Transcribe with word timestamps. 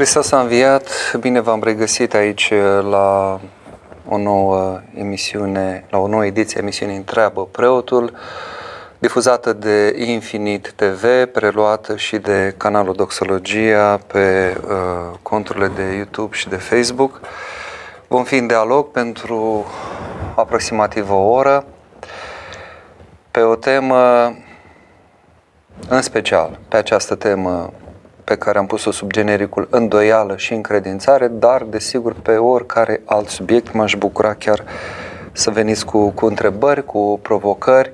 Hristos 0.00 0.32
a 0.32 0.40
înviat, 0.40 1.16
bine 1.20 1.40
v-am 1.40 1.62
regăsit 1.62 2.14
aici 2.14 2.52
la 2.90 3.40
o 4.08 4.18
nouă 4.18 4.80
emisiune, 4.94 5.84
la 5.90 5.98
o 5.98 6.08
nouă 6.08 6.24
ediție 6.24 6.58
a 6.58 6.62
emisiunii 6.62 6.96
Întreabă 6.96 7.46
Preotul, 7.46 8.12
difuzată 8.98 9.52
de 9.52 9.94
Infinit 9.98 10.72
TV, 10.76 11.24
preluată 11.32 11.96
și 11.96 12.16
de 12.16 12.54
canalul 12.56 12.94
Doxologia 12.94 13.96
pe 14.06 14.56
uh, 14.64 15.18
conturile 15.22 15.68
de 15.68 15.82
YouTube 15.82 16.36
și 16.36 16.48
de 16.48 16.56
Facebook. 16.56 17.20
Vom 18.08 18.24
fi 18.24 18.36
în 18.36 18.46
dialog 18.46 18.90
pentru 18.90 19.66
aproximativ 20.34 21.10
o 21.10 21.30
oră 21.30 21.64
pe 23.30 23.40
o 23.40 23.54
temă 23.54 24.34
în 25.88 26.02
special, 26.02 26.58
pe 26.68 26.76
această 26.76 27.14
temă 27.14 27.72
pe 28.24 28.36
care 28.36 28.58
am 28.58 28.66
pus-o 28.66 28.90
sub 28.90 29.10
genericul 29.10 29.68
îndoială 29.70 30.36
și 30.36 30.52
încredințare, 30.52 31.28
dar, 31.28 31.62
desigur, 31.62 32.14
pe 32.22 32.36
oricare 32.36 33.00
alt 33.04 33.28
subiect 33.28 33.72
m-aș 33.72 33.94
bucura 33.94 34.34
chiar 34.34 34.64
să 35.32 35.50
veniți 35.50 35.84
cu, 35.84 36.10
cu 36.10 36.26
întrebări, 36.26 36.84
cu 36.84 37.18
provocări, 37.22 37.92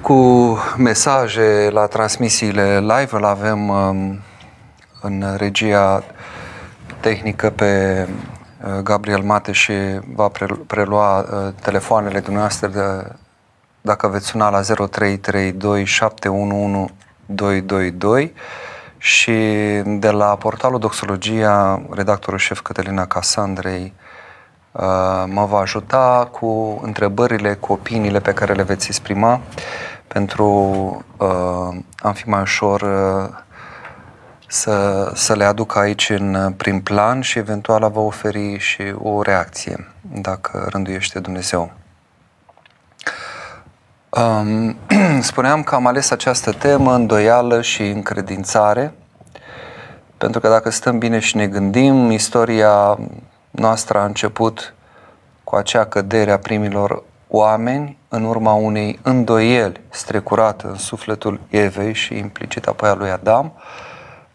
cu 0.00 0.58
mesaje 0.76 1.68
la 1.72 1.86
transmisiile 1.86 2.80
live. 2.80 3.08
Îl 3.10 3.24
avem 3.24 3.68
um, 3.68 4.20
în 5.00 5.24
regia 5.36 6.04
tehnică 7.00 7.50
pe 7.50 8.02
uh, 8.08 8.78
Gabriel 8.82 9.22
Mate 9.22 9.52
și 9.52 9.72
va 10.14 10.30
prelua 10.66 11.18
uh, 11.18 11.52
telefoanele 11.62 12.20
dumneavoastră 12.20 12.68
de, 12.68 13.12
dacă 13.80 14.08
veți 14.08 14.26
suna 14.26 14.50
la 14.50 14.60
0332 14.60 15.84
711 15.84 17.05
222 17.26 18.32
și 18.98 19.32
de 19.84 20.10
la 20.10 20.36
portalul 20.36 20.78
Doxologia, 20.78 21.82
redactorul 21.90 22.38
șef 22.38 22.60
Cătălina 22.60 23.06
Casandrei 23.06 23.92
uh, 24.72 25.24
mă 25.26 25.44
va 25.44 25.58
ajuta 25.58 26.28
cu 26.32 26.80
întrebările, 26.82 27.54
cu 27.54 27.72
opiniile 27.72 28.20
pe 28.20 28.32
care 28.32 28.52
le 28.52 28.62
veți 28.62 28.86
exprima 28.88 29.40
pentru 30.08 30.46
uh, 31.16 31.76
a 31.98 32.12
fi 32.12 32.28
mai 32.28 32.40
ușor 32.40 32.80
uh, 32.80 33.44
să, 34.46 35.10
să 35.14 35.34
le 35.34 35.44
aduc 35.44 35.76
aici 35.76 36.10
în 36.10 36.52
prim 36.56 36.82
plan 36.82 37.20
și 37.20 37.38
eventual 37.38 37.82
a 37.82 37.88
vă 37.88 38.00
oferi 38.00 38.58
și 38.58 38.82
o 38.98 39.22
reacție, 39.22 39.88
dacă 40.00 40.66
rânduiește 40.70 41.18
Dumnezeu. 41.18 41.72
Um, 44.10 44.76
spuneam 45.20 45.62
că 45.62 45.74
am 45.74 45.86
ales 45.86 46.10
această 46.10 46.52
temă, 46.52 46.94
îndoială 46.94 47.60
și 47.62 47.82
încredințare, 47.82 48.94
pentru 50.18 50.40
că 50.40 50.48
dacă 50.48 50.70
stăm 50.70 50.98
bine 50.98 51.18
și 51.18 51.36
ne 51.36 51.46
gândim, 51.46 52.10
istoria 52.10 52.98
noastră 53.50 53.98
a 53.98 54.04
început 54.04 54.74
cu 55.44 55.56
acea 55.56 55.84
cădere 55.84 56.32
a 56.32 56.38
primilor 56.38 57.02
oameni 57.28 57.98
în 58.08 58.24
urma 58.24 58.52
unei 58.52 58.98
îndoieli 59.02 59.80
strecurate 59.88 60.66
în 60.66 60.76
sufletul 60.76 61.40
Evei 61.48 61.94
și 61.94 62.16
implicit 62.16 62.66
apoi 62.66 62.88
a 62.88 62.94
lui 62.94 63.10
Adam 63.10 63.52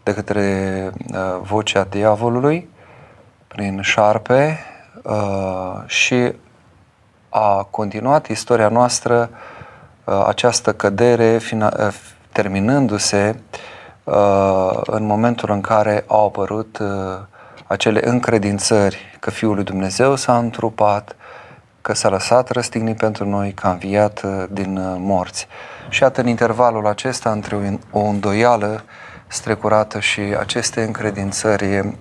de 0.03 0.13
către 0.13 0.43
uh, 1.13 1.39
vocea 1.41 1.83
diavolului 1.83 2.69
prin 3.47 3.81
șarpe 3.81 4.59
uh, 5.03 5.83
și 5.85 6.33
a 7.29 7.67
continuat 7.69 8.27
istoria 8.27 8.67
noastră 8.67 9.29
uh, 9.31 9.37
Uh, 9.37 9.60
această 10.03 10.73
cădere 10.73 11.39
uh, 11.51 11.69
terminându-se 12.31 13.35
uh, 14.03 14.81
în 14.85 15.05
momentul 15.05 15.51
în 15.51 15.61
care 15.61 16.03
au 16.07 16.25
apărut 16.25 16.79
acele 17.67 18.07
încredințări 18.07 19.17
că 19.19 19.29
Fiul 19.29 19.55
lui 19.55 19.63
Dumnezeu 19.63 20.15
s-a 20.15 20.37
întrupat, 20.37 21.15
că 21.81 21.93
s-a 21.93 22.09
lăsat 22.09 22.49
răstignit 22.49 22.97
pentru 22.97 23.25
noi, 23.29 23.53
că 23.53 23.67
a 23.67 23.71
înviat 23.71 24.47
din 24.49 24.79
morți. 24.97 25.47
Și 25.89 26.01
iată 26.01 26.21
în 26.21 26.27
intervalul 26.27 26.87
acesta 26.87 27.31
între 27.31 27.79
o 27.91 27.99
îndoială 27.99 28.83
strecurată 29.27 29.99
și 29.99 30.19
aceste 30.19 30.83
încredințări 30.83 31.95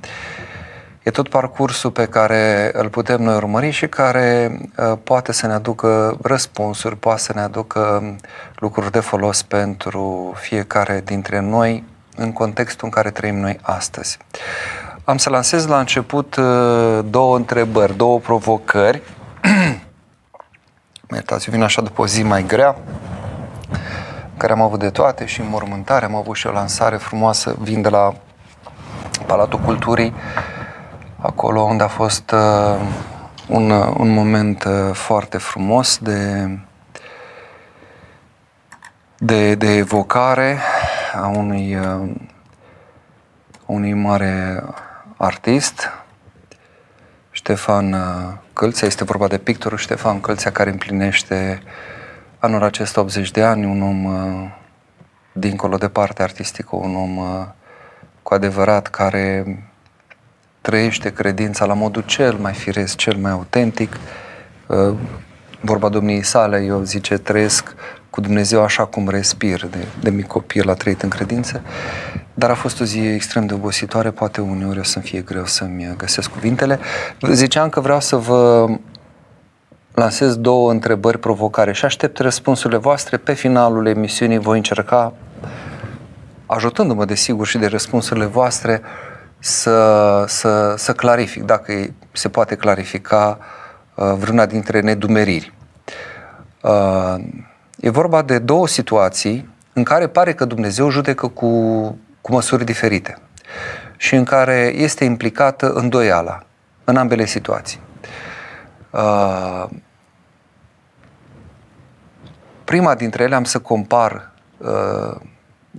E 1.11 1.13
tot 1.13 1.29
parcursul 1.29 1.91
pe 1.91 2.07
care 2.07 2.71
îl 2.73 2.89
putem 2.89 3.23
noi 3.23 3.35
urmări 3.35 3.71
și 3.71 3.87
care 3.87 4.59
uh, 4.77 4.99
poate 5.05 5.33
să 5.33 5.47
ne 5.47 5.53
aducă 5.53 6.19
răspunsuri, 6.23 6.97
poate 6.97 7.21
să 7.21 7.33
ne 7.35 7.41
aducă 7.41 8.15
lucruri 8.57 8.91
de 8.91 9.01
folos 9.01 9.43
pentru 9.43 10.33
fiecare 10.37 11.03
dintre 11.05 11.41
noi 11.41 11.85
în 12.17 12.33
contextul 12.33 12.85
în 12.85 12.91
care 12.91 13.11
trăim 13.11 13.37
noi 13.37 13.59
astăzi. 13.63 14.19
Am 15.05 15.17
să 15.17 15.31
lansez 15.31 15.67
la 15.67 15.79
început 15.79 16.37
uh, 16.37 16.99
două 17.05 17.37
întrebări, 17.37 17.97
două 17.97 18.19
provocări. 18.19 19.03
Iertați, 21.13 21.51
vin 21.51 21.63
așa 21.63 21.83
după 21.83 22.03
o 22.03 22.07
zi 22.07 22.23
mai 22.23 22.45
grea, 22.47 22.77
care 24.37 24.53
am 24.53 24.61
avut 24.61 24.79
de 24.79 24.91
toate 24.91 25.27
și 25.27 25.41
în 25.41 25.49
mormântare 25.49 26.05
am 26.05 26.15
avut 26.15 26.37
și 26.37 26.47
o 26.47 26.53
lansare 26.53 26.97
frumoasă, 26.97 27.57
vin 27.59 27.83
de 27.83 27.89
la 27.89 28.15
Palatul 29.27 29.59
Culturii, 29.59 30.15
acolo 31.23 31.63
unde 31.63 31.83
a 31.83 31.89
fost 31.89 32.31
uh, 32.31 32.81
un, 33.49 33.71
uh, 33.71 33.95
un 33.99 34.13
moment 34.13 34.65
uh, 34.65 34.93
foarte 34.93 35.39
frumos 35.39 35.99
de, 35.99 36.49
de, 39.19 39.55
de 39.55 39.77
evocare 39.77 40.59
a 41.15 41.27
unui, 41.27 41.77
uh, 41.77 42.11
unui 43.67 43.93
mare 43.93 44.65
artist, 45.17 45.91
Ștefan 47.31 47.93
uh, 47.93 48.33
Călțea. 48.53 48.89
Este 48.89 49.05
vorba 49.05 49.27
de 49.27 49.39
pictorul 49.39 49.79
Ștefan 49.79 50.21
Călțea 50.21 50.53
care 50.53 50.71
împlinește 50.71 51.63
anul 52.39 52.63
acesta 52.63 53.01
80 53.01 53.31
de 53.31 53.43
ani, 53.43 53.65
un 53.65 53.83
om 53.83 54.05
uh, 54.05 54.51
dincolo 55.33 55.77
de 55.77 55.89
parte 55.89 56.23
artistică, 56.23 56.77
un 56.77 56.97
om 56.97 57.19
cu 58.23 58.35
adevărat 58.35 58.87
care 58.87 59.45
trăiește 60.61 61.13
credința 61.13 61.65
la 61.65 61.75
modul 61.75 62.03
cel 62.07 62.37
mai 62.41 62.53
firesc, 62.53 62.97
cel 62.97 63.17
mai 63.17 63.31
autentic. 63.31 63.97
Uh, 64.67 64.95
vorba 65.61 65.89
domniei 65.89 66.23
sale, 66.23 66.65
eu 66.65 66.83
zice, 66.83 67.19
trăiesc 67.19 67.75
cu 68.11 68.21
Dumnezeu 68.21 68.63
așa 68.63 68.85
cum 68.85 69.09
respir, 69.09 69.67
de, 69.71 69.85
de 70.01 70.11
mic 70.11 70.27
copil 70.27 70.71
a 70.71 70.75
trăit 70.75 71.03
în 71.03 71.09
credință, 71.09 71.63
dar 72.35 72.51
a 72.51 72.55
fost 72.55 72.81
o 72.81 72.85
zi 72.85 72.99
extrem 72.99 73.47
de 73.47 73.55
obositoare, 73.55 74.11
poate 74.11 74.41
uneori 74.41 74.79
o 74.79 74.83
să-mi 74.83 75.05
fie 75.05 75.21
greu 75.21 75.45
să-mi 75.45 75.95
găsesc 75.97 76.31
cuvintele. 76.31 76.79
Ziceam 77.33 77.69
că 77.69 77.81
vreau 77.81 78.01
să 78.01 78.17
vă 78.17 78.67
lansez 79.95 80.37
două 80.37 80.71
întrebări 80.71 81.19
provocare 81.19 81.73
și 81.73 81.85
aștept 81.85 82.19
răspunsurile 82.19 82.79
voastre. 82.79 83.17
Pe 83.17 83.33
finalul 83.33 83.87
emisiunii 83.87 84.39
voi 84.39 84.57
încerca, 84.57 85.13
ajutându-mă 86.47 87.05
desigur 87.05 87.47
și 87.47 87.59
de 87.59 87.67
răspunsurile 87.67 88.25
voastre, 88.25 88.81
să, 89.41 90.25
să, 90.29 90.75
să 90.77 90.93
clarific, 90.93 91.43
dacă 91.43 91.73
se 92.13 92.29
poate 92.29 92.57
clarifica 92.57 93.39
uh, 93.95 94.13
vreuna 94.17 94.47
dintre 94.47 94.81
nedumeriri. 94.81 95.53
Uh, 96.63 97.15
e 97.77 97.91
vorba 97.91 98.23
de 98.23 98.39
două 98.39 98.69
situații 98.69 99.49
în 99.73 99.83
care 99.83 100.07
pare 100.07 100.35
că 100.35 100.45
Dumnezeu 100.45 100.91
judecă 100.91 101.29
cu, 101.29 101.49
cu 102.21 102.33
măsuri 102.33 102.65
diferite 102.65 103.19
și 103.97 104.15
în 104.15 104.25
care 104.25 104.73
este 104.77 105.05
implicată 105.05 105.73
îndoiala 105.73 106.43
în 106.85 106.97
ambele 106.97 107.25
situații. 107.25 107.81
Uh, 108.91 109.65
prima 112.65 112.95
dintre 112.95 113.23
ele 113.23 113.35
am 113.35 113.45
să 113.45 113.59
compar 113.59 114.29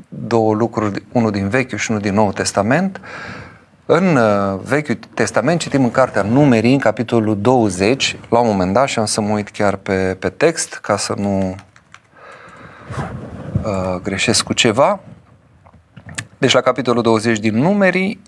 două 0.09 0.53
lucruri, 0.53 1.03
unul 1.11 1.31
din 1.31 1.47
Vechiul 1.47 1.77
și 1.77 1.91
unul 1.91 2.01
din 2.01 2.13
Noul 2.13 2.33
Testament, 2.33 3.01
în 3.93 4.15
uh, 4.15 4.59
Vechiul 4.63 4.99
Testament 5.13 5.59
citim 5.59 5.83
în 5.83 5.91
cartea 5.91 6.21
Numerii, 6.21 6.73
în 6.73 6.79
capitolul 6.79 7.41
20, 7.41 8.17
la 8.29 8.39
un 8.39 8.47
moment 8.47 8.73
dat, 8.73 8.87
și 8.87 8.99
am 8.99 9.05
să 9.05 9.21
mă 9.21 9.33
uit 9.33 9.49
chiar 9.49 9.75
pe, 9.75 10.15
pe 10.19 10.29
text, 10.29 10.73
ca 10.73 10.97
să 10.97 11.13
nu 11.17 11.55
uh, 13.63 13.95
greșesc 14.03 14.43
cu 14.43 14.53
ceva. 14.53 14.99
Deci 16.37 16.53
la 16.53 16.61
capitolul 16.61 17.01
20 17.01 17.39
din 17.39 17.57
Numerii, 17.57 18.21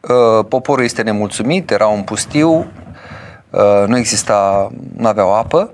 uh, 0.00 0.44
poporul 0.48 0.84
este 0.84 1.02
nemulțumit, 1.02 1.70
era 1.70 1.86
un 1.86 2.02
pustiu, 2.02 2.70
uh, 3.50 3.84
nu 3.86 3.96
exista, 3.96 4.70
nu 4.96 5.06
aveau 5.06 5.34
apă 5.34 5.70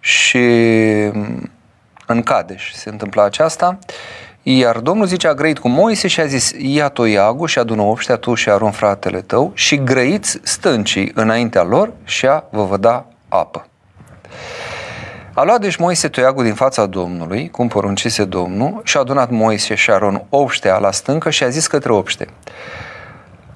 și 0.00 0.46
în 2.06 2.22
Cadeș 2.24 2.72
se 2.72 2.88
întâmpla 2.88 3.24
aceasta. 3.24 3.78
Uh, 3.80 3.94
iar 4.48 4.78
Domnul 4.78 5.06
zice, 5.06 5.28
a 5.28 5.34
grăit 5.34 5.58
cu 5.58 5.68
Moise 5.68 6.08
și 6.08 6.20
a 6.20 6.26
zis, 6.26 6.52
ia 6.58 6.88
toiagul 6.88 7.46
și 7.46 7.58
adună 7.58 7.82
obștea 7.82 8.16
tu 8.16 8.34
și 8.34 8.50
arun 8.50 8.70
fratele 8.70 9.20
tău 9.20 9.50
și 9.54 9.76
grăiți 9.76 10.40
stâncii 10.42 11.10
înaintea 11.14 11.62
lor 11.62 11.92
și 12.04 12.26
a 12.26 12.44
vă 12.50 12.64
vă 12.64 12.76
da 12.76 13.06
apă. 13.28 13.66
A 15.32 15.42
luat 15.42 15.60
deci 15.60 15.76
Moise 15.76 16.08
toiagul 16.08 16.44
din 16.44 16.54
fața 16.54 16.86
Domnului, 16.86 17.50
cum 17.50 17.68
poruncise 17.68 18.24
Domnul, 18.24 18.80
și 18.84 18.96
a 18.96 19.00
adunat 19.00 19.30
Moise 19.30 19.74
și 19.74 19.90
Aron 19.90 20.24
obștea 20.28 20.78
la 20.78 20.90
stâncă 20.90 21.30
și 21.30 21.44
a 21.44 21.48
zis 21.48 21.66
către 21.66 21.92
obște, 21.92 22.26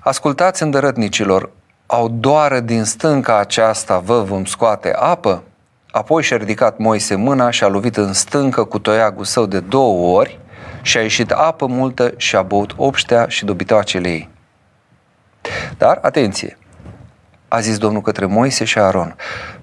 Ascultați 0.00 0.62
îndărătnicilor, 0.62 1.50
au 1.86 2.08
doară 2.08 2.60
din 2.60 2.84
stânca 2.84 3.38
aceasta 3.38 3.98
vă 3.98 4.22
vom 4.22 4.44
scoate 4.44 4.93
apă? 4.94 5.43
Apoi 5.90 6.22
și-a 6.22 6.36
ridicat 6.36 6.78
Moise 6.78 7.14
mâna 7.14 7.50
și 7.50 7.64
a 7.64 7.69
lovit 7.69 7.96
în 7.96 8.12
stâncă 8.12 8.64
cu 8.64 8.78
toiagul 8.78 9.25
său 9.25 9.46
de 9.46 9.60
două 9.60 10.19
ori 10.19 10.38
și 10.82 10.97
a 10.97 11.00
ieșit 11.00 11.31
apă 11.31 11.67
multă 11.67 12.12
și 12.17 12.37
a 12.37 12.43
băut 12.43 12.75
obștea 12.77 13.29
și 13.29 13.44
dobitoacele 13.44 14.09
ei. 14.09 14.29
Dar, 15.79 15.99
atenție, 16.03 16.59
a 17.49 17.61
zis 17.61 17.79
Domnul 17.79 18.03
către 18.03 18.27
Moise 18.27 18.65
și 18.65 18.79
Aron, 18.79 19.17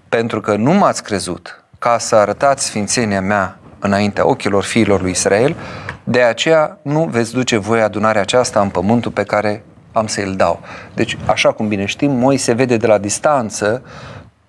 pentru 0.10 0.42
că 0.42 0.56
nu 0.56 0.72
m-ați 0.72 1.04
crezut 1.04 1.64
ca 1.80 1.98
să 1.98 2.16
arătați 2.16 2.66
sfințenia 2.66 3.22
mea 3.22 3.58
înaintea 3.80 4.28
ochilor 4.28 4.64
fiilor 4.64 5.02
lui 5.02 5.12
Israel, 5.12 5.56
de 6.04 6.22
aceea 6.22 6.78
nu 6.81 7.04
veți 7.04 7.34
duce 7.34 7.58
voi 7.58 7.81
adunarea 7.81 8.22
aceasta 8.22 8.62
în 8.62 8.69
pământul 8.69 9.12
pe 9.12 9.24
care 9.24 9.64
am 9.92 10.08
să-l 10.08 10.36
dau. 10.36 10.60
Deci, 10.94 11.18
așa 11.25 11.52
cum 11.52 11.68
bine 11.68 11.86
știm, 11.86 12.12
Moise 12.12 12.54
vede 12.54 12.78
de 12.78 12.88
la 12.88 12.98
distanță 12.98 13.81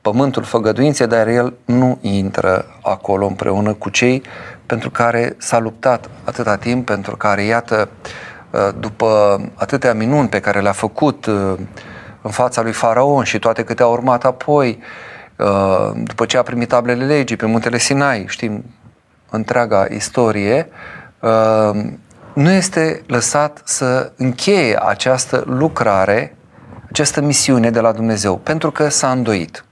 pământul 0.00 0.42
făgăduinței, 0.42 1.06
dar 1.06 1.28
el 1.28 1.54
nu 1.64 1.98
intră 2.00 2.64
acolo 2.82 3.26
împreună 3.26 3.72
cu 3.72 3.88
cei 3.90 4.22
pentru 4.66 4.90
care 4.90 5.34
s-a 5.38 5.58
luptat 5.58 6.10
atâta 6.24 6.56
timp, 6.56 6.86
pentru 6.86 7.16
care, 7.16 7.42
iată, 7.42 7.88
după 8.78 9.40
atâtea 9.54 9.94
minuni 9.94 10.28
pe 10.28 10.40
care 10.40 10.60
le-a 10.60 10.72
făcut 10.72 11.26
în 12.22 12.30
fața 12.30 12.62
lui 12.62 12.72
Faraon 12.72 13.24
și 13.24 13.38
toate 13.38 13.64
câte 13.64 13.82
au 13.82 13.92
urmat 13.92 14.24
apoi, 14.24 14.78
uh, 15.36 15.90
după 15.94 16.26
ce 16.26 16.38
a 16.38 16.42
primit 16.42 16.68
tablele 16.68 17.04
legii 17.04 17.36
pe 17.36 17.46
muntele 17.46 17.78
Sinai, 17.78 18.24
știm 18.28 18.64
întreaga 19.30 19.86
istorie, 19.90 20.68
uh, 21.20 21.80
nu 22.32 22.50
este 22.50 23.02
lăsat 23.06 23.60
să 23.64 24.12
încheie 24.16 24.78
această 24.86 25.42
lucrare, 25.46 26.36
această 26.88 27.20
misiune 27.20 27.70
de 27.70 27.80
la 27.80 27.92
Dumnezeu, 27.92 28.36
pentru 28.36 28.70
că 28.70 28.88
s-a 28.88 29.10
îndoit. 29.10 29.64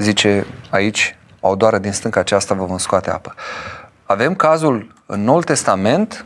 Zice 0.00 0.46
aici, 0.70 1.16
o 1.40 1.54
doară 1.54 1.78
din 1.78 1.92
stânca 1.92 2.20
aceasta 2.20 2.54
vă 2.54 2.64
vom 2.64 2.78
scoate 2.78 3.10
apă. 3.10 3.34
Avem 4.04 4.34
cazul 4.34 4.94
în 5.06 5.24
Noul 5.24 5.42
Testament, 5.42 6.24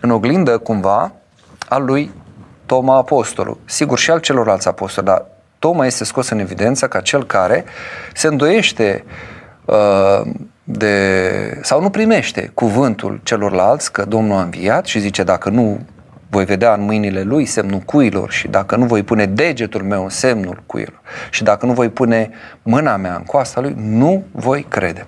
în 0.00 0.10
oglindă 0.10 0.58
cumva, 0.58 1.12
al 1.68 1.84
lui 1.84 2.10
Toma 2.66 2.96
apostolul. 2.96 3.58
Sigur 3.64 3.98
și 3.98 4.10
al 4.10 4.18
celorlalți 4.20 4.68
apostoli, 4.68 5.06
dar 5.06 5.24
Toma 5.58 5.86
este 5.86 6.04
scos 6.04 6.28
în 6.28 6.38
evidență 6.38 6.88
ca 6.88 7.00
cel 7.00 7.24
care 7.24 7.64
se 8.14 8.26
îndoiește 8.26 9.04
uh, 9.64 10.20
de, 10.64 11.58
sau 11.62 11.80
nu 11.80 11.90
primește 11.90 12.50
cuvântul 12.54 13.20
celorlalți 13.22 13.92
că 13.92 14.04
Domnul 14.04 14.36
a 14.36 14.42
înviat 14.42 14.86
și 14.86 14.98
zice 14.98 15.22
dacă 15.22 15.48
nu 15.48 15.80
voi 16.32 16.44
vedea 16.44 16.74
în 16.74 16.80
mâinile 16.80 17.22
lui 17.22 17.44
semnul 17.44 17.78
cuilor 17.78 18.30
și 18.30 18.48
dacă 18.48 18.76
nu 18.76 18.84
voi 18.84 19.02
pune 19.02 19.26
degetul 19.26 19.82
meu 19.82 20.02
în 20.02 20.08
semnul 20.08 20.62
cuilor 20.66 21.00
și 21.30 21.42
dacă 21.42 21.66
nu 21.66 21.72
voi 21.72 21.88
pune 21.88 22.30
mâna 22.62 22.96
mea 22.96 23.14
în 23.14 23.22
coasta 23.22 23.60
lui, 23.60 23.74
nu 23.76 24.24
voi 24.30 24.66
crede. 24.68 25.06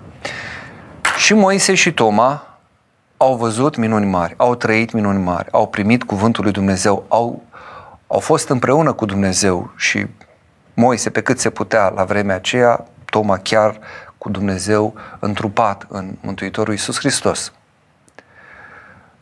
Și 1.16 1.34
Moise 1.34 1.74
și 1.74 1.92
Toma 1.92 2.58
au 3.16 3.36
văzut 3.36 3.76
minuni 3.76 4.06
mari, 4.06 4.34
au 4.36 4.54
trăit 4.54 4.92
minuni 4.92 5.22
mari, 5.22 5.48
au 5.50 5.66
primit 5.68 6.02
cuvântul 6.02 6.44
lui 6.44 6.52
Dumnezeu, 6.52 7.04
au, 7.08 7.42
au 8.06 8.18
fost 8.18 8.48
împreună 8.48 8.92
cu 8.92 9.04
Dumnezeu 9.04 9.72
și 9.76 10.06
Moise 10.74 11.10
pe 11.10 11.20
cât 11.20 11.38
se 11.38 11.50
putea 11.50 11.88
la 11.88 12.04
vremea 12.04 12.34
aceea, 12.34 12.84
Toma 13.04 13.38
chiar 13.38 13.78
cu 14.18 14.30
Dumnezeu 14.30 14.94
întrupat 15.18 15.86
în 15.88 16.16
Mântuitorul 16.20 16.72
Iisus 16.72 16.98
Hristos. 16.98 17.52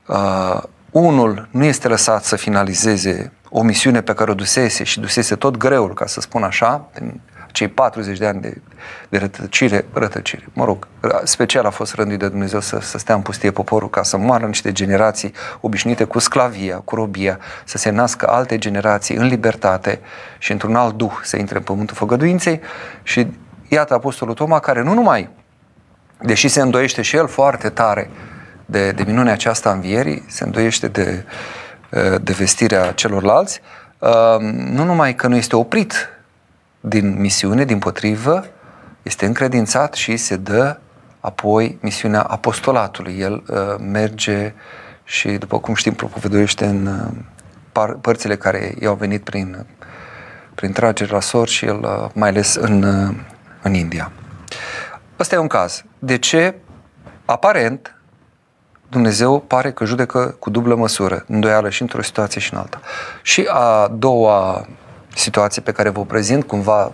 Uh, 0.07 0.63
unul 0.93 1.49
nu 1.51 1.65
este 1.65 1.89
lăsat 1.89 2.25
să 2.25 2.37
finalizeze 2.37 3.33
o 3.51 3.63
misiune 3.63 4.01
pe 4.01 4.15
care 4.15 4.31
o 4.31 4.35
dusese 4.35 4.85
și 4.85 5.01
dusese 5.01 5.35
tot 5.35 5.57
greul, 5.57 5.95
ca 5.95 6.07
să 6.07 6.21
spun 6.21 6.43
așa, 6.43 6.91
cei 7.53 7.69
40 7.69 8.19
de 8.19 8.27
ani 8.27 8.41
de, 8.41 8.61
de 9.09 9.19
rătăcire, 9.19 9.85
rătăcire, 9.93 10.49
mă 10.53 10.65
rog, 10.65 10.89
special 11.25 11.65
a 11.65 11.71
fost 11.71 11.95
rânduit 11.95 12.19
de 12.19 12.29
Dumnezeu 12.29 12.61
să, 12.61 12.79
să 12.81 12.99
stea 12.99 13.15
în 13.15 13.21
pustie 13.21 13.51
poporul 13.51 13.91
ca 13.91 14.03
să 14.03 14.17
moară 14.17 14.47
niște 14.47 14.73
generații 14.73 15.33
obișnuite 15.61 16.05
cu 16.05 16.19
sclavia, 16.19 16.77
cu 16.77 16.95
robia, 16.95 17.39
să 17.65 17.79
se 17.79 17.91
nască 17.91 18.29
alte 18.29 18.59
generații 18.59 19.17
în 19.17 19.27
libertate 19.27 20.01
și 20.39 20.53
într-un 20.53 20.75
alt 20.75 20.95
duh 20.95 21.13
să 21.23 21.37
intre 21.37 21.57
în 21.57 21.63
pământul 21.63 21.97
făgăduinței. 21.97 22.61
Și 23.03 23.27
iată 23.69 23.95
Apostolul 23.95 24.35
Toma 24.35 24.59
care 24.59 24.83
nu 24.83 24.95
numai, 24.95 25.31
deși 26.23 26.49
se 26.49 26.61
îndoiește 26.61 27.03
și 27.03 27.17
el 27.17 27.29
foarte 27.29 27.69
tare 27.69 28.11
de, 28.73 28.91
de 28.93 29.03
minunea 29.07 29.33
aceasta 29.33 29.69
a 29.69 29.73
învierii, 29.73 30.25
se 30.29 30.45
îndoiește 30.45 30.89
de, 30.89 31.25
de 32.23 32.33
vestirea 32.33 32.93
celorlalți, 32.93 33.61
nu 34.51 34.85
numai 34.85 35.15
că 35.15 35.27
nu 35.27 35.37
este 35.37 35.57
oprit 35.57 36.09
din 36.81 37.21
misiune, 37.21 37.65
din 37.65 37.79
potrivă, 37.79 38.45
este 39.03 39.27
încredințat 39.27 39.95
și 39.95 40.17
se 40.17 40.37
dă 40.37 40.77
apoi 41.21 41.79
misiunea 41.81 42.23
apostolatului. 42.23 43.19
El 43.19 43.43
uh, 43.49 43.59
merge 43.79 44.55
și, 45.05 45.29
după 45.29 45.59
cum 45.59 45.75
știm, 45.75 45.93
propovăduiește 45.93 46.65
în 46.65 46.87
uh, 46.87 47.25
par, 47.73 47.93
părțile 47.93 48.37
care 48.37 48.75
i-au 48.81 48.95
venit 48.95 49.25
prin, 49.25 49.67
prin 50.55 50.73
tragere 50.73 51.13
la 51.13 51.21
sor 51.21 51.49
și 51.49 51.65
el, 51.65 51.79
uh, 51.79 52.11
mai 52.15 52.29
ales 52.29 52.55
în, 52.55 52.83
uh, 52.83 53.15
în 53.63 53.75
India. 53.75 54.13
Ăsta 55.19 55.35
e 55.35 55.39
un 55.39 55.47
caz. 55.47 55.85
De 55.99 56.19
ce? 56.19 56.55
Aparent, 57.25 57.97
Dumnezeu 58.93 59.41
pare 59.41 59.73
că 59.73 59.85
judecă 59.85 60.37
cu 60.39 60.51
dublă 60.51 60.75
măsură, 60.75 61.25
îndoială 61.29 61.69
și 61.69 61.83
într-o 61.83 62.03
situație 62.03 62.41
și 62.41 62.53
în 62.53 62.59
alta. 62.59 62.81
Și 63.23 63.49
a 63.49 63.89
doua 63.99 64.67
situație 65.15 65.63
pe 65.63 65.73
care 65.73 65.89
vă 65.89 66.05
prezint, 66.05 66.45
cumva 66.45 66.93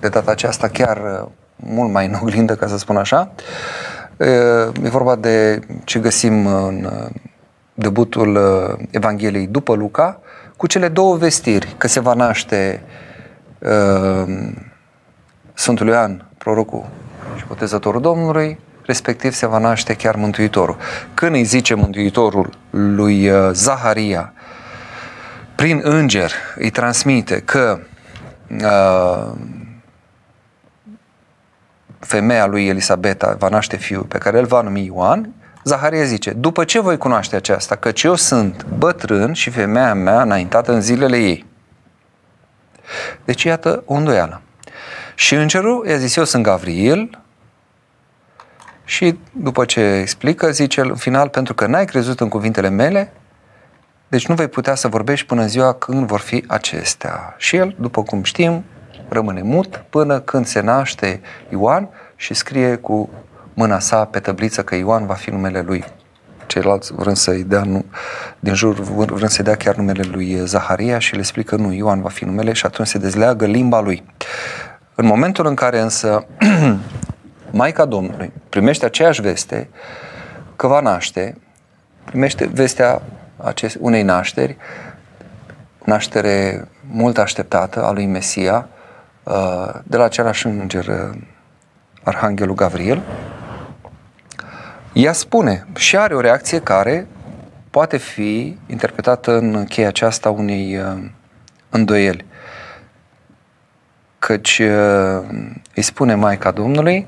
de 0.00 0.08
data 0.08 0.30
aceasta 0.30 0.68
chiar 0.68 0.96
uh, 0.96 1.28
mult 1.56 1.92
mai 1.92 2.06
în 2.06 2.14
oglindă, 2.22 2.54
ca 2.54 2.66
să 2.66 2.78
spun 2.78 2.96
așa. 2.96 3.30
Uh, 4.16 4.26
e 4.82 4.88
vorba 4.88 5.16
de 5.16 5.60
ce 5.84 5.98
găsim 5.98 6.46
în 6.46 6.84
uh, 6.84 7.10
debutul 7.74 8.38
Evangheliei 8.90 9.46
după 9.46 9.74
Luca, 9.74 10.20
cu 10.56 10.66
cele 10.66 10.88
două 10.88 11.16
vestiri, 11.16 11.74
că 11.76 11.88
se 11.88 12.00
va 12.00 12.14
naște 12.14 12.82
uh, 13.58 14.50
Sfântul 15.54 15.86
Ioan, 15.86 16.28
prorocul 16.38 16.86
și 17.36 17.44
botezătorul 17.46 18.00
Domnului, 18.00 18.58
respectiv 18.88 19.32
se 19.32 19.46
va 19.46 19.58
naște 19.58 19.94
chiar 19.94 20.16
Mântuitorul. 20.16 20.76
Când 21.14 21.34
îi 21.34 21.44
zice 21.44 21.74
Mântuitorul 21.74 22.50
lui 22.70 23.30
Zaharia, 23.52 24.32
prin 25.54 25.80
înger 25.82 26.32
îi 26.56 26.70
transmite 26.70 27.40
că 27.40 27.80
uh, 28.62 29.32
femeia 31.98 32.46
lui 32.46 32.66
Elisabeta 32.66 33.36
va 33.38 33.48
naște 33.48 33.76
fiul 33.76 34.02
pe 34.02 34.18
care 34.18 34.38
îl 34.38 34.46
va 34.46 34.60
numi 34.60 34.84
Ioan, 34.84 35.32
Zaharia 35.64 36.04
zice, 36.04 36.30
după 36.30 36.64
ce 36.64 36.80
voi 36.80 36.96
cunoaște 36.96 37.36
aceasta, 37.36 37.76
căci 37.76 38.02
eu 38.02 38.14
sunt 38.14 38.64
bătrân 38.64 39.32
și 39.32 39.50
femeia 39.50 39.94
mea 39.94 40.22
înaintată 40.22 40.72
în 40.72 40.80
zilele 40.80 41.16
ei. 41.16 41.46
Deci 43.24 43.42
iată 43.42 43.82
o 43.86 43.94
îndoială. 43.94 44.40
Și 45.14 45.34
îngerul 45.34 45.86
i-a 45.86 45.96
zis, 45.96 46.16
eu 46.16 46.24
sunt 46.24 46.42
Gavril 46.42 47.18
și 48.88 49.18
după 49.32 49.64
ce 49.64 49.80
explică, 49.80 50.50
zice 50.50 50.80
în 50.80 50.94
final, 50.96 51.28
pentru 51.28 51.54
că 51.54 51.66
n-ai 51.66 51.84
crezut 51.84 52.20
în 52.20 52.28
cuvintele 52.28 52.68
mele, 52.68 53.12
deci 54.08 54.26
nu 54.26 54.34
vei 54.34 54.48
putea 54.48 54.74
să 54.74 54.88
vorbești 54.88 55.26
până 55.26 55.42
în 55.42 55.48
ziua 55.48 55.72
când 55.72 56.06
vor 56.06 56.20
fi 56.20 56.44
acestea. 56.46 57.34
Și 57.36 57.56
el, 57.56 57.74
după 57.80 58.02
cum 58.02 58.22
știm, 58.22 58.64
rămâne 59.08 59.42
mut 59.42 59.84
până 59.90 60.20
când 60.20 60.46
se 60.46 60.60
naște 60.60 61.20
Ioan 61.48 61.88
și 62.16 62.34
scrie 62.34 62.76
cu 62.76 63.08
mâna 63.54 63.78
sa 63.78 64.04
pe 64.04 64.18
tăbliță 64.18 64.62
că 64.62 64.74
Ioan 64.74 65.06
va 65.06 65.14
fi 65.14 65.30
numele 65.30 65.60
lui. 65.60 65.84
Ceilalți 66.46 66.92
vrând 66.94 67.16
să-i 67.16 67.42
dea, 67.42 67.62
nu, 67.62 67.84
din 68.40 68.54
jur 68.54 68.74
vrând 68.80 69.30
să-i 69.30 69.44
dea 69.44 69.56
chiar 69.56 69.74
numele 69.74 70.02
lui 70.02 70.40
Zaharia 70.44 70.98
și 70.98 71.12
le 71.12 71.18
explică 71.18 71.56
nu, 71.56 71.72
Ioan 71.72 72.00
va 72.00 72.08
fi 72.08 72.24
numele 72.24 72.52
și 72.52 72.66
atunci 72.66 72.88
se 72.88 72.98
dezleagă 72.98 73.46
limba 73.46 73.80
lui. 73.80 74.04
În 74.94 75.06
momentul 75.06 75.46
în 75.46 75.54
care 75.54 75.80
însă 75.80 76.26
Maica 77.50 77.84
Domnului 77.84 78.32
primește 78.48 78.84
aceeași 78.84 79.20
veste 79.20 79.68
că 80.56 80.66
va 80.66 80.80
naște, 80.80 81.36
primește 82.04 82.46
vestea 82.46 83.02
acest, 83.36 83.76
unei 83.80 84.02
nașteri, 84.02 84.56
naștere 85.84 86.68
mult 86.90 87.18
așteptată 87.18 87.84
a 87.84 87.92
lui 87.92 88.06
Mesia, 88.06 88.68
uh, 89.22 89.68
de 89.82 89.96
la 89.96 90.04
același 90.04 90.46
înger, 90.46 90.86
uh, 90.86 91.18
Arhanghelul 92.02 92.54
Gabriel, 92.54 93.02
ea 94.92 95.12
spune 95.12 95.66
și 95.76 95.96
are 95.96 96.14
o 96.14 96.20
reacție 96.20 96.60
care 96.60 97.06
poate 97.70 97.96
fi 97.96 98.58
interpretată 98.66 99.36
în 99.36 99.64
cheia 99.64 99.88
aceasta 99.88 100.30
unei 100.30 100.76
uh, 100.76 101.04
îndoieli. 101.70 102.24
Căci 104.18 104.62
îi 105.74 105.82
spune 105.82 106.14
Maica 106.14 106.50
Domnului 106.50 107.06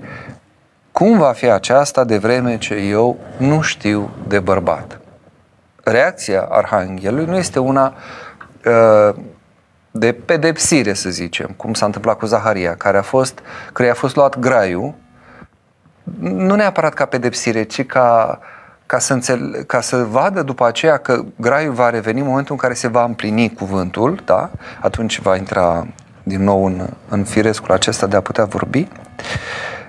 cum 0.92 1.18
va 1.18 1.32
fi 1.32 1.50
aceasta 1.50 2.04
de 2.04 2.18
vreme 2.18 2.58
ce 2.58 2.74
eu 2.74 3.16
nu 3.36 3.60
știu 3.60 4.10
de 4.28 4.38
bărbat? 4.38 5.00
Reacția 5.84 6.42
arhanghelului 6.50 7.24
nu 7.24 7.36
este 7.36 7.58
una 7.58 7.94
uh, 8.64 9.14
de 9.90 10.12
pedepsire, 10.12 10.92
să 10.92 11.10
zicem, 11.10 11.54
cum 11.56 11.74
s-a 11.74 11.86
întâmplat 11.86 12.18
cu 12.18 12.26
Zaharia, 12.26 12.74
care 12.74 12.98
a 12.98 13.02
fost, 13.02 13.38
care 13.72 13.90
a 13.90 13.94
fost 13.94 14.16
luat 14.16 14.38
graiul, 14.38 14.94
nu 16.20 16.54
neapărat 16.54 16.94
ca 16.94 17.04
pedepsire, 17.04 17.62
ci 17.62 17.86
ca, 17.86 18.38
ca, 18.86 18.98
să 18.98 19.12
înțele- 19.12 19.62
ca 19.66 19.80
să 19.80 19.96
vadă 19.96 20.42
după 20.42 20.66
aceea 20.66 20.96
că 20.96 21.24
graiul 21.36 21.72
va 21.72 21.90
reveni 21.90 22.20
în 22.20 22.26
momentul 22.26 22.52
în 22.52 22.60
care 22.60 22.74
se 22.74 22.88
va 22.88 23.04
împlini 23.04 23.54
cuvântul, 23.54 24.22
da? 24.24 24.50
atunci 24.80 25.20
va 25.20 25.36
intra 25.36 25.86
din 26.22 26.42
nou 26.42 26.64
în, 26.64 26.88
în 27.08 27.24
firescul 27.24 27.72
acesta 27.72 28.06
de 28.06 28.16
a 28.16 28.20
putea 28.20 28.44
vorbi. 28.44 28.78
Uh, 28.80 29.79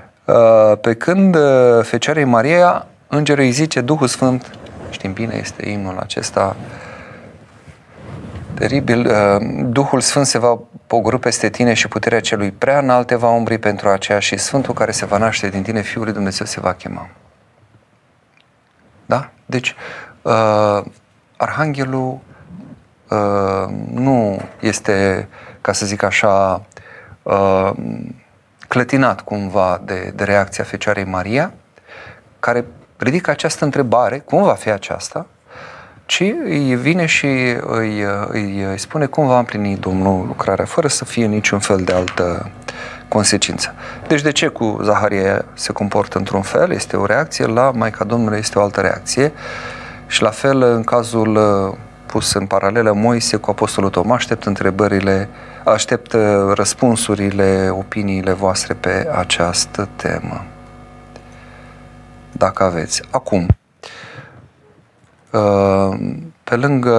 pe 0.82 0.94
când 0.94 1.36
uh, 1.36 1.84
Fecioarei 1.84 2.24
Maria, 2.24 2.88
îngerul 3.08 3.44
îi 3.44 3.52
zice, 3.52 3.82
Duhul 3.82 4.08
Sfânt, 4.08 4.52
știm 4.90 5.14
bine, 5.14 5.36
este 5.36 5.70
imnul 5.70 5.98
acesta 5.98 6.56
teribil, 8.54 9.06
uh, 9.06 9.66
Duhul 9.66 10.00
Sfânt 10.00 10.26
se 10.26 10.38
va 10.38 10.60
pogorâ 10.88 11.18
peste 11.18 11.50
tine 11.50 11.74
și 11.74 11.88
puterea 11.88 12.20
celui 12.20 12.52
prea 12.52 12.78
înalt 12.78 13.08
te 13.08 13.16
va 13.16 13.30
umbri 13.30 13.58
pentru 13.58 13.90
aceea 13.90 14.20
și 14.20 14.38
Sfântul 14.38 14.74
care 14.74 14.92
se 14.92 15.06
va 15.06 15.18
naște 15.18 15.50
din 15.50 15.62
tine, 15.62 15.82
Fiul 15.82 16.04
lui 16.04 16.14
Dumnezeu, 16.14 16.46
se 16.46 16.60
va 16.60 16.74
chema. 16.74 17.10
Da? 19.06 19.30
Deci, 19.46 19.76
uh, 20.22 20.84
Arhanghelul 21.38 22.20
uh, 23.10 23.74
nu 23.94 24.42
este, 24.60 25.28
ca 25.62 25.72
să 25.72 25.86
zic 25.86 26.04
așa, 26.04 26.66
uh, 27.24 27.72
clătinat 28.72 29.22
cumva 29.22 29.82
de, 29.86 30.12
de 30.16 30.24
reacția 30.24 30.64
Fecioarei 30.64 31.04
Maria, 31.04 31.54
care 32.40 32.66
ridică 32.98 33.32
această 33.32 33.64
întrebare, 33.64 34.20
cum 34.20 34.44
va 34.44 34.54
fi 34.54 34.70
aceasta, 34.70 35.26
ci 36.06 36.20
îi 36.44 36.76
vine 36.76 37.06
și 37.06 37.26
îi, 37.62 38.04
îi, 38.28 38.64
îi 38.64 38.78
spune 38.78 39.06
cum 39.06 39.28
va 39.28 39.38
împlini 39.38 39.78
Domnul 39.78 40.26
lucrarea, 40.28 40.66
fără 40.66 40.88
să 40.88 41.06
fie 41.06 41.26
niciun 41.26 41.60
fel 41.60 41.78
de 41.78 41.94
altă 41.94 42.50
consecință. 43.08 43.74
Deci 44.08 44.22
de 44.22 44.32
ce 44.32 44.48
cu 44.48 44.80
Zaharie 44.84 45.46
se 45.54 45.72
comportă 45.72 46.18
într-un 46.18 46.42
fel? 46.42 46.72
Este 46.72 46.98
o 46.98 47.06
reacție, 47.06 47.46
la 47.46 47.72
Maica 47.76 48.04
Domnului 48.04 48.38
este 48.38 48.60
o 48.60 48.62
altă 48.62 48.82
reacție 48.82 49.32
și 50.08 50.22
la 50.22 50.30
fel 50.30 50.62
în 50.62 50.84
cazul 50.84 51.36
uh, 51.36 51.78
pus 52.12 52.34
în 52.34 52.46
paralelă 52.46 52.94
Moise 52.94 53.38
cu 53.38 53.50
Apostolul 53.50 53.90
Toma, 53.90 54.16
aștept 54.16 54.46
întrebările, 54.46 55.30
aștept 55.66 56.14
uh, 56.14 56.22
răspunsurile, 56.54 57.70
opiniile 57.72 58.34
voastre 58.34 58.74
pe 58.74 59.08
această 59.16 59.90
temă. 59.96 60.46
Dacă 62.32 62.64
aveți. 62.64 63.02
Acum, 63.12 63.48
uh, 65.32 66.00
pe 66.44 66.56
lângă 66.56 66.96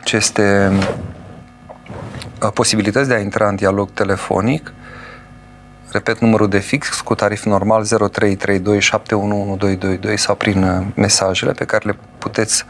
aceste 0.00 0.72
posibilități 2.54 3.08
de 3.08 3.14
a 3.14 3.20
intra 3.20 3.48
în 3.48 3.56
dialog 3.56 3.90
telefonic, 3.90 4.72
repet 5.90 6.18
numărul 6.18 6.48
de 6.48 6.58
fix 6.58 7.00
cu 7.00 7.14
tarif 7.14 7.44
normal 7.44 7.84
0332 8.10 10.16
sau 10.16 10.34
prin 10.34 10.62
uh, 10.62 10.86
mesajele 10.94 11.52
pe 11.52 11.64
care 11.64 11.86
le 11.86 11.96
puteți 12.18 12.64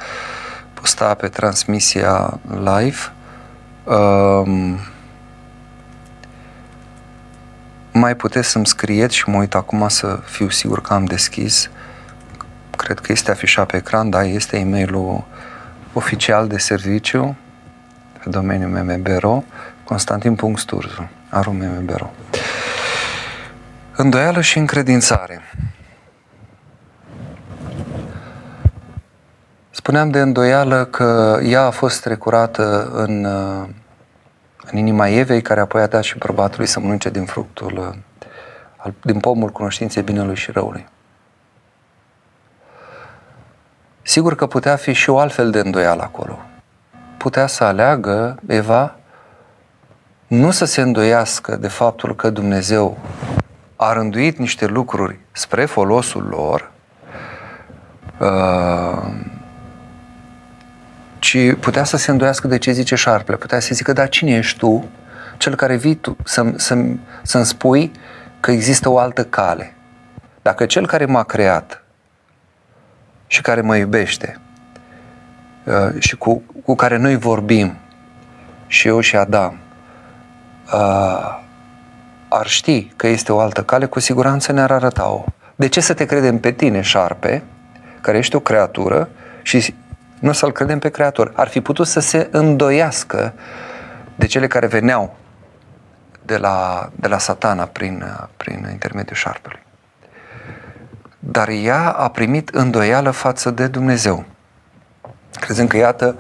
posta 0.75 1.15
pe 1.15 1.29
transmisia 1.29 2.41
live. 2.49 2.99
Um, 3.85 4.79
mai 7.93 8.17
puteți 8.17 8.49
să-mi 8.49 8.67
scrieți 8.67 9.17
și 9.17 9.29
mă 9.29 9.37
uit 9.37 9.55
acum 9.55 9.89
să 9.89 10.21
fiu 10.25 10.49
sigur 10.49 10.81
că 10.81 10.95
am 10.95 11.05
deschis. 11.05 11.71
Cred 12.77 12.99
că 12.99 13.13
este 13.13 13.31
afișat 13.31 13.71
pe 13.71 13.77
ecran, 13.77 14.11
da, 14.11 14.25
este 14.25 14.59
e-mailul 14.59 15.25
oficial 15.93 16.47
de 16.47 16.59
serviciu 16.59 17.37
pe 18.23 18.31
domeniul 18.31 18.71
MMBRO, 18.71 19.45
constantin.sturzu, 19.85 21.11
arum 21.29 21.57
MMBRO. 21.57 22.11
Îndoială 24.01 24.41
și 24.41 24.59
încredințare. 24.59 25.41
Spuneam 29.71 30.11
de 30.11 30.21
îndoială 30.21 30.85
că 30.85 31.39
ea 31.43 31.63
a 31.63 31.71
fost 31.71 32.05
recurată 32.07 32.91
în, 32.93 33.25
în 34.71 34.79
inima 34.79 35.09
Evei, 35.09 35.43
care 35.43 35.61
apoi 35.61 35.83
a 35.83 35.87
dat 35.87 36.03
și 36.03 36.19
bărbatului 36.19 36.67
să 36.67 36.81
mănânce 36.81 37.11
din 37.11 37.25
fructul, 37.25 37.99
din 39.03 39.21
pomul 39.21 39.51
cunoștinței 39.51 40.03
binelui 40.03 40.37
și 40.37 40.51
răului. 40.51 40.87
Sigur 44.03 44.35
că 44.35 44.47
putea 44.47 44.77
fi 44.77 44.93
și 44.93 45.11
o 45.11 45.19
altfel 45.19 45.51
de 45.51 45.59
îndoială 45.59 46.03
acolo. 46.03 46.39
Putea 47.17 47.47
să 47.47 47.65
aleagă 47.65 48.39
Eva 48.47 48.97
nu 50.27 50.51
să 50.51 50.65
se 50.65 50.81
îndoiască 50.81 51.57
de 51.57 51.69
faptul 51.69 52.15
că 52.15 52.31
Dumnezeu 52.31 52.99
a 53.81 53.93
rânduit 53.93 54.39
niște 54.39 54.67
lucruri 54.67 55.19
spre 55.33 55.65
folosul 55.65 56.27
lor, 56.31 56.71
uh, 58.19 59.13
ci 61.19 61.55
putea 61.61 61.85
să 61.85 61.97
se 61.97 62.11
îndoiască 62.11 62.47
de 62.47 62.59
ce 62.59 62.73
zice 62.73 62.95
șarpele. 62.95 63.37
Putea 63.37 63.61
să 63.61 63.75
zică, 63.75 63.93
dar 63.93 64.09
cine 64.09 64.31
ești 64.31 64.59
tu, 64.59 64.89
cel 65.37 65.55
care 65.55 65.77
vii 65.77 65.95
tu 65.95 66.17
să-mi, 66.25 66.55
să-mi, 66.57 67.01
să-mi 67.23 67.45
spui 67.45 67.93
că 68.41 68.51
există 68.51 68.89
o 68.89 68.99
altă 68.99 69.25
cale. 69.25 69.75
Dacă 70.43 70.67
cel 70.67 70.87
care 70.87 71.05
m-a 71.05 71.23
creat 71.23 71.83
și 73.27 73.41
care 73.41 73.61
mă 73.61 73.77
iubește 73.77 74.41
uh, 75.65 75.95
și 75.99 76.17
cu, 76.17 76.43
cu 76.65 76.75
care 76.75 76.97
noi 76.97 77.17
vorbim, 77.17 77.77
și 78.67 78.89
eu 78.89 79.01
și 79.01 79.17
Adam, 79.17 79.59
uh, 80.73 81.47
ar 82.29 82.47
ști 82.47 82.93
că 82.97 83.07
este 83.07 83.33
o 83.33 83.41
altă 83.41 83.63
cale, 83.63 83.87
cu 83.87 84.01
siguranță 84.01 84.53
ne-ar 84.53 84.71
arăta-o. 84.71 85.25
De 85.57 85.69
ce 85.69 85.81
să 85.81 85.95
te 85.95 86.05
credem 86.05 86.39
pe 86.39 86.53
tine, 86.53 86.81
șarpe, 86.81 87.43
care 88.01 88.19
ești 88.19 88.37
o 88.37 88.41
creatură, 88.41 89.09
și 89.43 89.75
nu 90.21 90.33
să-l 90.33 90.53
credem 90.53 90.79
pe 90.79 90.89
creator? 90.89 91.33
Ar 91.35 91.49
fi 91.49 91.61
putut 91.61 91.87
să 91.87 92.01
se 92.01 92.29
îndoiască 92.31 93.33
de 94.17 94.27
cele 94.27 94.47
care 94.47 94.67
veneau 94.67 95.17
de 96.25 96.37
la, 96.37 96.91
de 96.95 97.09
la 97.09 97.19
satana 97.19 97.65
prin, 97.65 98.05
prin 98.37 98.69
intermediul 98.71 99.17
șarpelui. 99.17 99.63
Dar 101.19 101.49
ea 101.49 101.91
a 101.91 102.09
primit 102.09 102.49
îndoială 102.49 103.11
față 103.11 103.51
de 103.51 103.67
Dumnezeu. 103.67 104.25
Crezând 105.41 105.69
că, 105.69 105.77
iată, 105.77 106.17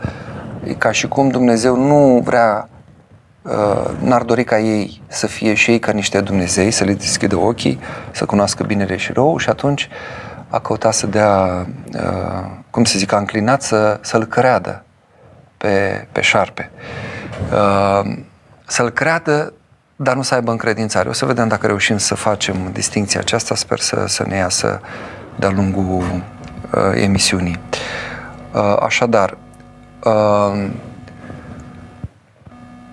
e 0.65 0.73
ca 0.73 0.93
și 0.93 1.09
cum 1.09 1.29
Dumnezeu 1.29 1.77
nu 1.77 2.21
vrea 2.25 2.69
Uh, 2.71 2.78
n-ar 4.00 4.23
dori 4.23 4.45
ca 4.45 4.59
ei 4.59 5.02
să 5.07 5.26
fie 5.26 5.55
și 5.55 5.71
ei 5.71 5.78
ca 5.78 5.93
niște 5.93 6.21
Dumnezei, 6.21 6.71
să 6.71 6.85
le 6.85 6.93
deschidă 6.93 7.37
ochii, 7.37 7.78
să 8.11 8.25
cunoască 8.25 8.64
binele 8.64 8.97
și 8.97 9.12
rău 9.12 9.37
și 9.37 9.49
atunci 9.49 9.88
a 10.49 10.59
căutat 10.59 10.95
să 10.95 11.07
dea, 11.07 11.67
uh, 11.95 12.50
cum 12.71 12.85
se 12.85 12.99
zic, 12.99 13.12
a 13.12 13.17
înclinat 13.17 13.62
să, 13.62 13.99
să-l 14.02 14.25
creadă 14.25 14.85
pe, 15.57 16.07
pe 16.12 16.21
șarpe. 16.21 16.71
Uh, 17.52 18.17
să-l 18.67 18.90
creadă, 18.90 19.52
dar 19.97 20.14
nu 20.14 20.23
să 20.23 20.35
aibă 20.35 20.50
încredințare. 20.50 21.09
O 21.09 21.12
să 21.12 21.26
vedem 21.26 21.49
dacă 21.49 21.67
reușim 21.67 21.99
să 21.99 22.14
facem 22.14 22.57
distinția 22.73 23.21
aceasta, 23.21 23.55
sper 23.55 23.78
să, 23.78 24.05
să 24.07 24.25
ne 24.26 24.37
iasă 24.37 24.81
de-a 25.37 25.50
lungul 25.50 26.23
emisiunii. 26.95 27.59
Așadar, 28.81 29.37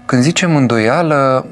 când 0.05 0.21
zicem 0.21 0.55
îndoială, 0.55 1.45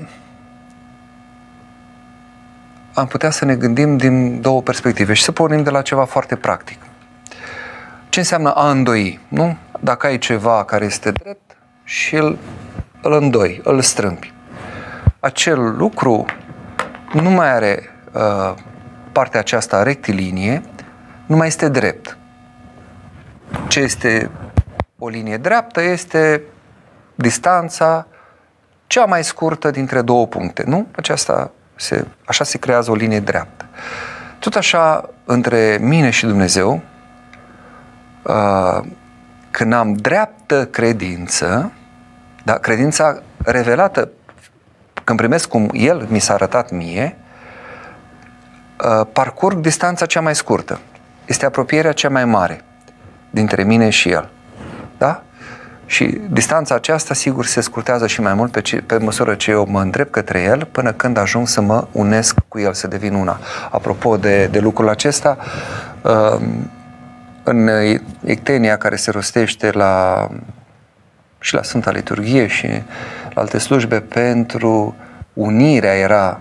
am 2.93 3.07
putea 3.07 3.29
să 3.29 3.45
ne 3.45 3.55
gândim 3.55 3.97
din 3.97 4.41
două 4.41 4.61
perspective 4.61 5.13
și 5.13 5.23
să 5.23 5.31
pornim 5.31 5.63
de 5.63 5.69
la 5.69 5.81
ceva 5.81 6.05
foarte 6.05 6.35
practic. 6.35 6.79
Ce 8.09 8.19
înseamnă 8.19 8.51
a 8.51 8.69
îndoi? 8.69 9.19
Nu? 9.27 9.57
Dacă 9.79 10.07
ai 10.07 10.17
ceva 10.17 10.63
care 10.63 10.85
este 10.85 11.11
drept 11.11 11.57
și 11.83 12.15
îl, 12.15 12.37
îl 13.01 13.13
îndoi, 13.13 13.61
îl 13.63 13.81
strâmbi. 13.81 14.33
Acel 15.19 15.75
lucru 15.75 16.25
nu 17.13 17.29
mai 17.29 17.53
are 17.53 17.89
uh, 18.11 18.53
partea 19.11 19.39
aceasta 19.39 19.83
rectilinie, 19.83 20.61
nu 21.25 21.35
mai 21.35 21.47
este 21.47 21.69
drept. 21.69 22.17
Ce 23.67 23.79
este 23.79 24.29
o 24.97 25.07
linie 25.07 25.37
dreaptă 25.37 25.81
este 25.81 26.41
distanța 27.15 28.07
cea 28.93 29.05
mai 29.05 29.23
scurtă 29.23 29.71
dintre 29.71 30.01
două 30.01 30.27
puncte, 30.27 30.63
nu? 30.65 30.87
Aceasta 30.95 31.51
se, 31.75 32.05
așa 32.25 32.43
se 32.43 32.57
creează 32.57 32.91
o 32.91 32.95
linie 32.95 33.19
dreaptă. 33.19 33.65
Tot 34.39 34.55
așa, 34.55 35.09
între 35.25 35.77
mine 35.81 36.09
și 36.09 36.25
Dumnezeu, 36.25 36.81
uh, 38.21 38.79
când 39.51 39.73
am 39.73 39.93
dreaptă 39.93 40.65
credință, 40.65 41.71
da, 42.43 42.53
credința 42.53 43.21
revelată, 43.37 44.09
când 45.03 45.17
primesc 45.17 45.47
cum 45.47 45.69
El 45.71 46.07
mi 46.09 46.19
s-a 46.19 46.33
arătat 46.33 46.71
mie, 46.71 47.17
uh, 48.85 49.07
parcurg 49.13 49.57
distanța 49.57 50.05
cea 50.05 50.21
mai 50.21 50.35
scurtă. 50.35 50.79
Este 51.25 51.45
apropierea 51.45 51.91
cea 51.91 52.09
mai 52.09 52.25
mare 52.25 52.61
dintre 53.29 53.63
mine 53.63 53.89
și 53.89 54.09
el. 54.09 54.29
Da? 54.97 55.23
Și 55.85 56.17
distanța 56.29 56.75
aceasta, 56.75 57.13
sigur, 57.13 57.45
se 57.45 57.61
scurtează 57.61 58.07
și 58.07 58.21
mai 58.21 58.33
mult 58.33 58.51
pe, 58.51 58.61
ce, 58.61 58.81
pe 58.81 58.97
măsură 58.97 59.35
ce 59.35 59.51
eu 59.51 59.67
mă 59.69 59.81
îndrept 59.81 60.11
către 60.11 60.41
el, 60.41 60.67
până 60.71 60.91
când 60.91 61.17
ajung 61.17 61.47
să 61.47 61.61
mă 61.61 61.87
unesc 61.91 62.35
cu 62.47 62.59
el, 62.59 62.73
să 62.73 62.87
devin 62.87 63.13
una. 63.13 63.39
Apropo 63.71 64.17
de, 64.17 64.47
de 64.51 64.59
lucrul 64.59 64.89
acesta, 64.89 65.37
um, 66.01 66.69
în 67.43 67.69
ictenia 68.25 68.77
care 68.77 68.95
se 68.95 69.11
rostește 69.11 69.71
la, 69.71 70.27
și 71.39 71.53
la 71.53 71.63
Sfânta 71.63 71.91
Liturghie 71.91 72.47
și 72.47 72.67
la 73.33 73.41
alte 73.41 73.57
slujbe 73.57 73.99
pentru 73.99 74.95
unirea 75.33 75.93
era 75.93 76.39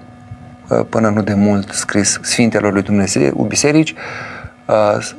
uh, 0.68 0.80
până 0.88 1.08
nu 1.08 1.22
de 1.22 1.34
mult 1.34 1.72
scris 1.72 2.18
Sfintelor 2.22 2.72
lui 2.72 2.82
Dumnezeu, 2.82 3.44
biserici, 3.48 3.94
Uh, 3.94 4.31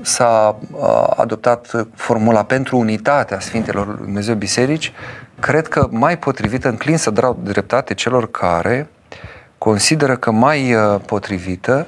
s-a 0.02 0.60
uh, 0.72 1.08
adoptat 1.16 1.88
formula 1.96 2.44
pentru 2.44 2.78
unitatea 2.78 3.40
Sfintelor 3.40 3.88
lui 3.88 3.98
Dumnezeu 3.98 4.36
Biserici, 4.36 4.94
cred 5.40 5.68
că 5.68 5.88
mai 5.92 6.18
potrivită, 6.18 6.70
înclin 6.70 6.98
să 6.98 7.10
dau 7.10 7.40
dreptate 7.44 7.94
celor 7.94 8.32
care 8.32 8.90
consideră 9.58 10.16
că 10.16 10.32
mai 10.32 10.74
uh, 10.74 11.00
potrivită 11.06 11.88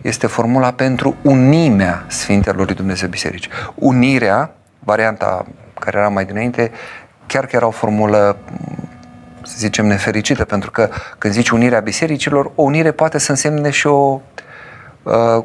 este 0.00 0.26
formula 0.26 0.72
pentru 0.72 1.16
unimea 1.22 2.04
Sfintelor 2.06 2.66
lui 2.66 2.74
Dumnezeu 2.74 3.08
Biserici. 3.08 3.48
Unirea, 3.74 4.54
varianta 4.78 5.46
care 5.78 5.98
era 5.98 6.08
mai 6.08 6.24
dinainte, 6.24 6.70
chiar 7.26 7.46
că 7.46 7.56
era 7.56 7.66
o 7.66 7.70
formulă 7.70 8.36
să 9.42 9.54
zicem 9.56 9.86
nefericită, 9.86 10.44
pentru 10.44 10.70
că 10.70 10.88
când 11.18 11.32
zici 11.32 11.50
unirea 11.50 11.80
bisericilor, 11.80 12.50
o 12.54 12.62
unire 12.62 12.90
poate 12.90 13.18
să 13.18 13.30
însemne 13.30 13.70
și 13.70 13.86
o 13.86 14.20
Uh, 14.40 14.48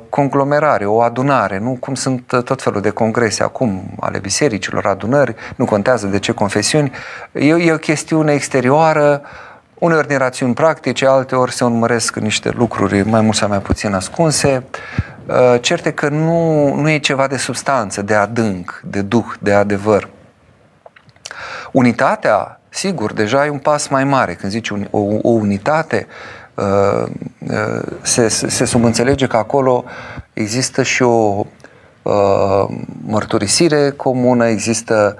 conglomerare, 0.09 0.85
o 0.85 1.01
adunare, 1.01 1.59
nu 1.59 1.77
cum 1.79 1.95
sunt 1.95 2.31
uh, 2.31 2.43
tot 2.43 2.61
felul 2.61 2.81
de 2.81 2.89
congrese 2.89 3.43
acum 3.43 3.83
ale 3.99 4.19
bisericilor, 4.19 4.85
adunări, 4.85 5.35
nu 5.55 5.65
contează 5.65 6.07
de 6.07 6.19
ce 6.19 6.31
confesiuni, 6.31 6.91
e, 7.31 7.47
e 7.47 7.71
o 7.71 7.77
chestiune 7.77 8.33
exterioară, 8.33 9.21
uneori 9.73 10.07
din 10.07 10.17
rațiuni 10.17 10.53
practice, 10.53 11.05
alteori 11.05 11.51
se 11.51 11.63
urmăresc 11.63 12.15
niște 12.15 12.49
lucruri 12.49 13.09
mai 13.09 13.21
mult 13.21 13.35
sau 13.35 13.47
mai 13.47 13.59
puțin 13.59 13.93
ascunse. 13.93 14.63
Uh, 15.25 15.61
certe 15.61 15.91
că 15.91 16.09
nu, 16.09 16.73
nu 16.73 16.89
e 16.89 16.97
ceva 16.97 17.27
de 17.27 17.37
substanță, 17.37 18.01
de 18.01 18.13
adânc, 18.13 18.81
de 18.83 19.01
duh, 19.01 19.25
de 19.39 19.53
adevăr. 19.53 20.09
Unitatea, 21.71 22.59
sigur, 22.69 23.13
deja 23.13 23.45
e 23.45 23.49
un 23.49 23.57
pas 23.57 23.87
mai 23.87 24.03
mare. 24.03 24.33
Când 24.33 24.51
zici 24.51 24.69
un, 24.69 24.87
o, 24.91 24.99
o 25.21 25.29
unitate, 25.29 26.07
Uh, 26.07 26.11
uh, 26.11 26.44
se, 28.01 28.27
se 28.27 28.65
subînțelege 28.65 29.27
că 29.27 29.37
acolo 29.37 29.83
există 30.33 30.83
și 30.83 31.03
o 31.03 31.45
uh, 32.01 32.65
mărturisire 33.05 33.89
comună, 33.89 34.47
există 34.47 35.17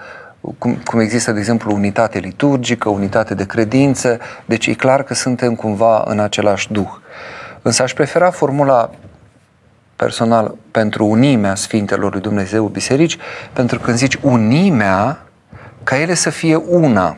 cum, 0.57 0.77
cum 0.85 0.99
există, 0.99 1.31
de 1.31 1.39
exemplu, 1.39 1.73
unitate 1.73 2.19
liturgică, 2.19 2.89
unitate 2.89 3.33
de 3.33 3.45
credință, 3.45 4.19
deci 4.45 4.67
e 4.67 4.73
clar 4.73 5.03
că 5.03 5.13
suntem 5.13 5.55
cumva 5.55 6.03
în 6.07 6.19
același 6.19 6.71
duh. 6.71 6.89
Însă 7.61 7.83
aș 7.83 7.93
prefera 7.93 8.31
formula 8.31 8.89
personal 9.95 10.55
pentru 10.71 11.05
unimea 11.05 11.55
Sfintelor 11.55 12.11
lui 12.11 12.21
Dumnezeu 12.21 12.65
Biserici, 12.65 13.17
pentru 13.53 13.79
că 13.79 13.85
când 13.85 13.97
zici 13.97 14.17
unimea, 14.21 15.25
ca 15.83 15.97
ele 15.97 16.13
să 16.13 16.29
fie 16.29 16.55
una 16.55 17.17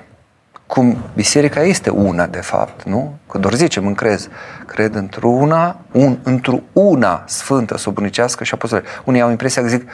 cum 0.68 0.98
biserica 1.16 1.62
este 1.62 1.90
una, 1.90 2.26
de 2.26 2.42
fapt, 2.42 2.84
nu? 2.84 3.18
Că 3.30 3.38
doar 3.38 3.54
zicem, 3.54 3.88
încrez, 3.88 4.30
cred 4.66 4.96
într-una, 4.96 5.80
un, 5.92 6.18
într-una 6.24 7.24
sfântă, 7.26 7.78
subunicească 7.78 8.44
și 8.44 8.54
apostolică. 8.54 8.88
Unii 9.06 9.22
au 9.22 9.30
impresia 9.30 9.62
că 9.62 9.68
zic 9.68 9.90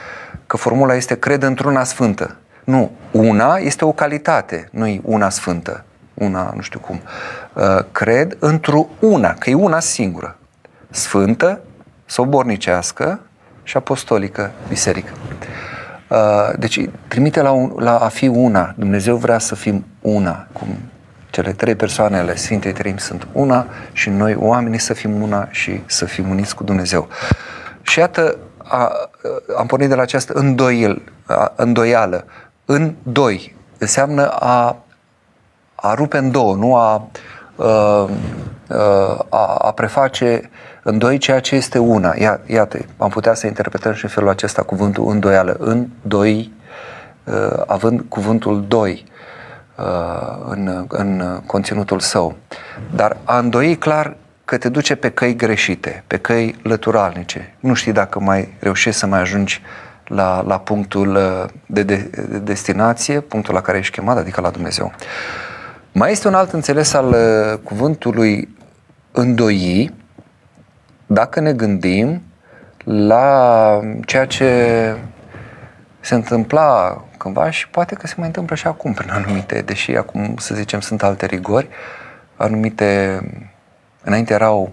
că 0.48 0.58
formula 0.58 0.96
este 0.96 1.16
cred 1.16 1.44
într-una 1.44 1.84
sfântă. 1.84 2.36
Nu, 2.64 2.92
una 3.12 3.56
este 3.56 3.86
o 3.86 3.92
calitate, 3.92 4.68
nu 4.72 4.88
e 4.88 5.02
una 5.04 5.30
sfântă, 5.30 5.84
una 6.14 6.52
nu 6.56 6.62
știu 6.62 6.80
cum. 6.80 7.02
Uh, 7.54 7.64
cred 7.92 8.38
într-una, 8.40 9.34
că 9.34 9.50
e 9.50 9.54
una 9.54 9.80
singură, 9.80 10.38
sfântă, 10.90 11.62
sobornicească 12.06 13.20
și 13.64 13.78
apostolică 13.78 14.52
biserică. 14.68 15.12
Uh, 16.10 16.18
deci 16.60 16.90
trimite 17.08 17.42
la, 17.42 17.52
un, 17.52 17.74
la 17.78 17.98
a 17.98 18.08
fi 18.08 18.28
una. 18.28 18.74
Dumnezeu 18.78 19.16
vrea 19.16 19.38
să 19.38 19.56
fim 19.56 19.86
una, 20.04 20.48
cum 20.52 20.68
cele 21.30 21.52
trei 21.52 21.76
persoane 21.76 22.18
ale 22.18 22.36
Sfintei 22.36 22.72
Treimi 22.72 23.00
sunt 23.00 23.28
una 23.32 23.66
și 23.92 24.10
noi, 24.10 24.36
oamenii, 24.36 24.80
să 24.80 24.94
fim 24.94 25.22
una 25.22 25.48
și 25.52 25.82
să 25.86 26.06
fim 26.06 26.30
uniți 26.30 26.56
cu 26.56 26.64
Dumnezeu. 26.64 27.08
Și 27.82 28.00
iată, 28.00 28.38
a, 28.58 28.92
am 29.58 29.66
pornit 29.66 29.90
de 29.90 29.96
la 29.96 30.02
această 30.02 30.34
îndoiel, 30.34 31.02
a, 31.26 31.52
îndoială. 31.56 32.26
În 32.66 32.94
doi 33.04 33.56
înseamnă 33.78 34.28
a, 34.28 34.76
a 35.76 35.94
rupe 35.94 36.18
în 36.18 36.32
două, 36.32 36.56
nu 36.56 36.76
a, 36.76 37.08
a, 37.58 38.10
a, 39.30 39.56
a 39.62 39.72
preface 39.72 40.50
în 40.84 40.98
doi 40.98 41.18
ceea 41.18 41.40
ce 41.40 41.56
este 41.56 41.78
una. 41.78 42.14
Ia, 42.18 42.40
iată, 42.46 42.78
am 42.98 43.10
putea 43.10 43.34
să 43.34 43.48
interpretăm 43.48 43.94
și 43.94 44.04
în 44.04 44.10
felul 44.10 44.30
acesta 44.30 44.62
cuvântul 44.62 45.08
îndoială. 45.10 45.56
În 45.60 45.88
doi, 46.02 46.54
uh, 47.24 47.64
având 47.66 48.06
cuvântul 48.08 48.66
doi 48.68 49.04
uh, 49.06 49.13
în, 50.50 50.86
în 50.88 51.42
conținutul 51.46 52.00
său. 52.00 52.36
Dar 52.96 53.18
a 53.24 53.38
îndoi 53.38 53.78
clar 53.78 54.16
că 54.46 54.58
te 54.58 54.70
duce 54.70 54.96
pe 54.96 55.10
căi 55.10 55.36
greșite, 55.36 56.04
pe 56.08 56.18
căi 56.18 56.56
lăturalnice. 56.64 57.56
Nu 57.60 57.74
știi 57.74 57.92
dacă 57.92 58.20
mai 58.20 58.54
reușești 58.60 59.00
să 59.00 59.06
mai 59.06 59.20
ajungi 59.20 59.62
la, 60.08 60.42
la 60.42 60.60
punctul 60.60 61.16
uh, 61.16 61.50
de, 61.66 61.84
de, 61.84 62.10
de 62.30 62.38
destinație, 62.38 63.20
punctul 63.20 63.54
la 63.54 63.62
care 63.62 63.78
ești 63.78 63.98
chemat, 63.98 64.18
adică 64.18 64.42
la 64.42 64.50
Dumnezeu. 64.50 64.92
Mai 65.92 66.12
este 66.12 66.28
un 66.28 66.34
alt 66.34 66.52
înțeles 66.52 66.94
al 66.94 67.08
uh, 67.08 67.60
cuvântului 67.64 68.56
îndoi, 69.12 69.94
dacă 71.06 71.40
ne 71.40 71.54
gândim 71.54 72.22
la 72.86 73.80
ceea 74.06 74.26
ce 74.26 74.96
se 76.00 76.16
întâmpla 76.16 77.02
cândva 77.24 77.50
și 77.50 77.68
poate 77.68 77.96
că 77.96 78.08
se 78.08 78.14
mai 78.18 78.28
întâmplă 78.28 78.56
și 78.56 78.68
acum 78.68 78.94
prin 78.94 79.12
anumite, 79.12 79.62
deși 79.62 79.96
acum, 79.96 80.36
să 80.38 80.56
zicem, 80.56 80.80
sunt 80.80 81.04
alte 81.04 81.26
rigori, 81.26 81.68
anumite, 82.36 83.22
înainte 84.04 84.34
erau 84.34 84.72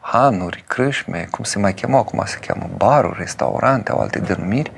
hanuri, 0.00 0.64
crâșme, 0.66 1.28
cum 1.30 1.44
se 1.44 1.58
mai 1.58 1.74
chemau, 1.74 2.00
acum 2.00 2.22
se 2.26 2.38
cheamă 2.46 2.70
baruri, 2.76 3.18
restaurante, 3.18 3.90
au 3.90 3.98
alte 4.00 4.18
denumiri, 4.18 4.72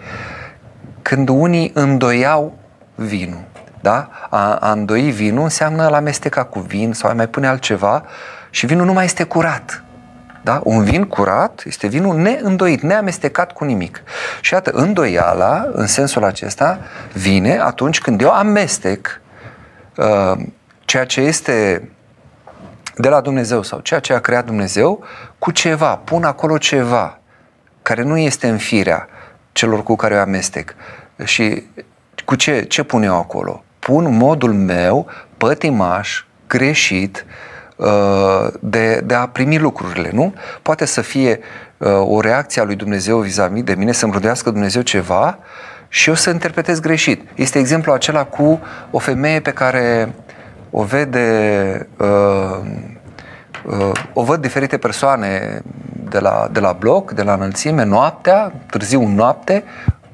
când 1.02 1.28
unii 1.28 1.70
îndoiau 1.74 2.58
vinul. 2.94 3.44
Da? 3.80 4.08
A, 4.30 4.54
a 4.54 4.72
îndoi 4.72 5.10
vinul 5.10 5.42
înseamnă 5.42 5.82
a 5.82 5.94
amesteca 5.94 6.44
cu 6.44 6.58
vin 6.58 6.92
sau 6.92 7.10
a 7.10 7.14
mai 7.14 7.28
pune 7.28 7.46
altceva 7.46 8.04
și 8.50 8.66
vinul 8.66 8.86
nu 8.86 8.92
mai 8.92 9.04
este 9.04 9.24
curat. 9.24 9.84
Da? 10.46 10.60
Un 10.64 10.84
vin 10.84 11.04
curat 11.04 11.62
este 11.64 11.86
vinul 11.86 12.16
neîndoit, 12.16 12.80
neamestecat 12.80 13.52
cu 13.52 13.64
nimic. 13.64 14.02
Și 14.40 14.52
iată, 14.52 14.70
îndoiala, 14.70 15.68
în 15.72 15.86
sensul 15.86 16.24
acesta, 16.24 16.78
vine 17.12 17.58
atunci 17.58 18.00
când 18.00 18.20
eu 18.20 18.30
amestec 18.30 19.20
uh, 19.96 20.38
ceea 20.84 21.04
ce 21.04 21.20
este 21.20 21.88
de 22.96 23.08
la 23.08 23.20
Dumnezeu 23.20 23.62
sau 23.62 23.78
ceea 23.78 24.00
ce 24.00 24.12
a 24.12 24.18
creat 24.18 24.44
Dumnezeu 24.44 25.04
cu 25.38 25.50
ceva, 25.50 25.96
pun 25.96 26.24
acolo 26.24 26.58
ceva 26.58 27.18
care 27.82 28.02
nu 28.02 28.18
este 28.18 28.48
în 28.48 28.58
firea 28.58 29.08
celor 29.52 29.82
cu 29.82 29.96
care 29.96 30.14
eu 30.14 30.20
amestec. 30.20 30.74
Și 31.24 31.62
cu 32.24 32.34
ce, 32.34 32.62
ce 32.62 32.82
pun 32.82 33.02
eu 33.02 33.16
acolo? 33.16 33.64
Pun 33.78 34.16
modul 34.16 34.52
meu 34.52 35.06
pătimaș, 35.36 36.24
greșit, 36.46 37.24
uh, 37.26 37.32
Uh, 37.34 37.45
de, 38.60 39.00
de 39.04 39.14
a 39.14 39.26
primi 39.26 39.58
lucrurile, 39.58 40.10
nu? 40.12 40.34
Poate 40.62 40.84
să 40.84 41.00
fie 41.00 41.40
uh, 41.76 41.88
o 42.00 42.20
reacție 42.20 42.62
a 42.62 42.64
lui 42.64 42.76
Dumnezeu 42.76 43.18
vis-a-vis 43.18 43.62
de 43.62 43.74
mine, 43.74 43.92
să-mi 43.92 44.12
rodească 44.12 44.50
Dumnezeu 44.50 44.82
ceva 44.82 45.38
și 45.88 46.08
eu 46.08 46.14
să 46.14 46.30
interpretez 46.30 46.80
greșit. 46.80 47.28
Este 47.34 47.58
exemplu 47.58 47.92
acela 47.92 48.24
cu 48.24 48.60
o 48.90 48.98
femeie 48.98 49.40
pe 49.40 49.50
care 49.50 50.14
o 50.70 50.82
vede, 50.82 51.88
uh, 51.96 52.58
uh, 53.64 53.92
o 54.12 54.22
văd 54.22 54.40
diferite 54.40 54.76
persoane 54.76 55.62
de 56.10 56.18
la, 56.18 56.48
de 56.52 56.60
la 56.60 56.72
bloc, 56.72 57.12
de 57.12 57.22
la 57.22 57.32
înălțime, 57.32 57.84
noaptea, 57.84 58.52
târziu 58.70 59.06
noapte, 59.06 59.64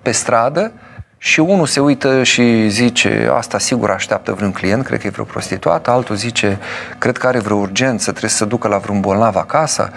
pe 0.02 0.10
stradă 0.10 0.72
și 1.24 1.40
unul 1.40 1.66
se 1.66 1.80
uită 1.80 2.22
și 2.22 2.68
zice, 2.68 3.30
asta 3.32 3.58
sigur 3.58 3.90
așteaptă 3.90 4.32
vreun 4.32 4.52
client, 4.52 4.84
cred 4.84 5.00
că 5.00 5.06
e 5.06 5.10
vreo 5.10 5.24
prostituată, 5.24 5.90
altul 5.90 6.16
zice, 6.16 6.58
cred 6.98 7.16
că 7.18 7.26
are 7.26 7.38
vreo 7.38 7.56
urgență, 7.56 8.10
trebuie 8.10 8.30
să 8.30 8.44
ducă 8.44 8.68
la 8.68 8.78
vreun 8.78 9.00
bolnav 9.00 9.36
acasă, 9.36 9.90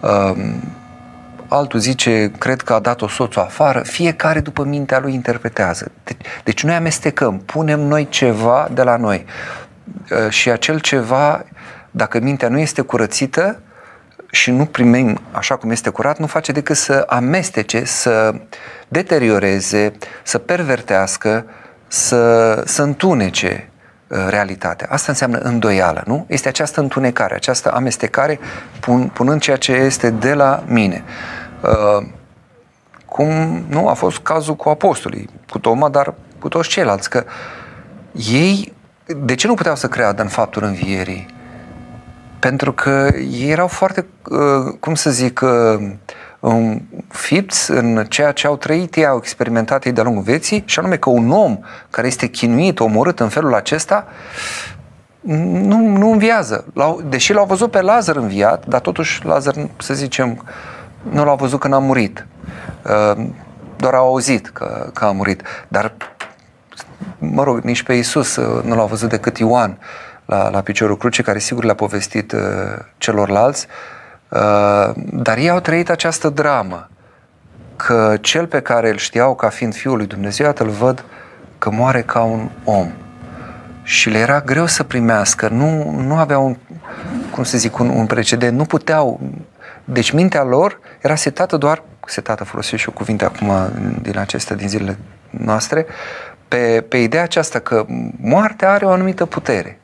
um, 0.00 0.54
altul 1.48 1.80
zice, 1.80 2.30
cred 2.38 2.60
că 2.60 2.72
a 2.72 2.78
dat-o 2.78 3.08
soțul 3.08 3.42
afară, 3.42 3.80
fiecare 3.80 4.40
după 4.40 4.64
mintea 4.64 4.98
lui 4.98 5.14
interpretează. 5.14 5.90
Deci, 6.04 6.16
deci 6.44 6.62
noi 6.62 6.74
amestecăm, 6.74 7.38
punem 7.38 7.80
noi 7.80 8.08
ceva 8.08 8.68
de 8.72 8.82
la 8.82 8.96
noi. 8.96 9.24
Uh, 10.10 10.28
și 10.28 10.50
acel 10.50 10.78
ceva, 10.78 11.44
dacă 11.90 12.20
mintea 12.20 12.48
nu 12.48 12.58
este 12.58 12.82
curățită, 12.82 13.60
și 14.34 14.50
nu 14.50 14.64
primim 14.66 15.20
așa 15.30 15.56
cum 15.56 15.70
este 15.70 15.90
curat, 15.90 16.18
nu 16.18 16.26
face 16.26 16.52
decât 16.52 16.76
să 16.76 17.04
amestece, 17.08 17.84
să 17.84 18.34
deterioreze, 18.88 19.92
să 20.22 20.38
pervertească, 20.38 21.44
să, 21.88 22.62
să 22.66 22.82
întunece 22.82 23.70
uh, 24.06 24.18
realitatea. 24.28 24.86
Asta 24.90 25.06
înseamnă 25.10 25.38
îndoială, 25.38 26.02
nu? 26.06 26.24
Este 26.28 26.48
această 26.48 26.80
întunecare, 26.80 27.34
această 27.34 27.72
amestecare 27.72 28.38
pun, 28.80 29.08
punând 29.08 29.40
ceea 29.40 29.56
ce 29.56 29.72
este 29.72 30.10
de 30.10 30.34
la 30.34 30.64
mine. 30.66 31.04
Uh, 31.60 32.06
cum 33.06 33.64
nu 33.68 33.88
a 33.88 33.92
fost 33.92 34.18
cazul 34.18 34.56
cu 34.56 34.68
apostolii, 34.68 35.28
cu 35.50 35.58
Toma, 35.58 35.88
dar 35.88 36.14
cu 36.38 36.48
toți 36.48 36.68
ceilalți, 36.68 37.10
că 37.10 37.24
ei, 38.12 38.72
de 39.16 39.34
ce 39.34 39.46
nu 39.46 39.54
puteau 39.54 39.76
să 39.76 39.88
creadă 39.88 40.22
în 40.22 40.28
faptul 40.28 40.62
învierii? 40.62 41.40
Pentru 42.42 42.72
că 42.72 43.10
ei 43.30 43.50
erau 43.50 43.66
foarte, 43.66 44.06
uh, 44.30 44.74
cum 44.80 44.94
să 44.94 45.10
zic, 45.10 45.40
uh, 46.40 46.76
fipți 47.08 47.70
în 47.70 48.04
ceea 48.08 48.32
ce 48.32 48.46
au 48.46 48.56
trăit 48.56 48.94
ei, 48.94 49.06
au 49.06 49.16
experimentat 49.16 49.84
ei 49.84 49.92
de-a 49.92 50.02
lungul 50.02 50.22
vieții, 50.22 50.62
și 50.66 50.78
anume 50.78 50.96
că 50.96 51.10
un 51.10 51.30
om 51.30 51.58
care 51.90 52.06
este 52.06 52.26
chinuit, 52.26 52.80
omorât 52.80 53.20
în 53.20 53.28
felul 53.28 53.54
acesta, 53.54 54.06
nu, 55.20 55.86
nu 55.86 56.10
înviază. 56.10 56.64
Deși 57.08 57.32
l-au 57.32 57.44
văzut 57.44 57.70
pe 57.70 57.80
Lazar 57.80 58.16
înviat, 58.16 58.66
dar 58.66 58.80
totuși 58.80 59.26
Lazar, 59.26 59.54
să 59.78 59.94
zicem, 59.94 60.44
nu 61.10 61.24
l-au 61.24 61.36
văzut 61.36 61.60
când 61.60 61.74
a 61.74 61.78
murit. 61.78 62.26
Uh, 62.84 63.24
doar 63.76 63.94
au 63.94 64.06
auzit 64.06 64.48
că, 64.48 64.90
că 64.94 65.04
a 65.04 65.10
murit. 65.10 65.42
Dar, 65.68 65.92
mă 67.18 67.42
rog, 67.42 67.60
nici 67.60 67.82
pe 67.82 67.92
Iisus 67.92 68.36
nu 68.64 68.74
l-au 68.74 68.86
văzut 68.86 69.08
decât 69.08 69.38
Ioan 69.38 69.78
la, 70.24 70.50
la 70.50 70.60
piciorul 70.60 70.96
crucii, 70.96 71.22
care 71.22 71.38
sigur 71.38 71.64
le-a 71.64 71.74
povestit 71.74 72.32
uh, 72.32 72.40
celorlalți, 72.98 73.66
uh, 74.28 74.90
dar 75.12 75.36
ei 75.36 75.50
au 75.50 75.60
trăit 75.60 75.90
această 75.90 76.28
dramă, 76.28 76.88
că 77.76 78.16
cel 78.20 78.46
pe 78.46 78.60
care 78.60 78.90
îl 78.90 78.96
știau 78.96 79.34
ca 79.34 79.48
fiind 79.48 79.74
Fiul 79.74 79.96
lui 79.96 80.06
Dumnezeu, 80.06 80.46
iată, 80.46 80.62
îl 80.62 80.68
văd 80.68 81.04
că 81.58 81.70
moare 81.70 82.02
ca 82.02 82.20
un 82.20 82.48
om. 82.64 82.90
Și 83.82 84.10
le 84.10 84.18
era 84.18 84.40
greu 84.40 84.66
să 84.66 84.82
primească, 84.82 85.48
nu, 85.48 85.90
nu 85.90 86.16
aveau, 86.16 86.46
un, 86.46 86.56
cum 87.30 87.44
să 87.44 87.58
zic, 87.58 87.78
un, 87.78 87.88
un 87.88 88.06
precedent, 88.06 88.56
nu 88.56 88.64
puteau. 88.64 89.20
Deci 89.84 90.10
mintea 90.10 90.42
lor 90.42 90.78
era 91.00 91.14
setată 91.14 91.56
doar, 91.56 91.82
setată 92.06 92.44
folosesc 92.44 92.82
și 92.82 92.88
eu 92.88 92.94
cuvinte 92.94 93.24
acum 93.24 93.50
din 94.02 94.18
acestea, 94.18 94.56
din 94.56 94.68
zilele 94.68 94.98
noastre, 95.30 95.86
pe, 96.48 96.84
pe 96.88 96.96
ideea 96.96 97.22
aceasta 97.22 97.58
că 97.58 97.84
moartea 98.20 98.72
are 98.72 98.84
o 98.84 98.90
anumită 98.90 99.26
putere 99.26 99.81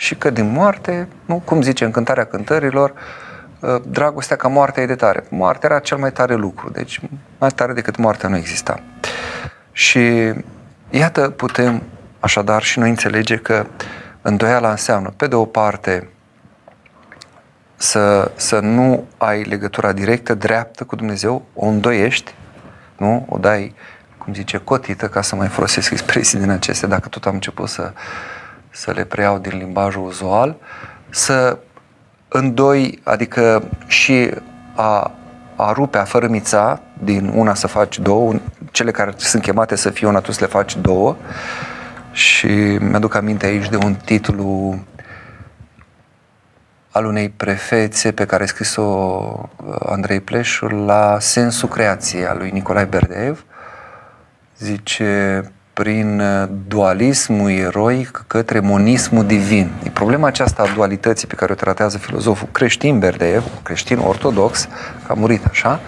și 0.00 0.14
că 0.14 0.30
din 0.30 0.50
moarte, 0.50 1.08
nu, 1.24 1.42
cum 1.44 1.62
zice 1.62 1.84
în 1.84 1.90
cântarea 1.90 2.24
cântărilor, 2.24 2.92
ă, 3.62 3.82
dragostea 3.86 4.36
ca 4.36 4.48
moartea 4.48 4.82
e 4.82 4.86
de 4.86 4.94
tare. 4.94 5.24
Moartea 5.28 5.68
era 5.70 5.80
cel 5.80 5.96
mai 5.96 6.12
tare 6.12 6.34
lucru, 6.34 6.70
deci 6.70 7.00
mai 7.38 7.50
tare 7.50 7.72
decât 7.72 7.96
moartea 7.96 8.28
nu 8.28 8.36
exista. 8.36 8.80
Și 9.72 10.32
iată, 10.90 11.30
putem 11.30 11.82
așadar 12.20 12.62
și 12.62 12.78
noi 12.78 12.88
înțelege 12.88 13.36
că 13.36 13.66
îndoiala 14.22 14.70
înseamnă, 14.70 15.12
pe 15.16 15.26
de 15.26 15.34
o 15.34 15.44
parte, 15.44 16.08
să, 17.76 18.30
să 18.34 18.58
nu 18.58 19.06
ai 19.16 19.42
legătura 19.42 19.92
directă, 19.92 20.34
dreaptă 20.34 20.84
cu 20.84 20.96
Dumnezeu, 20.96 21.44
o 21.54 21.66
îndoiești, 21.66 22.34
nu? 22.96 23.26
O 23.28 23.38
dai, 23.38 23.74
cum 24.18 24.34
zice, 24.34 24.58
cotită, 24.58 25.08
ca 25.08 25.22
să 25.22 25.36
mai 25.36 25.48
folosesc 25.48 25.90
expresii 25.90 26.38
din 26.38 26.50
acestea, 26.50 26.88
dacă 26.88 27.08
tot 27.08 27.26
am 27.26 27.34
început 27.34 27.68
să, 27.68 27.92
să 28.78 28.90
le 28.90 29.04
preiau 29.04 29.38
din 29.38 29.58
limbajul 29.58 30.06
uzual, 30.06 30.56
să 31.10 31.58
îndoi, 32.28 33.00
adică 33.02 33.62
și 33.86 34.30
a, 34.74 35.10
a 35.56 35.72
rupe, 35.72 35.98
a 35.98 36.04
fărâmița 36.04 36.80
din 37.02 37.32
una 37.34 37.54
să 37.54 37.66
faci 37.66 37.98
două, 37.98 38.34
cele 38.70 38.90
care 38.90 39.12
sunt 39.16 39.42
chemate 39.42 39.76
să 39.76 39.90
fie 39.90 40.06
una, 40.06 40.20
tu 40.20 40.32
să 40.32 40.38
le 40.40 40.46
faci 40.46 40.76
două. 40.76 41.16
Și 42.12 42.46
mi-aduc 42.80 43.14
aminte 43.14 43.46
aici 43.46 43.68
de 43.68 43.76
un 43.76 43.94
titlu 43.94 44.78
al 46.90 47.04
unei 47.04 47.28
prefețe 47.28 48.12
pe 48.12 48.26
care 48.26 48.42
a 48.42 48.46
scris-o 48.46 48.82
uh, 48.82 49.74
Andrei 49.86 50.20
Pleșul 50.20 50.72
la 50.72 51.16
Sensul 51.20 51.68
creației 51.68 52.26
al 52.26 52.38
lui 52.38 52.50
Nicolae 52.50 52.84
Berdeev. 52.84 53.44
Zice, 54.58 55.42
prin 55.82 56.20
uh, 56.20 56.48
dualismul 56.66 57.50
eroic 57.50 58.24
către 58.26 58.60
monismul 58.60 59.26
divin. 59.26 59.70
E 59.84 59.90
problema 59.90 60.26
aceasta 60.26 60.62
a 60.62 60.74
dualității 60.74 61.26
pe 61.26 61.34
care 61.34 61.52
o 61.52 61.54
tratează 61.54 61.98
filozoful 61.98 62.48
creștin 62.52 62.98
Berdeev, 62.98 63.44
creștin 63.62 63.98
ortodox, 63.98 64.68
a 65.06 65.12
murit 65.12 65.44
așa, 65.44 65.80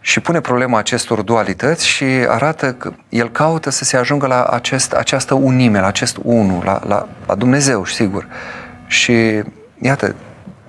și 0.00 0.20
pune 0.20 0.40
problema 0.40 0.78
acestor 0.78 1.22
dualități 1.22 1.86
și 1.86 2.04
arată 2.28 2.72
că 2.72 2.92
el 3.08 3.30
caută 3.30 3.70
să 3.70 3.84
se 3.84 3.96
ajungă 3.96 4.26
la 4.26 4.42
acest, 4.42 4.92
această 4.92 5.34
unime, 5.34 5.80
la 5.80 5.86
acest 5.86 6.18
unu, 6.22 6.62
la, 6.64 6.80
la, 6.86 7.08
la 7.26 7.34
Dumnezeu, 7.34 7.84
sigur. 7.84 8.26
Și 8.86 9.42
iată, 9.80 10.14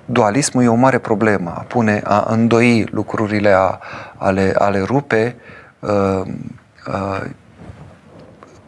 dualismul 0.06 0.64
e 0.64 0.68
o 0.68 0.76
mare 0.76 0.98
problemă, 0.98 1.54
a 1.58 1.62
pune, 1.62 2.02
a 2.04 2.26
îndoi 2.30 2.88
lucrurile, 2.92 3.52
a, 3.52 3.80
a, 4.18 4.30
le, 4.30 4.54
a 4.58 4.70
le 4.70 4.80
rupe, 4.80 5.36
uh, 5.80 6.22
uh, 6.88 7.22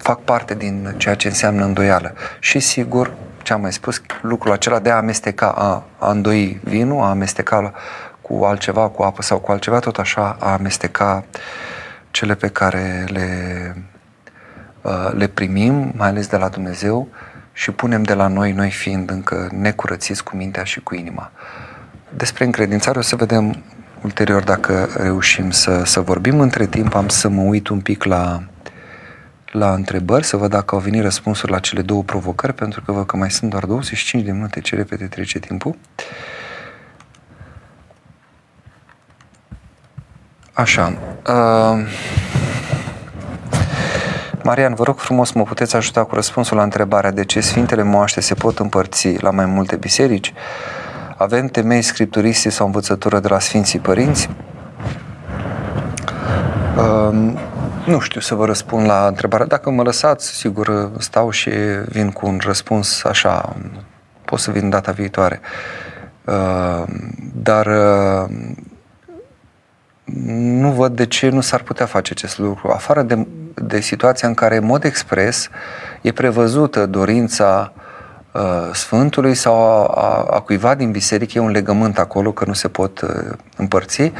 fac 0.05 0.21
parte 0.21 0.55
din 0.55 0.93
ceea 0.97 1.15
ce 1.15 1.27
înseamnă 1.27 1.63
îndoială. 1.65 2.13
Și 2.39 2.59
sigur, 2.59 3.13
ce 3.43 3.53
am 3.53 3.61
mai 3.61 3.73
spus, 3.73 4.01
lucrul 4.21 4.51
acela 4.51 4.79
de 4.79 4.89
a 4.89 4.95
amesteca, 4.95 5.49
a, 5.49 5.83
a 5.99 6.11
îndoi 6.11 6.59
vinul, 6.63 7.03
a 7.03 7.09
amesteca 7.09 7.73
cu 8.21 8.43
altceva, 8.43 8.87
cu 8.89 9.03
apă 9.03 9.21
sau 9.21 9.37
cu 9.37 9.51
altceva, 9.51 9.79
tot 9.79 9.97
așa 9.97 10.37
a 10.39 10.51
amesteca 10.51 11.23
cele 12.11 12.35
pe 12.35 12.47
care 12.47 13.05
le, 13.07 13.29
uh, 14.81 15.11
le 15.13 15.27
primim, 15.27 15.91
mai 15.95 16.07
ales 16.07 16.27
de 16.27 16.37
la 16.37 16.47
Dumnezeu, 16.47 17.07
și 17.51 17.71
punem 17.71 18.03
de 18.03 18.13
la 18.13 18.27
noi, 18.27 18.51
noi 18.51 18.69
fiind 18.69 19.09
încă 19.09 19.49
necurățiți 19.51 20.23
cu 20.23 20.35
mintea 20.35 20.63
și 20.63 20.79
cu 20.79 20.95
inima. 20.95 21.31
Despre 22.15 22.45
încredințare 22.45 22.97
o 22.97 23.01
să 23.01 23.15
vedem 23.15 23.63
ulterior 24.03 24.43
dacă 24.43 24.89
reușim 24.97 25.51
să, 25.51 25.83
să 25.85 26.01
vorbim. 26.01 26.39
Între 26.39 26.65
timp 26.65 26.95
am 26.95 27.07
să 27.07 27.27
mă 27.29 27.41
uit 27.41 27.67
un 27.67 27.79
pic 27.79 28.03
la 28.03 28.43
la 29.55 29.73
întrebări, 29.73 30.25
să 30.25 30.37
văd 30.37 30.49
dacă 30.49 30.75
au 30.75 30.81
venit 30.81 31.01
răspunsuri 31.01 31.51
la 31.51 31.59
cele 31.59 31.81
două 31.81 32.03
provocări, 32.03 32.53
pentru 32.53 32.81
că 32.81 32.91
văd 32.91 33.05
că 33.05 33.17
mai 33.17 33.31
sunt 33.31 33.49
doar 33.49 33.65
25 33.65 34.23
de 34.23 34.31
minute, 34.31 34.59
ce 34.59 34.75
repede 34.75 35.05
trece 35.05 35.39
timpul. 35.39 35.75
Așa. 40.53 40.93
Uh, 41.27 41.87
Marian, 44.43 44.73
vă 44.73 44.83
rog 44.83 44.99
frumos, 44.99 45.31
mă 45.31 45.43
puteți 45.43 45.75
ajuta 45.75 46.03
cu 46.03 46.15
răspunsul 46.15 46.57
la 46.57 46.63
întrebarea 46.63 47.11
de 47.11 47.25
ce 47.25 47.39
Sfintele 47.39 47.83
Moaște 47.83 48.21
se 48.21 48.33
pot 48.33 48.59
împărți 48.59 49.21
la 49.21 49.29
mai 49.29 49.45
multe 49.45 49.75
biserici? 49.75 50.33
Avem 51.17 51.47
temei 51.47 51.81
scripturiste 51.81 52.49
sau 52.49 52.65
învățătură 52.65 53.19
de 53.19 53.27
la 53.27 53.39
Sfinții 53.39 53.79
Părinți? 53.79 54.29
Uh, 56.77 57.33
nu 57.85 57.99
știu 57.99 58.21
să 58.21 58.35
vă 58.35 58.45
răspund 58.45 58.85
la 58.85 59.07
întrebarea. 59.07 59.45
Dacă 59.45 59.69
mă 59.69 59.83
lăsați, 59.83 60.35
sigur, 60.35 60.91
stau 60.97 61.29
și 61.29 61.49
vin 61.85 62.11
cu 62.11 62.27
un 62.27 62.39
răspuns 62.43 63.03
așa. 63.03 63.55
Pot 64.25 64.39
să 64.39 64.51
vin 64.51 64.69
data 64.69 64.91
viitoare. 64.91 65.41
Uh, 66.25 66.83
dar 67.33 67.65
uh, 67.65 68.29
nu 70.35 70.71
văd 70.71 70.95
de 70.95 71.05
ce 71.05 71.29
nu 71.29 71.41
s-ar 71.41 71.61
putea 71.61 71.85
face 71.85 72.11
acest 72.11 72.37
lucru. 72.37 72.71
Afară 72.71 73.01
de, 73.01 73.27
de 73.53 73.79
situația 73.79 74.27
în 74.27 74.33
care, 74.33 74.57
în 74.57 74.65
mod 74.65 74.83
expres, 74.83 75.49
e 76.01 76.11
prevăzută 76.11 76.85
dorința 76.85 77.73
uh, 78.31 78.41
Sfântului 78.73 79.33
sau 79.33 79.55
a, 79.55 79.85
a, 79.85 80.25
a 80.29 80.39
cuiva 80.39 80.75
din 80.75 80.91
biserică, 80.91 81.31
e 81.35 81.41
un 81.41 81.51
legământ 81.51 81.99
acolo 81.99 82.31
că 82.31 82.45
nu 82.45 82.53
se 82.53 82.67
pot 82.67 83.05
împărți, 83.57 84.11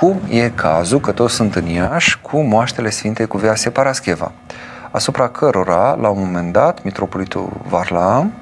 cum 0.00 0.20
e 0.28 0.50
cazul, 0.54 1.00
că 1.00 1.12
toți 1.12 1.34
sunt 1.34 1.54
în 1.54 1.66
Iași, 1.66 2.20
cu 2.20 2.40
moaștele 2.40 2.90
Sfintei 2.90 3.26
Cuvioase 3.26 3.70
Parascheva, 3.70 4.32
asupra 4.90 5.28
cărora, 5.28 5.96
la 6.00 6.08
un 6.08 6.18
moment 6.18 6.52
dat, 6.52 6.82
Mitropolitul 6.82 7.60
Varlam, 7.68 8.32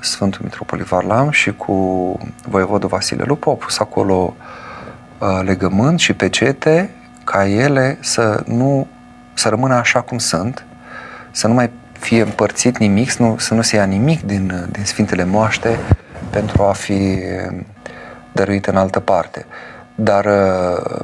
Sfântul 0.00 0.40
Mitropolit 0.42 0.86
Varlam 0.86 1.30
și 1.30 1.52
cu 1.52 1.74
voievodul 2.48 2.88
Vasile 2.88 3.24
Lupu 3.26 3.50
au 3.50 3.56
pus 3.56 3.78
acolo 3.78 4.34
uh, 5.18 5.40
legământ 5.42 5.98
și 5.98 6.12
pecete 6.12 6.90
ca 7.24 7.46
ele 7.46 7.98
să 8.00 8.42
nu 8.46 8.86
să 9.34 9.48
rămână 9.48 9.74
așa 9.74 10.00
cum 10.00 10.18
sunt, 10.18 10.64
să 11.30 11.46
nu 11.46 11.54
mai 11.54 11.70
fie 11.92 12.22
împărțit 12.22 12.78
nimic, 12.78 13.10
să 13.10 13.22
nu, 13.22 13.38
să 13.38 13.54
nu 13.54 13.62
se 13.62 13.76
ia 13.76 13.84
nimic 13.84 14.22
din, 14.22 14.68
din 14.72 14.84
Sfintele 14.84 15.24
Moaște 15.24 15.78
pentru 16.30 16.62
a 16.62 16.72
fi 16.72 17.18
dăruit 18.32 18.66
în 18.66 18.76
altă 18.76 19.00
parte. 19.00 19.46
Dar 19.98 20.24
uh, 20.24 21.00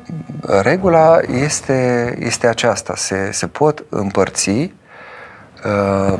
regula 0.62 1.18
este, 1.42 2.14
este 2.18 2.46
aceasta, 2.46 2.94
se, 2.96 3.30
se 3.32 3.46
pot 3.46 3.84
împărți 3.88 4.50
uh, 4.50 6.18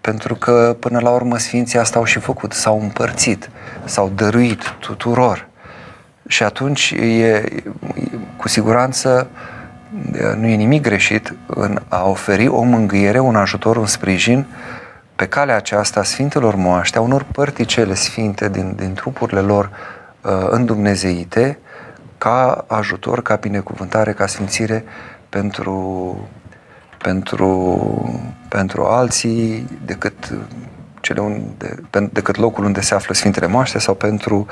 pentru 0.00 0.34
că 0.34 0.76
până 0.78 1.00
la 1.00 1.10
urmă 1.10 1.38
Sfinții 1.38 1.78
asta 1.78 1.98
au 1.98 2.04
și 2.04 2.18
făcut, 2.18 2.52
s-au 2.52 2.80
împărțit, 2.80 3.50
s-au 3.84 4.12
dăruit 4.14 4.74
tuturor. 4.78 5.48
Și 6.26 6.42
atunci 6.42 6.90
e, 6.90 7.44
cu 8.36 8.48
siguranță 8.48 9.28
nu 10.36 10.46
e 10.46 10.54
nimic 10.54 10.82
greșit 10.82 11.34
în 11.46 11.80
a 11.88 12.08
oferi 12.08 12.48
o 12.48 12.62
mângâiere, 12.62 13.18
un 13.18 13.36
ajutor, 13.36 13.76
un 13.76 13.86
sprijin 13.86 14.46
pe 15.16 15.26
calea 15.26 15.56
aceasta 15.56 16.02
Sfintelor 16.02 16.54
Moaște, 16.54 16.98
a 16.98 17.00
unor 17.00 17.26
părticele 17.32 17.94
sfinte 17.94 18.48
din, 18.48 18.74
din 18.76 18.94
trupurile 18.94 19.40
lor 19.40 19.70
uh, 20.20 20.30
îndumnezeite, 20.50 21.58
ca 22.20 22.64
ajutor, 22.68 23.22
ca 23.22 23.34
binecuvântare, 23.34 24.12
ca 24.12 24.26
sfințire 24.26 24.84
pentru, 25.28 26.28
pentru, 26.98 27.40
pentru 28.48 28.84
alții 28.84 29.68
decât 29.84 30.14
cele 31.00 31.20
unde, 31.20 31.74
decât 32.12 32.36
locul 32.36 32.64
unde 32.64 32.80
se 32.80 32.94
află 32.94 33.14
Sfintele 33.14 33.46
Moaște 33.46 33.78
sau 33.78 33.94
pentru 33.94 34.46